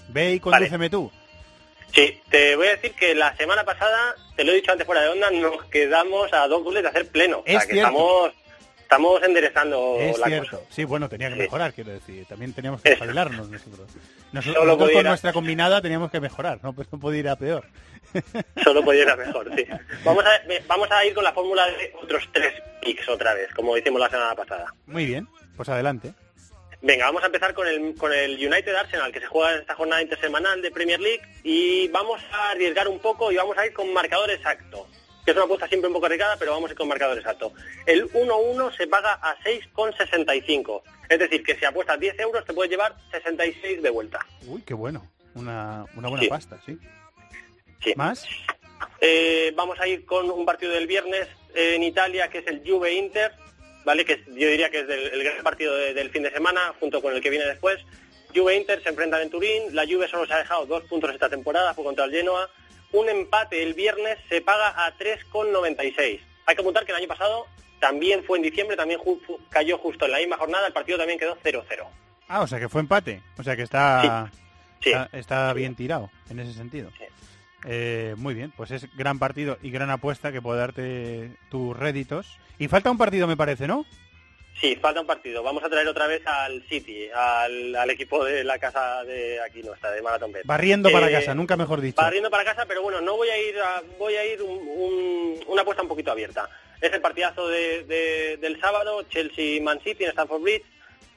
[0.08, 1.12] Ve y condúceme tú.
[1.92, 5.02] Sí, te voy a decir que la semana pasada, te lo he dicho antes fuera
[5.02, 7.38] de onda, nos quedamos a dos goles de hacer pleno.
[7.38, 7.90] o sea, Es que cierto.
[7.90, 8.32] estamos,
[8.80, 10.50] estamos enderezando Es la cierto.
[10.58, 10.62] cosa.
[10.70, 11.40] Sí, bueno, tenía que Sí.
[11.42, 12.26] mejorar, quiero decir.
[12.26, 13.88] También teníamos que espabilarnos nosotros.
[14.42, 17.66] Solo nosotros con nuestra combinada teníamos que mejorar, no, pues no podía ir a peor.
[18.64, 19.66] Solo podía ir a mejor, sí.
[20.04, 20.30] Vamos a,
[20.66, 24.10] vamos a ir con la fórmula de otros tres picks otra vez, como hicimos la
[24.10, 24.66] semana pasada.
[24.86, 26.12] Muy bien, pues adelante.
[26.82, 29.74] Venga, vamos a empezar con el, con el United Arsenal, que se juega en esta
[29.74, 33.72] jornada intersemanal de Premier League, y vamos a arriesgar un poco y vamos a ir
[33.72, 34.86] con marcador exacto,
[35.24, 37.52] que es una apuesta siempre un poco arriesgada, pero vamos a ir con marcador exacto.
[37.86, 42.70] El 1-1 se paga a 6,65, es decir, que si apuestas 10 euros te puedes
[42.70, 44.18] llevar 66 de vuelta.
[44.46, 45.10] Uy, qué bueno.
[45.34, 46.28] Una, una buena Sí.
[46.28, 46.78] pasta, sí.
[47.82, 47.92] Sí.
[47.96, 48.24] ¿Más?
[49.00, 53.32] Eh, vamos a ir con un partido del viernes en Italia, que es el Juve-Inter,
[53.84, 54.04] ¿vale?
[54.04, 57.02] Que yo diría que es del- el gran partido de- del fin de semana, junto
[57.02, 57.78] con el que viene después.
[58.34, 61.74] Juve-Inter se enfrentan en Turín, la Juve solo se ha dejado dos puntos esta temporada,
[61.74, 62.48] fue contra el Genoa.
[62.94, 66.20] Un empate el viernes se paga a 3,96.
[66.46, 67.46] Hay que apuntar que el año pasado
[67.80, 71.18] también fue en diciembre, también ju- cayó justo en la misma jornada, el partido también
[71.18, 71.86] quedó 0-0.
[72.28, 73.22] Ah, o sea que fue empate.
[73.38, 74.30] O sea que está,
[74.80, 74.90] Sí.
[74.90, 76.90] está, está bien tirado en ese sentido.
[77.66, 82.38] Eh, muy bien, pues es gran partido y gran apuesta que puede darte tus réditos.
[82.58, 83.84] Y falta un partido, me parece, ¿no?
[84.60, 85.42] Sí, falta un partido.
[85.42, 89.62] Vamos a traer otra vez al City, al, al equipo de la casa de aquí
[89.62, 90.46] nuestra, de Marathon Bet.
[90.46, 92.00] Barriendo para Eh, casa, nunca mejor dicho.
[92.00, 95.40] Barriendo para casa, pero bueno, no voy a ir a, voy a ir un- un-
[95.48, 96.48] una apuesta un poquito abierta.
[96.80, 100.64] Es el partidazo de- de- del sábado, Chelsea-Man City en Stamford Bridge.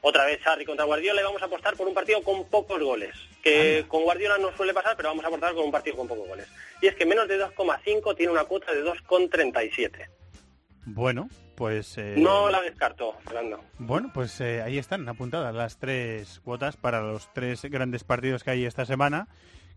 [0.01, 3.15] Otra vez Sarri contra Guardiola y vamos a apostar por un partido con pocos goles.
[3.43, 6.27] Que con Guardiola no suele pasar, pero vamos a apostar con un partido con pocos
[6.27, 6.47] goles.
[6.81, 10.07] Y es que menos de 2,5 tiene una cuota de 2,37.
[10.85, 11.97] Bueno, pues...
[11.97, 13.59] eh, No la descarto, Fernando.
[13.79, 18.51] Bueno, pues eh, ahí están apuntadas las tres cuotas para los tres grandes partidos que
[18.51, 19.27] hay esta semana,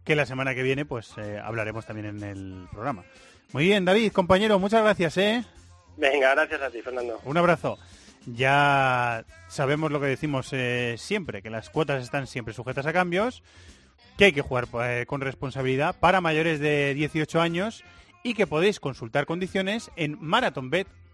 [0.05, 3.05] que la semana que viene pues eh, hablaremos también en el programa.
[3.53, 5.43] Muy bien, David, compañero, muchas gracias, ¿eh?
[5.97, 7.19] Venga, gracias a ti, Fernando.
[7.25, 7.79] Un abrazo.
[8.27, 10.53] Ya sabemos lo que decimos
[10.99, 13.43] siempre, que las cuotas están siempre sujetas a cambios,
[14.19, 14.67] que hay que jugar
[15.07, 17.83] con responsabilidad para mayores de 18 años
[18.23, 20.19] y que podéis consultar condiciones en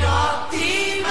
[0.00, 1.02] Notti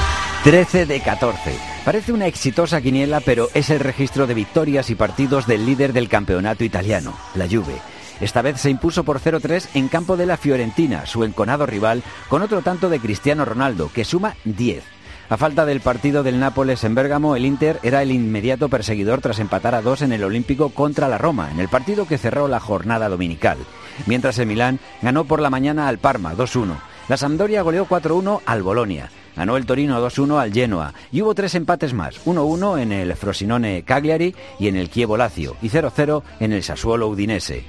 [0.43, 1.57] 13 de 14.
[1.83, 6.07] Parece una exitosa quiniela, pero es el registro de victorias y partidos del líder del
[6.07, 7.81] campeonato italiano, la Juve.
[8.21, 12.41] Esta vez se impuso por 0-3 en campo de la Fiorentina, su enconado rival, con
[12.41, 14.83] otro tanto de Cristiano Ronaldo, que suma 10.
[15.27, 19.39] A falta del partido del Nápoles en Bérgamo, el Inter era el inmediato perseguidor tras
[19.39, 22.59] empatar a dos en el Olímpico contra la Roma, en el partido que cerró la
[22.59, 23.57] jornada dominical.
[24.05, 26.77] Mientras el Milán ganó por la mañana al Parma 2-1.
[27.07, 29.11] La Sampdoria goleó 4-1 al Bolonia.
[29.35, 33.83] Ganó el Torino 2-1 al Genoa y hubo tres empates más, 1-1 en el Frosinone
[33.83, 37.63] Cagliari y en el Chievo Lazio y 0-0 en el Sassuolo Udinese.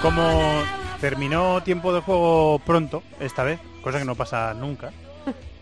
[0.00, 0.62] Como
[1.00, 4.92] terminó tiempo de juego pronto, esta vez, cosa que no pasa nunca,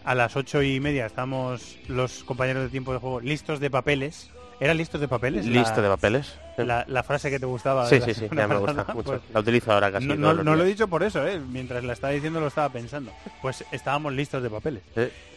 [0.05, 4.31] a las ocho y media estamos los compañeros de tiempo de juego listos de papeles.
[4.61, 5.45] ¿Eran listos de papeles?
[5.47, 6.39] Listo de papeles.
[6.57, 7.89] La, la frase que te gustaba.
[7.89, 9.03] Sí, sí, sí, ya me gusta mucho.
[9.03, 10.07] pues, La utilizo ahora casi.
[10.07, 11.41] No, no- lo he dicho por eso, ¿eh?
[11.41, 13.11] mientras la estaba diciendo lo estaba pensando.
[13.43, 14.83] Pues estábamos listos de papeles.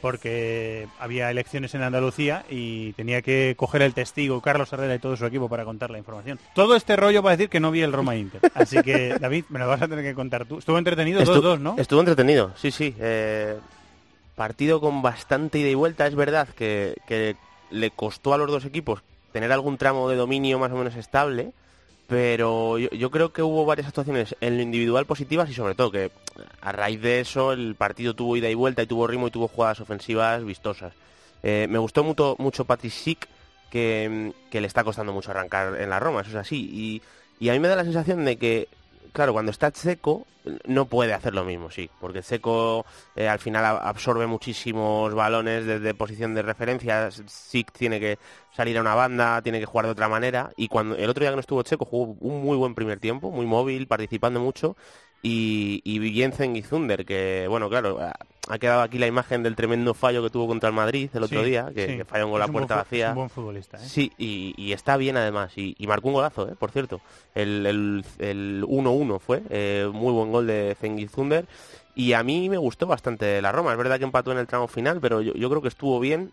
[0.02, 5.18] Porque había elecciones en Andalucía y tenía que coger el testigo Carlos Herrera y todo
[5.18, 6.40] su equipo para contar la información.
[6.54, 8.40] Todo este rollo para decir que no vi el Roma Inter.
[8.54, 10.60] Así que, David, me lo vas a tener que contar tú.
[10.60, 11.76] Estuvo entretenido, Estu- 2-2, ¿no?
[11.80, 12.94] Estuvo entretenido, sí, sí.
[13.00, 13.58] eh,
[14.38, 16.08] partido con bastante ida y vuelta.
[16.08, 17.36] Es verdad que, que
[17.72, 19.02] le costó a los dos equipos
[19.34, 21.52] tener algún tramo de dominio más o menos estable,
[22.08, 26.12] pero yo, creo que hubo varias actuaciones en lo individual positivas y sobre todo que
[26.62, 29.50] a raíz de eso el partido tuvo ida y vuelta y tuvo ritmo y tuvo
[29.50, 30.94] jugadas ofensivas vistosas.
[31.44, 33.28] Eh, me gustó mucho, mucho Patrick
[33.70, 36.70] que, que le está costando mucho arrancar en la Roma, eso es así.
[36.72, 37.02] Y,
[37.44, 38.70] y a mí me da la sensación de que,
[39.18, 40.28] claro, cuando está Seco
[40.68, 42.86] no puede hacer lo mismo, sí, porque Seco
[43.16, 48.20] eh, al final absorbe muchísimos balones desde posición de referencia, Sik tiene que
[48.56, 51.32] salir a una banda, tiene que jugar de otra manera, y cuando el otro día
[51.32, 54.78] que no estuvo Checo jugó un muy buen primer tiempo, muy móvil, participando mucho,
[55.22, 58.00] y, y Jensen y Zunder, que bueno, claro,
[58.50, 61.42] ha, quedado aquí la imagen del tremendo fallo que tuvo contra el Madrid el otro
[61.44, 61.96] Sí, día, que, sí.
[61.98, 63.06] que falla un gol Es a un buen puerta vacía.
[63.08, 63.88] es un buen futbolista, ¿eh?
[63.88, 66.56] Sí, y, y está bien además, y, y marcó un golazo, ¿eh?
[66.58, 67.02] por cierto.
[67.36, 71.46] El el- el 1-1 fue, eh, muy buen gol de Zengi Zunder,
[71.96, 73.72] y a mí me gustó bastante la Roma.
[73.72, 76.32] Es verdad que empató en el tramo final, pero yo, yo creo que estuvo bien.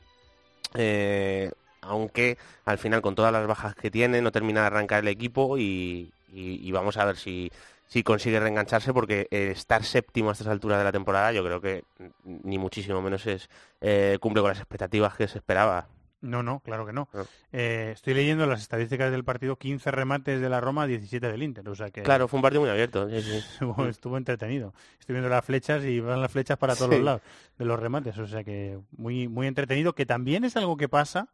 [0.74, 1.50] eh,
[1.86, 5.58] aunque al final con todas las bajas que tiene no termina de arrancar el equipo
[5.58, 7.50] y, y- y vamos a ver si,
[7.94, 11.60] si consigue reengancharse porque eh, estar séptimo a estas alturas de la temporada yo creo
[11.60, 11.84] que
[12.24, 13.48] ni muchísimo menos es
[13.80, 15.86] eh, cumple con las expectativas que se esperaba.
[16.20, 17.08] No, no, claro que no.
[17.52, 21.68] Eh, estoy leyendo las estadísticas del partido, 15 remates de la Roma, 17 del Inter,
[21.68, 22.02] o sea que...
[22.02, 23.08] Claro, fue un partido muy abierto.
[23.08, 23.36] sí, sí.
[23.52, 24.74] estuvo, estuvo entretenido.
[24.98, 26.96] Estoy viendo las flechas y van las flechas para todos Sí.
[26.96, 27.22] los lados
[27.56, 31.28] de los remates, o sea que muy muy entretenido, que también es algo que pasa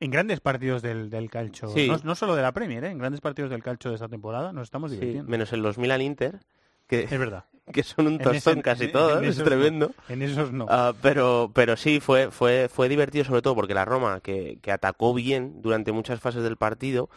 [0.00, 1.88] en grandes partidos del, del calcio, Sí.
[1.88, 2.90] no, no solo de la Premier, ¿eh?
[2.90, 5.30] en grandes partidos del calcio de esta temporada nos estamos Sí, divirtiendo.
[5.30, 6.40] menos en los Milan Inter,
[6.86, 7.44] que, Es verdad.
[7.72, 9.90] que son un tostón ese- casi en- todos, en es tremendo.
[10.08, 10.66] no, en esos no.
[10.68, 14.70] Ah, pero, pero sí, fue, fue, fue divertido sobre todo porque la Roma, que, que
[14.70, 17.08] atacó bien durante muchas fases del partido,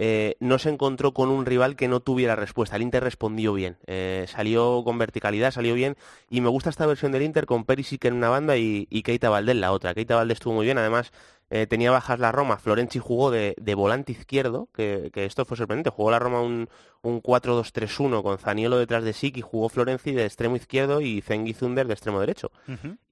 [0.00, 2.76] eh, no se encontró con un rival que no tuviera respuesta.
[2.76, 5.96] El Inter respondió bien, eh, salió con verticalidad, salió bien,
[6.30, 9.28] y me gusta esta versión del Inter con Perisic en una banda y, y Keita
[9.28, 9.94] Valdés en la otra.
[9.94, 11.10] Keita Valdés estuvo muy bien, además
[11.50, 15.56] eh, tenía bajas la Roma, Florenzi jugó de, de volante izquierdo, que, que esto fue
[15.56, 16.68] sorprendente, jugó la Roma un,
[17.02, 21.54] un 4-2-3-1 con Zaniolo detrás de Sic y jugó Florenzi de extremo izquierdo y Zengi
[21.54, 22.50] Zunder de extremo derecho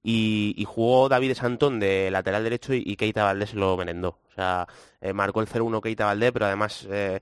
[0.03, 4.19] y, y jugó David Santón de lateral derecho y, y Keita Valdés lo merendó.
[4.29, 4.67] O sea,
[5.01, 7.19] eh, marcó el 0-1 Keita Valdés, pero además eh,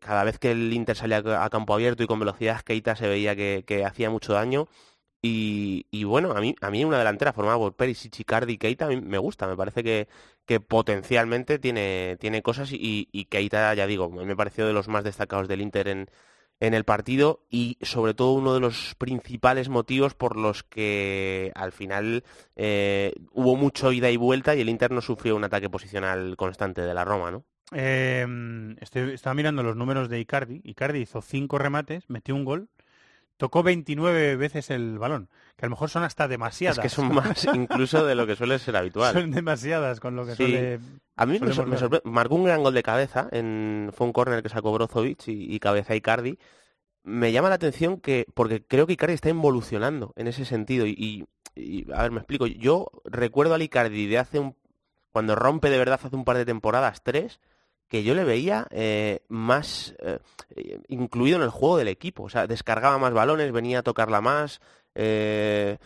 [0.00, 3.08] cada vez que el Inter salía a a campo abierto y con velocidad, Keita se
[3.08, 4.68] veía que, que hacía mucho daño.
[5.22, 9.18] Y, bueno, a mí, a mí una delantera formada por Perisic, Icardi y Keita me
[9.18, 9.46] gusta.
[9.46, 10.08] Me parece que,
[10.46, 15.04] que potencialmente tiene, tiene cosas y, y Keita, ya digo, me pareció de los más
[15.04, 16.10] destacados del Inter en,
[16.60, 21.72] en el partido y sobre todo uno de los principales motivos por los que al
[21.72, 22.22] final
[22.54, 26.82] eh, hubo mucho ida y vuelta y el Inter no sufrió un ataque posicional constante
[26.82, 27.44] de la Roma, ¿no?
[28.80, 30.60] Estoy, estaba mirando los números de Icardi.
[30.64, 32.68] Icardi hizo 5 remates, metió un gol,
[33.40, 36.76] tocó 29 veces el balón, que a lo mejor son hasta demasiadas.
[36.76, 39.14] Es que son más incluso de lo que suele ser habitual.
[39.14, 40.36] Son demasiadas con lo que Sí.
[40.44, 40.78] suele...
[41.16, 41.80] A mí me, solemos sor- me ver.
[41.80, 45.54] sorpre- marcó un gran gol de cabeza, en, fue un córner que sacó Brozovic y,
[45.54, 46.38] y cabeza Icardi.
[47.02, 50.86] Me llama la atención que, porque creo que Icardi está involucionando en ese sentido.
[50.86, 51.24] Y, y-
[51.56, 52.46] y, a ver, me explico.
[52.46, 54.54] Yo recuerdo al Icardi de hace un,
[55.12, 57.40] cuando rompe de verdad hace un par de temporadas, tres,
[57.90, 60.20] que yo le veía eh, más eh,
[60.88, 62.22] incluido en el juego del equipo.
[62.22, 64.60] O sea, descargaba más balones, venía a tocarla más.
[64.94, 65.78] eh,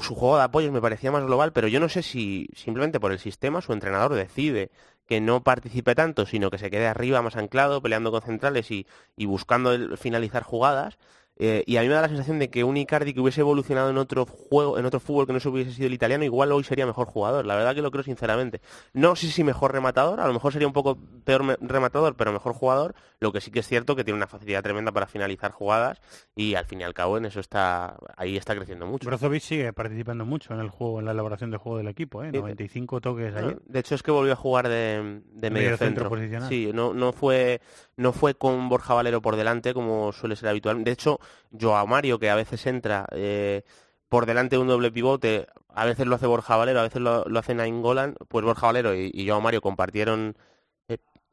[0.00, 3.12] su juego de apoyos me parecía más global, pero yo no sé si simplemente por
[3.12, 4.70] el sistema su entrenador decide
[5.06, 8.86] que no participe tanto, sino que se quede arriba más anclado, peleando con centrales y,
[9.16, 10.98] buscando finalizar jugadas.
[11.36, 13.90] Eh, y a mí me da la sensación de que un Icardi que hubiese evolucionado
[13.90, 16.62] en otro juego, en otro fútbol que no se hubiese sido el italiano, igual hoy
[16.62, 17.44] sería mejor jugador.
[17.44, 18.60] La verdad que lo creo sinceramente.
[18.92, 22.52] No sé si mejor rematador, a lo mejor sería un poco peor rematador, pero mejor
[22.54, 22.94] jugador.
[23.18, 26.00] Lo que sí que es cierto que tiene una facilidad tremenda para finalizar jugadas
[26.36, 29.06] y al fin y al cabo en eso está ahí está creciendo mucho.
[29.06, 32.28] Brozovic sigue participando mucho en el juego, en la elaboración del juego del equipo, ¿eh?
[32.32, 33.58] Sí, 95 toques ayer.
[33.66, 36.08] De hecho es que volvió a jugar de, de medio Medio centro centro.
[36.10, 36.48] posicional.
[36.48, 37.60] Sí, no, no fue
[37.96, 40.82] no fue con Borja Valero por delante como suele ser habitual.
[40.84, 41.18] De hecho,
[41.58, 43.62] Joao Mario, que a veces entra eh,
[44.08, 47.24] por delante de un doble pivote, a veces lo hace Borja Valero, a veces lo,
[47.24, 50.36] lo hace Nainggolan, pues Borja Valero y, y Joao Mario compartieron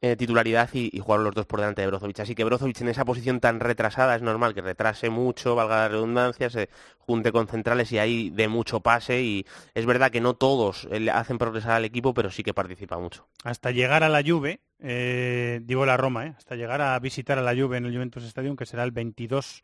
[0.04, 2.18] eh, titularidad y, y jugaron los dos por delante de Brozovic.
[2.18, 5.88] Así que Brozovic en esa posición tan retrasada es normal que retrase mucho, valga la
[5.88, 6.68] redundancia, se
[6.98, 9.22] junte con centrales y ahí de mucho pase.
[9.22, 12.98] Y es verdad que no todos eh, hacen progresar al equipo, pero sí que participa
[12.98, 13.28] mucho.
[13.44, 17.54] Hasta llegar a la Juve, eh, digo la Roma, hasta llegar a visitar a la
[17.54, 19.62] Juve en el Juventus Stadium, que será el 22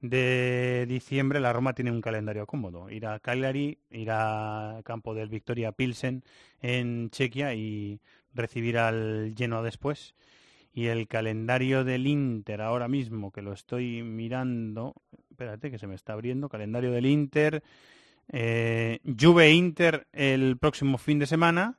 [0.00, 2.88] de diciembre, la Roma tiene un calendario cómodo.
[2.90, 6.24] Ir a Cagliari, ir a campo del Victoria Pilsen
[6.60, 8.00] en Chequia y
[8.36, 10.14] recibir al Genoa después.
[10.72, 14.94] Y el calendario del Inter ahora mismo, que lo estoy mirando,
[15.30, 17.62] espérate que se me está abriendo, calendario del Inter,
[18.30, 21.78] eh, Juve Inter el próximo fin de semana,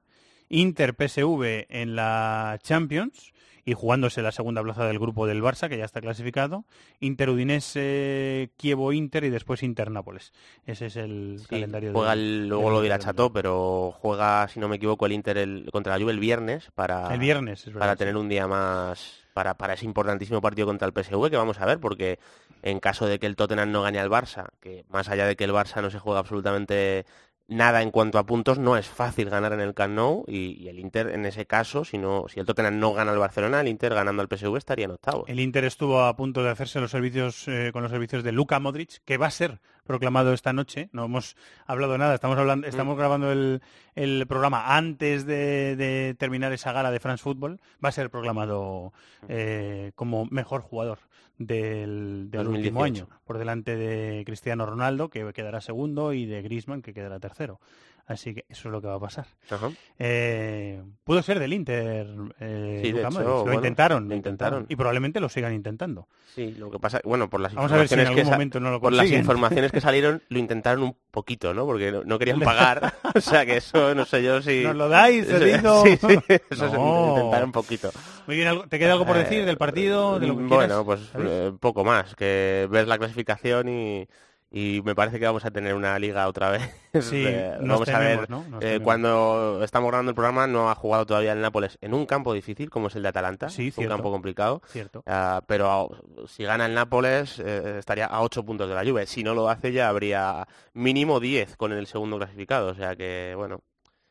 [0.49, 3.33] Inter PSV en la Champions
[3.67, 6.63] y jugándose la segunda plaza del grupo del Barça, que ya está clasificado,
[7.01, 10.31] Inter Udinese, Kievo Inter y después Inter Nápoles.
[10.65, 12.97] Ese es el calendario Juega el- luego del lo dirá.
[12.97, 16.69] Chato, pero juega, si no me equivoco, el Inter el- contra la Juve el viernes
[16.75, 17.97] para, El viernes, verdad, para sí.
[17.99, 21.65] tener un día más para, para ese importantísimo partido contra el PSV que vamos a
[21.65, 22.17] ver, porque
[22.63, 25.43] en caso de que el Tottenham no gane al Barça, que más allá de que
[25.43, 27.05] el Barça no se juega absolutamente
[27.47, 29.87] nada en cuanto a puntos, no es fácil ganar en el Camp
[30.27, 33.61] y, el Inter en ese caso, si, no, si el Tottenham no gana al Barcelona,
[33.61, 35.25] el Inter ganando al PSV estaría en octavo.
[35.27, 38.59] El Inter estuvo a punto de hacerse los servicios eh, con los servicios de Luka
[38.59, 40.89] Modric, que va a ser proclamado esta noche.
[40.91, 41.35] No hemos
[41.65, 43.61] hablado nada, estamos hablando, estamos grabando el,
[43.95, 47.59] el programa antes de, de terminar esa gala de France Football.
[47.83, 48.93] Va a ser proclamado
[49.27, 50.99] eh, como mejor jugador
[51.39, 52.83] del, del último 2018.
[52.83, 57.59] año, por delante de Cristiano Ronaldo, que quedará segundo, y de Griezmann, que quedará tercero.
[58.07, 59.25] Así que eso es lo que va a pasar.
[59.51, 59.69] Ajá.
[59.99, 62.07] Eh, pudo ser del Inter,
[62.39, 63.19] eh, Sí, de hecho.
[63.21, 64.65] Lo bueno, intentaron, lo intentaron.
[64.69, 66.07] Y probablemente lo sigan intentando.
[66.33, 68.59] Sí, lo que pasa, bueno, por las Vamos a ver si en que algún momento
[68.61, 71.65] no lo por las informaciones que salieron lo intentaron un poquito, ¿no?
[71.65, 74.87] Porque no, no querían pagar, o sea que eso no sé yo si ¿Nos lo
[74.87, 75.83] dais, cedido?
[75.83, 76.07] Sí, sí,
[76.49, 77.09] eso se No.
[77.09, 77.91] intentaron un poquito.
[78.25, 80.17] Muy bien, ¿algo- ¿te queda algo por decir Eh, del partido?
[80.17, 80.85] De lo que bueno, quieras?
[80.85, 84.07] pues eh, poco más, que ver la clasificación y,
[84.49, 86.61] y me parece que vamos a tener una liga otra vez.
[86.97, 88.27] Sí, Eh, nos vamos a ver,
[88.61, 92.33] eh, cuando estamos grabando el programa no ha jugado todavía el Nápoles en un campo
[92.33, 93.93] difícil como es el de Atalanta, Sí, un cierto.
[93.95, 94.61] campo complicado.
[94.67, 95.03] Cierto.
[95.05, 99.05] Ah, pero a- si gana el Nápoles eh, estaría a 8 puntos de la Juve.
[99.05, 102.69] Si no lo hace ya habría mínimo 10 con el segundo clasificado.
[102.69, 103.61] O sea que, bueno,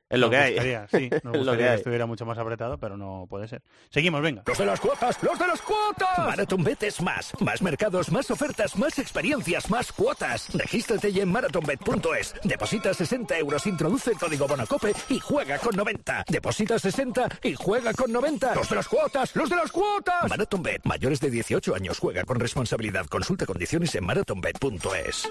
[0.09, 0.53] es lo Nos que hay.
[0.53, 1.77] gustaría, sí, nos Es lo gustaría que que, hay.
[1.77, 3.63] estuviera mucho más apretado, pero no puede ser.
[3.91, 4.43] Seguimos, venga.
[4.47, 6.19] Los de las cuotas, los de las cuotas.
[6.19, 7.33] MarathonBet es más.
[7.41, 10.49] Más mercados, más ofertas, más experiencias, más cuotas.
[10.55, 12.35] Regístrate ya en marathonbet.es.
[12.45, 16.25] Deposita 60 euros, introduce el código Bonacope y juega con 90.
[16.29, 18.55] Deposita 60 y juega con 90.
[18.55, 20.29] Los de las cuotas, los de las cuotas.
[20.29, 23.07] MarathonBet, mayores de 18 años, juega con responsabilidad.
[23.07, 25.29] Consulta condiciones en marathonbet.es.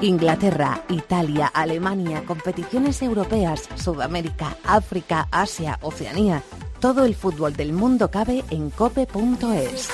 [0.00, 6.42] Inglaterra, Italia, Alemania, competiciones europeas, Sudamérica, África, Asia, Oceanía.
[6.78, 9.90] Todo el fútbol del mundo cabe en cope.es.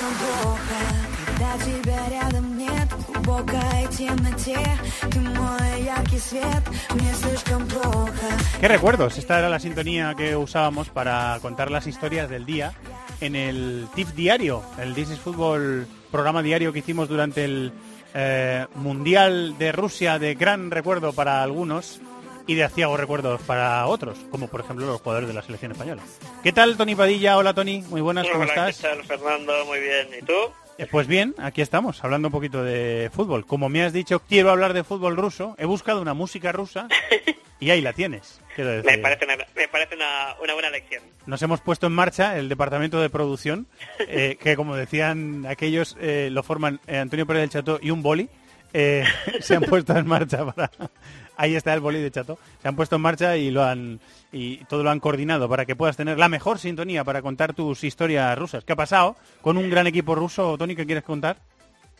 [8.61, 12.73] Qué recuerdos, esta era la sintonía que usábamos para contar las historias del día
[13.21, 17.73] en el TIFF diario, el This is Football programa diario que hicimos durante el
[18.15, 21.99] eh, Mundial de Rusia de gran recuerdo para algunos
[22.47, 26.01] y de aciago recuerdos para otros, como por ejemplo los jugadores de la selección española.
[26.43, 27.37] ¿Qué tal, Tony Padilla?
[27.37, 27.83] Hola, Tony.
[27.89, 28.77] Muy buenas, ¿cómo Hola, estás?
[28.77, 29.53] ¿qué tal, Fernando?
[29.65, 30.07] Muy bien.
[30.21, 30.33] ¿Y tú?
[30.77, 33.45] Eh, Pues bien, aquí estamos, hablando un poquito de fútbol.
[33.45, 35.55] Como me has dicho, quiero hablar de fútbol ruso.
[35.57, 36.87] He buscado una música rusa
[37.59, 38.39] y ahí la tienes.
[38.63, 41.03] Me parece, una, me parece una, una buena lección.
[41.25, 43.67] Nos hemos puesto en marcha el departamento de producción,
[43.99, 48.01] eh, que como decían aquellos, eh, lo forman eh, Antonio Pérez del Chato y un
[48.01, 48.29] boli.
[48.73, 49.03] eh,
[49.41, 50.71] se han puesto en marcha para...
[51.37, 52.39] Ahí está el boli de Chato.
[52.61, 53.99] Se han puesto en marcha y lo han
[54.31, 57.83] y todo lo han coordinado para que puedas tener la mejor sintonía para contar tus
[57.83, 58.63] historias rusas.
[58.63, 61.37] ¿Qué ha pasado con un gran equipo ruso, Tony, que quieres contar?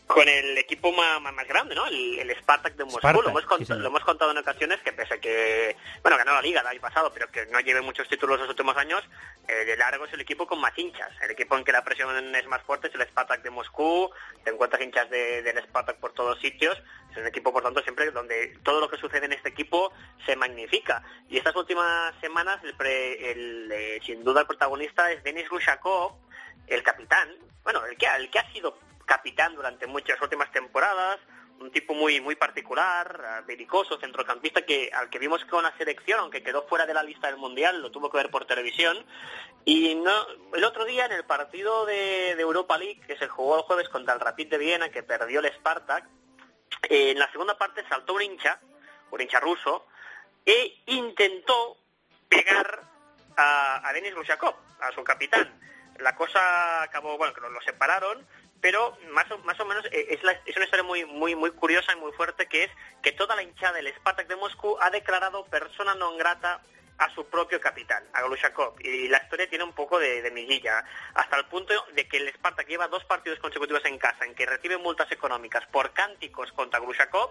[0.06, 1.84] Con el equipo más, más grande, ¿no?
[1.86, 3.00] El, el Spartak de Moscú.
[3.00, 3.80] Spartak, lo, hemos sí, cont- señor.
[3.82, 6.80] lo hemos contado en ocasiones que pese a que, bueno, ganó la liga el año
[6.80, 9.02] pasado, pero que no lleve muchos títulos los últimos años,
[9.48, 11.10] eh, de largo es el equipo con más hinchas.
[11.22, 14.10] El equipo en que la presión es más fuerte es el Spartak de Moscú.
[14.44, 16.80] Te encuentras hinchas de- del Spartak por todos sitios.
[17.10, 19.92] Es un equipo, por tanto, siempre donde todo lo que sucede en este equipo
[20.24, 21.02] se magnifica.
[21.28, 26.12] Y estas últimas semanas, el pre- el, eh, sin duda, el protagonista es Denis Rushakov,
[26.68, 27.28] el capitán,
[27.64, 31.18] bueno, el que, el que ha sido capitán durante muchas últimas temporadas,
[31.60, 36.20] un tipo muy muy particular, eh, belicoso, centrocampista que al que vimos con la selección,
[36.20, 39.06] aunque quedó fuera de la lista del mundial, lo tuvo que ver por televisión.
[39.64, 40.12] Y no,
[40.54, 44.14] el otro día en el partido de, Europa League que se jugó el jueves contra
[44.14, 46.04] el Rapid de Viena, que perdió el Spartak,
[46.82, 48.60] eh, en la segunda parte saltó un hincha,
[49.10, 49.86] un hincha ruso,
[50.44, 51.78] e intentó
[52.28, 52.84] pegar
[53.36, 55.60] a, Denis Rushakov, a su capitán.
[55.98, 58.26] La cosa acabó, bueno, que lo, lo separaron,
[58.66, 61.52] pero más o, más o menos eh, es, la- es una historia muy, muy, muy
[61.52, 62.70] curiosa y muy fuerte, que es
[63.00, 66.58] que toda la hinchada del Spartak de Moscú ha declarado persona non grata
[66.98, 68.74] a su propio capitán, a Glushakov.
[68.82, 70.82] Y la historia tiene un poco de, de miguilla,
[71.14, 74.46] hasta el punto de que el Spartak lleva dos partidos consecutivos en casa en que
[74.50, 77.30] recibe multas económicas por cánticos contra Glushakov,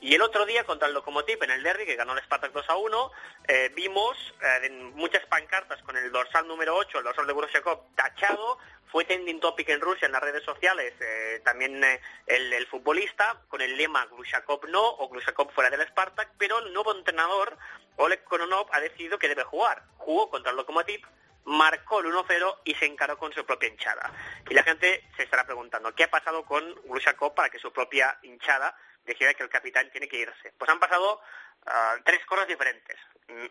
[0.00, 2.68] y el otro día contra el Lokomotiv en el derby, que ganó el Spartak 2
[2.68, 3.12] a 1,
[3.48, 8.58] eh, vimos eh, muchas pancartas con el dorsal número 8, el dorsal de Grushakov, tachado.
[8.94, 13.60] Fue trending topic en Rusia en las redes sociales, eh, también eh, el, futbolista, con
[13.60, 17.58] el lema Grushakov no o Grushakov fuera del Spartak, pero el nuevo entrenador,
[17.96, 19.82] Oleg Kononov, ha decidido que debe jugar.
[19.96, 21.04] Jugó contra el Lokomotiv,
[21.44, 24.12] marcó el 1-0 y se encaró con su propia hinchada.
[24.48, 28.18] Y la gente se estará preguntando, ¿qué ha pasado con Grushakov para que su propia
[28.22, 30.52] hinchada decida que el capitán tiene que irse?
[30.58, 31.20] Pues han pasado
[31.66, 32.98] ah, tres cosas diferentes.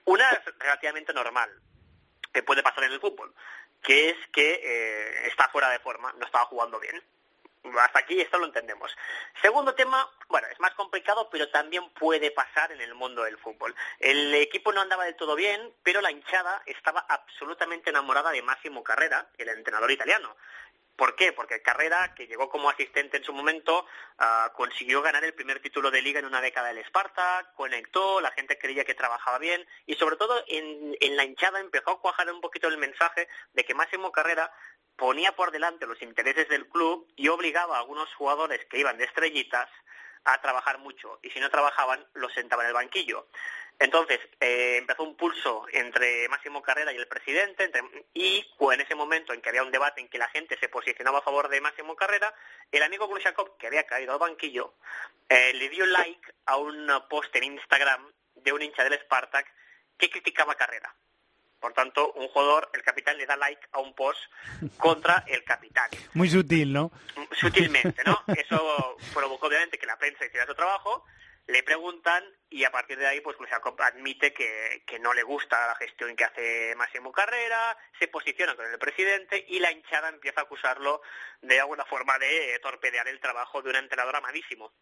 [0.06, 1.50] Una es relativamente normal,
[2.34, 3.34] que puede pasar en el fútbol,
[3.82, 7.02] que es que eh, está fuera de forma, no estaba jugando bien.
[7.80, 8.94] Hasta aquí esto lo entendemos.
[9.42, 13.74] Segundo tema, bueno, es más complicado, pero también puede pasar en el mundo del fútbol.
[14.00, 18.84] El equipo no andaba del todo bien, pero la hinchada estaba absolutamente enamorada de Massimo
[18.84, 20.36] Carrera, el entrenador italiano.
[20.96, 21.34] ¿Por qué?
[21.34, 23.86] Porque Carrera, que llegó como asistente en su momento,
[24.20, 28.32] ah, consiguió ganar el primer título de liga en una década del Sparta, conectó, la
[28.32, 32.32] gente creía que trabajaba bien y sobre todo en, en la hinchada empezó a cuajar
[32.32, 34.52] un poquito el mensaje de que Máximo Carrera
[34.96, 39.06] ponía por delante los intereses del club y obligaba a algunos jugadores que iban de
[39.06, 39.70] estrellitas
[40.26, 43.28] a trabajar mucho y si no trabajaban los sentaba en el banquillo.
[43.80, 47.82] Entonces eh, empezó un pulso entre Máximo Carrera y el presidente entre-
[48.14, 51.20] y en ese momento en que había un debate en que la gente se posicionaba
[51.20, 52.34] a favor de Máximo Carrera,
[52.72, 54.74] el amigo Grushakov, que había caído al banquillo,
[55.30, 59.48] eh, le dio like a un post en Instagram de un hincha del Spartak
[59.98, 60.94] que criticaba a Carrera.
[61.60, 64.20] Por tanto, un jugador, el capitán, le da like a un post
[64.78, 66.92] contra el capitán Muy sutil, ¿no?
[67.32, 68.22] sutilmente, ¿no?
[68.36, 71.06] Eso provocó obviamente que la prensa hiciera su trabajo,
[71.48, 75.68] le preguntan y a partir de ahí pues Grushakov admite que, que no le gusta
[75.68, 80.42] la gestión que hace Máximo Carrera, se posiciona con el presidente y la hinchada empieza
[80.42, 81.02] a acusarlo
[81.42, 84.74] de alguna forma de torpedear el trabajo de un entrenador amadísimo.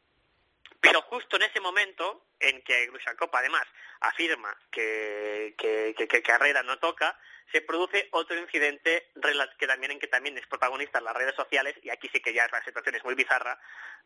[0.79, 3.67] Pero justo en ese momento en que Grushakov además
[3.99, 7.19] afirma que, que- que Carrera no toca,
[7.51, 9.11] se produce otro incidente
[9.57, 12.33] que también en que también es protagonista en las redes sociales y aquí sí que
[12.33, 13.59] ya la situación es muy bizarra.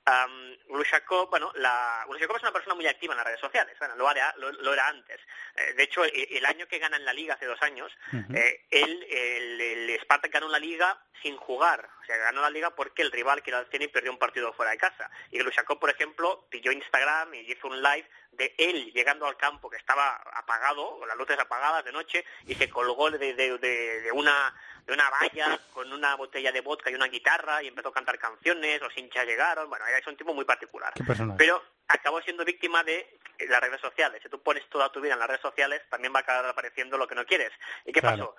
[0.08, 3.96] Um, Grushakov, bueno, la, Grushakov es una persona muy activa en las redes sociales, bueno,
[3.96, 5.20] lo era, lo, lo era antes.
[5.56, 7.92] Eh, de hecho, el, el año que gana en la liga hace dos años,
[8.34, 11.90] eh, él, el, el Spartak ganó la liga sin jugar.
[12.02, 14.54] O sea, ganó la liga porque el rival, que era el Zenit, perdió un partido
[14.54, 15.10] fuera de casa.
[15.32, 18.08] Y Grushakov, por ejemplo, pilló Instagram y hizo un live
[18.38, 22.56] de él llegando al campo que estaba apagado, con las luces apagadas de noche, y
[22.56, 24.54] se colgó de, de- de- de una
[24.86, 28.20] de una valla con una botella de vodka y una guitarra y empezó a cantar
[28.20, 30.94] canciones, los hinchas llegaron, bueno, es un tipo muy particular.
[31.40, 33.18] Pero acabó siendo víctima de
[33.50, 34.22] las redes sociales.
[34.22, 37.00] Si tú pones toda tu vida en las redes sociales, también va a acabar apareciendo
[37.00, 37.52] lo que no quieres.
[37.84, 38.18] ¿Y qué Claro.
[38.18, 38.36] pasó?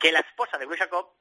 [0.00, 1.12] Que la esposa de Grushakov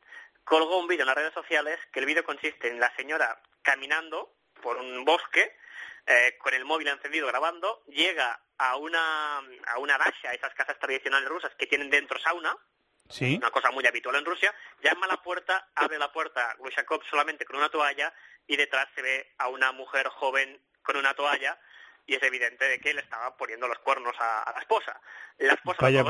[0.44, 4.34] colgó un vídeo en las redes sociales, que el vídeo consiste en la señora caminando
[4.64, 5.56] por un bosque,
[6.06, 11.28] eh, con el móvil encendido grabando, llega a una, a una dasha, esas casas tradicionales
[11.30, 12.56] rusas que tienen dentro sauna,
[13.10, 13.36] Sí.
[13.36, 17.46] una cosa muy habitual en Rusia, llama a la puerta, abre la puerta Grushakov solamente
[17.46, 18.14] con una toalla
[18.48, 21.60] y detrás se ve a una mujer joven con una toalla
[22.06, 25.00] y es evidente de que le estaba poniendo los cuernos a, a la esposa.
[25.38, 26.04] La esposa Vaya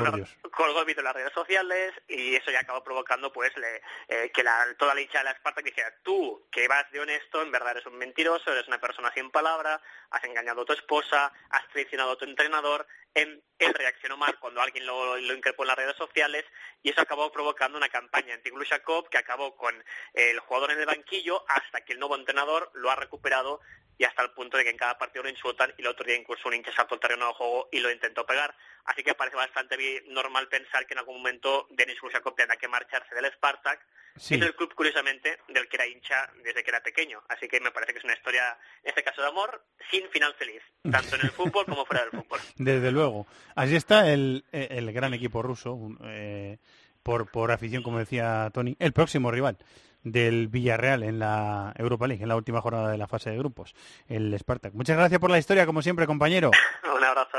[0.52, 4.32] colgó, el vídeo en las redes sociales y eso ya acabó provocando pues le- eh,
[4.34, 7.52] que la, toda la hincha de la Spartak dijera tú que vas de honesto en
[7.52, 11.68] verdad eres un mentiroso eres una persona sin palabra has engañado a tu esposa has
[11.70, 15.78] traicionado a tu entrenador en- él reaccionó mal cuando alguien lo, lo increpó en las
[15.78, 16.44] redes sociales
[16.82, 19.74] y eso acabó provocando una campaña anti Glushakov que acabó con
[20.14, 23.61] el jugador en el banquillo hasta que el nuevo entrenador lo ha recuperado
[23.98, 26.15] y hasta el punto de que en cada partido lo insultan y el otro día
[26.15, 28.56] incluso un hincha saltó al terreno de juego y lo intentó pegar.
[28.86, 33.14] Así que parece bastante normal pensar que en algún momento Denis Glushakov tendrá que marcharse
[33.15, 34.36] del Spartak, Sí.
[34.36, 37.24] es el club curiosamente del que era hincha desde que era pequeño.
[37.30, 40.36] Así que me parece que es una historia, en este caso de amor, sin final
[40.36, 40.61] feliz,
[40.91, 42.40] tanto en el fútbol como fuera del fútbol.
[42.57, 43.26] Desde luego.
[43.56, 46.60] Así está el, el gran equipo ruso, eh,
[47.02, 49.57] por, por afición, como decía Tony, el próximo rival
[50.04, 53.74] del Villarreal en la Europa League, en la última jornada de la fase de grupos,
[54.08, 54.74] el Spartak.
[54.74, 56.52] Muchas gracias por la historia, como siempre, compañero.
[56.96, 57.38] Un abrazo.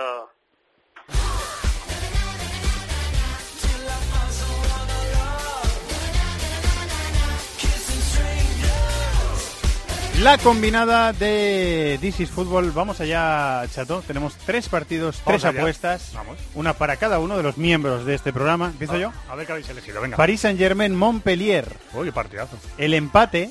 [10.24, 12.70] La combinada de This is Fútbol.
[12.70, 14.02] Vamos allá, Chato.
[14.06, 15.60] Tenemos tres partidos, Vamos tres allá.
[15.60, 16.12] apuestas.
[16.14, 16.38] Vamos.
[16.54, 18.68] Una para cada uno de los miembros de este programa.
[18.68, 19.12] ¿Empiezo yo?
[19.28, 20.16] A ver qué habéis elegido, venga.
[20.16, 21.70] París Saint Germain, Montpellier.
[21.92, 22.56] Uy, partidazo.
[22.78, 23.50] El empate,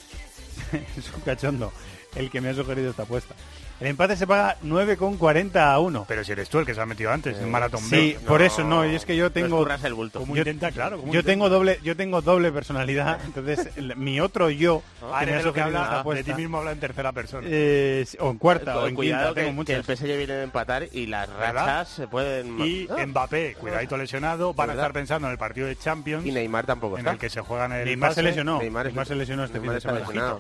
[0.98, 1.72] es un cachondo,
[2.16, 3.36] el que me ha sugerido esta apuesta.
[3.80, 6.06] El empate se paga 9,40 a 1.
[6.08, 8.26] Pero si eres tú el que se ha metido antes en Maratón Sí, B.
[8.28, 10.20] por eso no, y es que yo tengo escurras el bulto.
[10.20, 10.98] ¿Cómo yo, intenta, claro?
[11.00, 11.32] ¿cómo yo intenta?
[11.34, 14.82] tengo doble yo tengo doble personalidad, entonces el- mi otro yo
[15.12, 17.46] Ah, que me lo que habla de apuesta, ti mismo habla en tercera persona.
[17.50, 19.86] eh, o en cuarta o en Cuidado quinta, tengo que, muchas.
[19.86, 21.54] que el PSG viene a empatar y las ¿Verdad?
[21.54, 22.60] rachas se pueden...
[22.62, 23.06] Y Ah.
[23.06, 26.96] Mbappé, cuidadito lesionado, van a estar pensando en el partido de Champions Y Neymar tampoco
[26.96, 27.12] en está.
[27.14, 29.92] el que se juegan el Neymar se lesionó, Neymar Neymar, se lesionó este Neymar fin
[29.94, 30.38] de semana.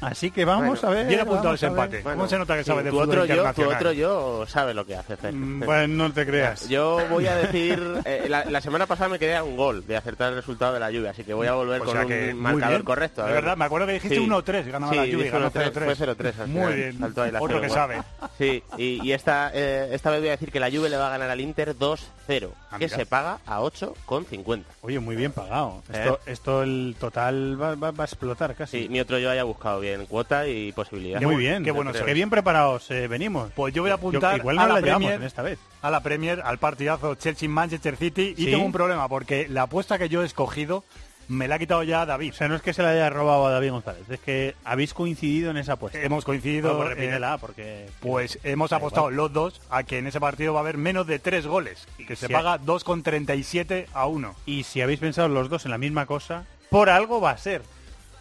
[0.00, 1.06] Así que vamos Bueno, a ver.
[1.08, 2.02] bien apuntado ese empate.
[2.02, 3.74] ¿Cómo se nota que sabe de tu fútbol otro yo, tu internacional?
[3.76, 5.32] otro yo sabe lo que hace, Fer.
[5.34, 6.68] Mm, Bueno, no te creas.
[6.68, 9.96] Yo voy a decir, eh, la, la semana pasada me quedé a un gol de
[9.96, 12.68] acertar el resultado de la lluvia, así que voy a volver O con un marcador
[12.76, 12.82] bien.
[12.84, 13.22] correcto.
[13.22, 13.42] De ver.
[13.42, 14.22] verdad, me acuerdo que dijiste Sí.
[14.26, 15.84] 1-3, ganaba Sí, la lluvia, ganó 1-3, 0-3.
[15.84, 16.98] Fue 0-3 al Muy bien.
[16.98, 17.74] saltó ahí la Otro que 0-1.
[17.74, 18.02] sabe.
[18.38, 21.08] Sí, y, y esta, eh, esta vez voy a decir que la Juve le va
[21.08, 24.62] a ganar al Inter 2-0, Ah, que se paga a 8,50.
[24.82, 25.82] Oye, muy bien pagado.
[25.92, 25.98] ¿Eh?
[26.02, 28.82] Esto, esto el total va, va- va a explotar casi.
[28.82, 31.20] Sí, mi otro yo haya buscado bien cuota y posibilidad.
[31.20, 33.50] Muy bien, qué bueno qué bien preparados eh, venimos.
[33.54, 35.58] Pues yo voy a apuntar igual no a la la Premier en esta vez.
[35.82, 38.50] a la Premier, al partidazo Chelsea-Manchester City y ¿Sí?
[38.50, 40.84] tengo un problema porque la apuesta que yo he escogido
[41.28, 42.32] me la ha quitado ya David.
[42.32, 44.94] O sea, no es que se la haya robado a David González, es que habéis
[44.94, 46.00] coincidido en esa apuesta.
[46.00, 47.86] Hemos coincidido, Bueno, pues eh, porque...
[48.00, 49.16] Pues hemos apostado igual.
[49.16, 52.16] los dos a que en ese partido va a haber menos de tres goles, que
[52.16, 54.34] se Si paga 2,37 a 1.
[54.46, 57.62] Y si habéis pensado los dos en la misma cosa, por algo va a ser.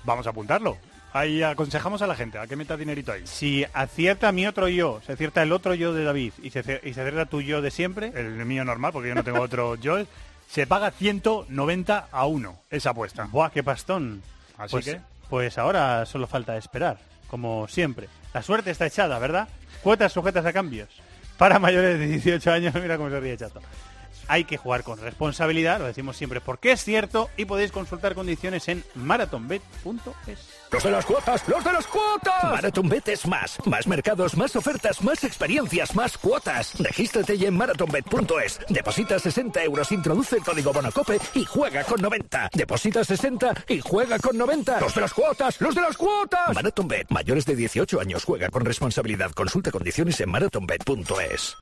[0.04, 0.78] Vamos a apuntarlo.
[1.18, 3.26] Ahí aconsejamos a la gente a que meta dinerito ahí.
[3.26, 6.94] Si acierta mi otro yo, se acierta el otro yo de David y se, y
[6.94, 9.98] se acierta tu yo de siempre, El mío normal, porque yo no tengo otro yo,
[10.48, 13.28] se paga 190 a 1 esa apuesta.
[13.32, 14.22] ¡buah, qué pastón!
[14.58, 16.98] Así pues, que pues ahora solo falta esperar,
[17.30, 18.08] como siempre.
[18.34, 19.48] La suerte está echada, ¿verdad?
[19.82, 20.90] Cuotas sujetas a cambios.
[21.38, 23.62] Para mayores de 18 años, mira cómo se ríe Chato.
[24.28, 28.68] Hay que jugar con responsabilidad, lo decimos siempre porque es cierto, y podéis consultar condiciones
[28.68, 30.58] en marathonbet.es.
[30.72, 32.44] Los de las cuotas, los de las cuotas.
[32.44, 33.58] MarathonBet es más.
[33.66, 36.74] Más mercados, más ofertas, más experiencias, más cuotas.
[36.78, 38.60] Regístrate ya en marathonbet.es.
[38.68, 42.50] Deposita 60 euros, introduce el código Bonacope y juega con 90.
[42.54, 44.82] Deposita 60 y juega con 90.
[44.82, 46.54] Los de las cuotas, los de las cuotas.
[46.54, 49.32] MarathonBet, mayores de 18 años, juega con responsabilidad.
[49.32, 51.58] Consulta condiciones en marathonbet.es.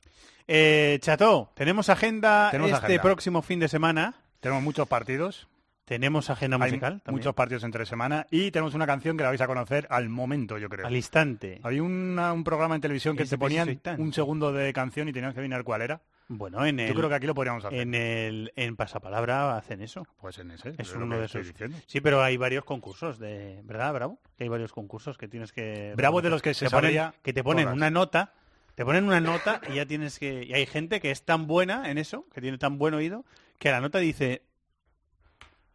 [0.48, 3.02] Eh, Chato, tenemos agenda Tenemos este agenda.
[3.02, 4.14] próximo fin de semana.
[4.40, 5.48] tenemos muchos partidos.
[5.84, 7.20] Tenemos agenda Hay musical también.
[7.20, 10.58] muchos partidos entre semana y tenemos una canción que la vais a conocer al momento,
[10.58, 10.84] yo creo.
[10.86, 11.60] Al instante.
[11.62, 15.32] Había una- un programa en televisión que te ponían un segundo de canción y tenías
[15.32, 16.00] que adivinar cuál era.
[16.28, 17.78] Bueno, en el, Yo creo que aquí lo podríamos hacer.
[17.80, 20.04] en el en pasapalabra hacen eso.
[20.20, 20.74] Pues en ese.
[20.76, 21.46] Es uno de esos.
[21.46, 21.76] diciendo.
[21.86, 24.18] Sí, pero hay varios concursos de, ¿verdad, Bravo?
[24.36, 27.44] Que hay varios concursos que tienes que Bravo de los que se ponen, que te
[27.44, 28.32] ponen una nota,
[28.76, 31.90] te ponen una nota y ya tienes que y hay gente que es tan buena
[31.90, 33.24] en eso, que tiene tan buen oído,
[33.58, 34.42] que la nota dice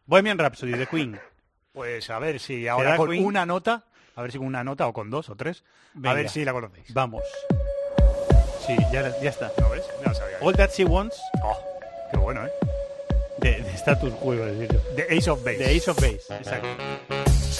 [0.06, 1.20] Bohemian Rhapsody de Queen.
[1.72, 3.24] Pues a ver si ahora con Queen?
[3.24, 3.84] una nota,
[4.14, 5.64] a ver si con una nota o con dos o tres,
[6.04, 6.94] a ver si la conocéis.
[6.94, 7.24] Vamos.
[8.64, 9.50] Sí, ya, ya está.
[9.58, 9.84] ¿Lo ves?
[10.06, 10.38] Lo sabía.
[10.40, 11.58] All That She Wants Oh,
[12.12, 12.50] qué bueno, ¿eh?
[13.38, 14.50] de, de Status Quo, iba a.
[14.94, 15.58] The Ace of Base.
[15.58, 16.68] De Ace of Base, exacto.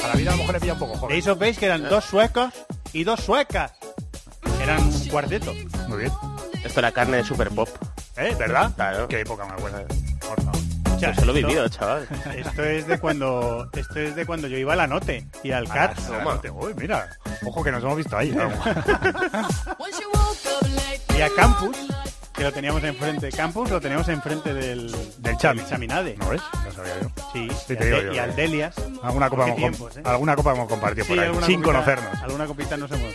[0.05, 1.19] A la vida a lo mejor le pilla un poco joven.
[1.19, 2.55] Ace of Base que eran dos suecos
[2.93, 3.73] y dos suecas.
[4.62, 5.52] Eran un cuarteto.
[5.89, 6.12] Muy bien.
[6.64, 7.68] Esto era carne de super pop.
[8.16, 8.34] ¿Eh?
[8.39, 8.72] ¿Verdad?
[8.74, 9.09] Claro.
[9.09, 9.78] Qué época más buena.
[10.20, 10.62] Por favor.
[11.16, 12.06] Se lo he vivido, chaval.
[12.36, 15.66] Esto es de cuando esto es de cuando yo iba a la note y al
[15.70, 15.98] Ah, CAT.
[16.52, 17.09] Uy, mira.
[17.44, 18.32] Ojo que nos hemos visto ahí.
[21.16, 21.76] Y a Campus,
[22.32, 23.30] que lo teníamos enfrente.
[23.30, 25.62] Campus lo teníamos enfrente del, Del Chami.
[25.68, 26.16] Chaminade.
[26.18, 26.40] ¿No ves?
[26.64, 27.09] No sabía yo.
[27.32, 28.36] Sí, Sí, y, te digo al, yo, y al yo.
[28.36, 28.74] Delias.
[29.02, 30.09] Alguna copa, ¿Qué hemos, tiempos, com- eh?
[30.09, 32.22] alguna copa hemos compartido Sí, por ahí, sin copita- conocernos.
[32.22, 33.14] Alguna copita nos hemos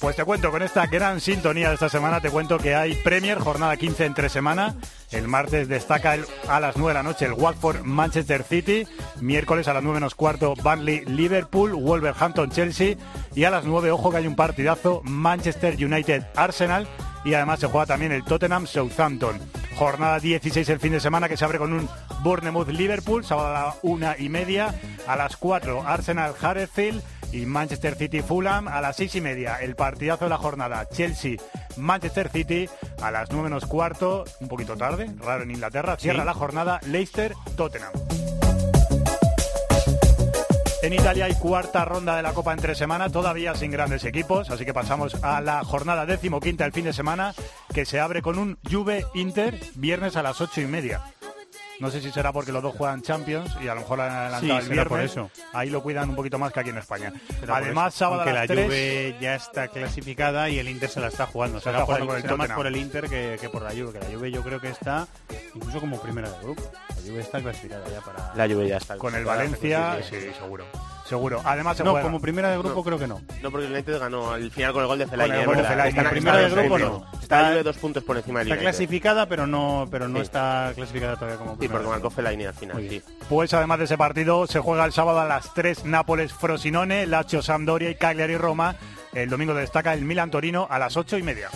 [0.00, 3.38] Pues te cuento, con esta gran sintonía de esta semana, te cuento que hay Premier,
[3.38, 4.76] jornada 15 entre semana.
[5.10, 8.86] El martes destaca el- a las 9 de la noche el Watford Manchester City.
[9.20, 12.96] Miércoles a las 9 menos cuarto Burnley Liverpool, Wolverhampton Chelsea.
[13.34, 16.86] Y a las 9, ojo que hay un partidazo Manchester United Arsenal.
[17.24, 19.40] Y además se juega también el Tottenham Southampton.
[19.76, 21.88] Jornada 16 el fin de semana que se abre con un
[22.20, 24.74] Bournemouth Liverpool, sábado a la una y media.
[25.06, 27.02] A las 4 Arsenal Huddersfield
[27.36, 29.56] y Manchester City Fulham a las seis y media.
[29.60, 31.36] El partidazo de la jornada Chelsea
[31.76, 32.68] Manchester City
[33.02, 35.96] a las nueve menos cuarto, un poquito tarde, raro en Inglaterra.
[35.96, 36.26] Cierra Sí.
[36.26, 37.92] la jornada Leicester Tottenham.
[40.82, 44.64] En Italia hay cuarta ronda de la Copa entre semana, todavía sin grandes equipos, así
[44.64, 47.34] que pasamos a la jornada decimoquinta el fin de semana,
[47.74, 51.02] que se abre con un Juve Inter, viernes a las ocho y media.
[51.78, 54.60] No sé si será porque los dos juegan Champions y a lo mejor han adelantado
[54.60, 54.88] Sí, el viernes.
[54.88, 55.30] por eso.
[55.52, 57.12] Ahí lo cuidan un poquito más que aquí en España.
[57.38, 60.88] Será Además, sábado Aunque a las la 3 Juve ya está clasificada y el Inter
[60.88, 61.58] se la está jugando.
[61.58, 63.48] Se Será, está por jugando el, por el será más por el Inter que, que
[63.50, 65.06] por la Juve, que la Juve yo creo que está
[65.54, 66.62] incluso como primera de grupo.
[66.88, 68.34] La Juve está clasificada ya para...
[68.34, 68.96] La Juve ya está.
[68.96, 70.64] con el Valencia, sí, seguro.
[71.08, 71.40] Seguro.
[71.44, 72.04] Además se No, juega.
[72.04, 73.20] como primera de grupo creo que no.
[73.42, 75.62] No, porque el United ganó al final con el gol de Con el gol de.
[75.62, 77.06] Está- primera de grupo no.
[77.22, 80.22] Está Juve dos puntos por encima del Está clasificada, pero no, pero no Sí.
[80.24, 81.78] está clasificada todavía como Sí, primera.
[81.78, 83.02] porque marcó Fellaini al final, sí.
[83.28, 87.40] Pues además de ese partido, se juega el sábado a las 3 Nápoles Frosinone, Lazio
[87.42, 88.74] Sampdoria y Cagliari Roma.
[89.14, 91.48] El domingo destaca el Milan Torino a las 8 y media.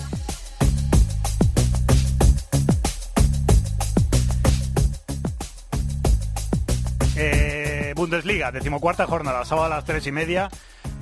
[7.16, 7.59] Eh,
[8.00, 10.48] Bundesliga, decimocuarta jornada, sábado a las 3 y media.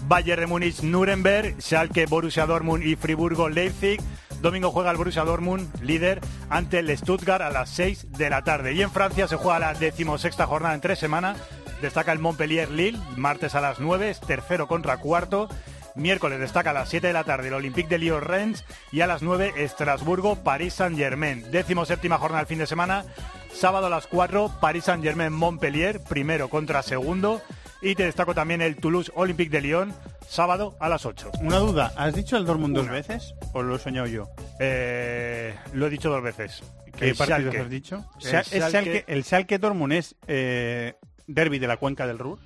[0.08, 4.00] Bayern de Múnich, Nuremberg, Schalke, Borussia Dortmund y Friburgo, Leipzig.
[4.42, 6.20] Domingo juega el Borussia Dortmund, líder,
[6.50, 8.72] ante el Stuttgart a las 6 de la tarde.
[8.72, 11.38] Y en Francia se juega la decimosexta jornada en tres semanas.
[11.80, 15.48] Destaca el Montpellier Lille, martes a las 9, es tercero contra cuarto.
[15.94, 19.06] Miércoles destaca a las 7 de la tarde el Olympique de Lyon Rennes y a
[19.06, 21.48] las 9 Estrasburgo París Saint Germain.
[21.52, 23.04] Décimo séptima jornada del fin de semana.
[23.52, 27.40] Sábado a las 4 París Saint Germain Montpellier, primero contra segundo.
[27.80, 29.94] Y te destaco también el Toulouse Olympique de Lyon,
[30.28, 31.30] sábado a las 8.
[31.42, 32.92] Una duda, ¿has dicho el Dortmund dos Una.
[32.94, 34.28] veces o lo he soñado yo?
[34.58, 36.62] Eh, lo he dicho dos veces.
[36.96, 37.58] ¿Qué El partidos Schalke.
[37.60, 38.04] has dicho?
[38.20, 40.94] El Scha- es Schalke- Schalke- el Schalke Dortmund es eh,
[41.28, 42.38] derby de la cuenca del Ruhr.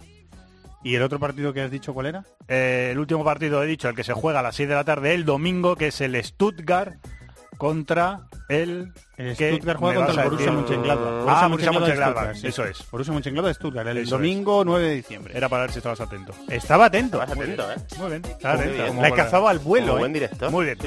[0.84, 2.24] ¿Y el otro partido que has dicho cuál era?
[2.48, 4.84] Eh, el último partido he dicho, el que se juega a las 6 de la
[4.84, 6.96] tarde el domingo, que es el Stuttgart
[7.62, 8.92] contra el...
[9.34, 11.24] Stuttgart juega contra el a Borussia Mönchengladbach.
[11.28, 12.46] Ah, Borussia Mönchengladbach, sí.
[12.48, 12.90] eso es.
[12.90, 14.10] Borussia Mönchengladbach de Stuttgart, el Eso es.
[14.10, 15.32] domingo 9 de diciembre.
[15.36, 16.34] Era para ver si estabas atento.
[16.48, 17.22] Estaba atento.
[17.22, 17.76] Estabas atento, ¿eh?
[17.98, 18.22] Muy bien.
[18.24, 18.82] Estaba atento.
[18.82, 19.00] bien.
[19.00, 19.86] La he cazado al vuelo.
[19.86, 20.00] Como ¿eh?
[20.00, 20.50] buen director.
[20.50, 20.78] Muy bien,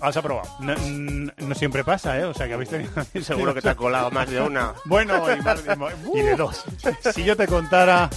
[0.00, 0.48] has, aprobado.
[0.60, 2.24] No, n- no siempre pasa, ¿eh?
[2.24, 2.92] O sea, que habéis tenido...
[3.22, 4.72] Seguro que te ha colado más de una.
[4.84, 5.64] Bueno, y, más-
[6.14, 6.64] Y de dos.
[7.12, 8.08] si yo te contara...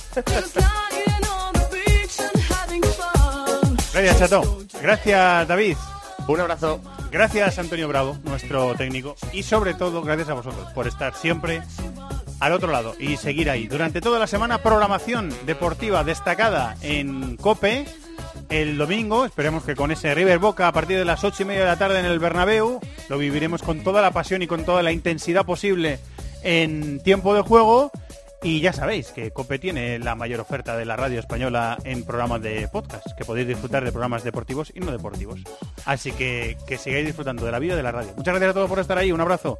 [3.92, 4.60] Gracias, Chato.
[4.80, 5.78] Gracias, David.
[6.28, 6.80] Un abrazo.
[7.12, 9.16] Gracias, Antonio Bravo, nuestro técnico.
[9.34, 11.62] Y sobre todo, gracias a vosotros por estar siempre
[12.40, 13.68] al otro lado y seguir ahí.
[13.68, 17.86] Durante toda la semana, programación deportiva destacada en COPE.
[18.50, 21.62] El domingo, esperemos que con ese River Boca a partir de las ocho y media
[21.62, 22.80] de la tarde en el Bernabéu,
[23.10, 26.00] lo viviremos con toda la pasión y con toda la intensidad posible
[26.44, 27.92] en tiempo de juego.
[28.44, 32.42] Y ya sabéis que COPE tiene la mayor oferta de la radio española en programas
[32.42, 35.40] de podcast, que podéis disfrutar de programas deportivos y no deportivos.
[35.86, 38.12] Así que que sigáis disfrutando de la vida de la radio.
[38.18, 39.14] Muchas gracias a todos por estar ahí.
[39.14, 39.58] Un abrazo.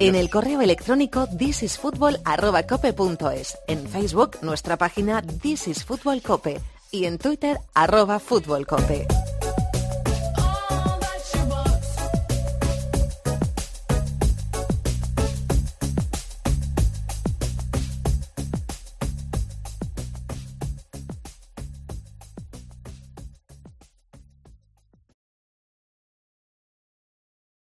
[0.00, 7.18] En el correo electrónico thisisfutbol@cope.es, en Facebook nuestra página This is Fútbol Cope y en
[7.18, 9.06] Twitter arroba Fútbol Cope.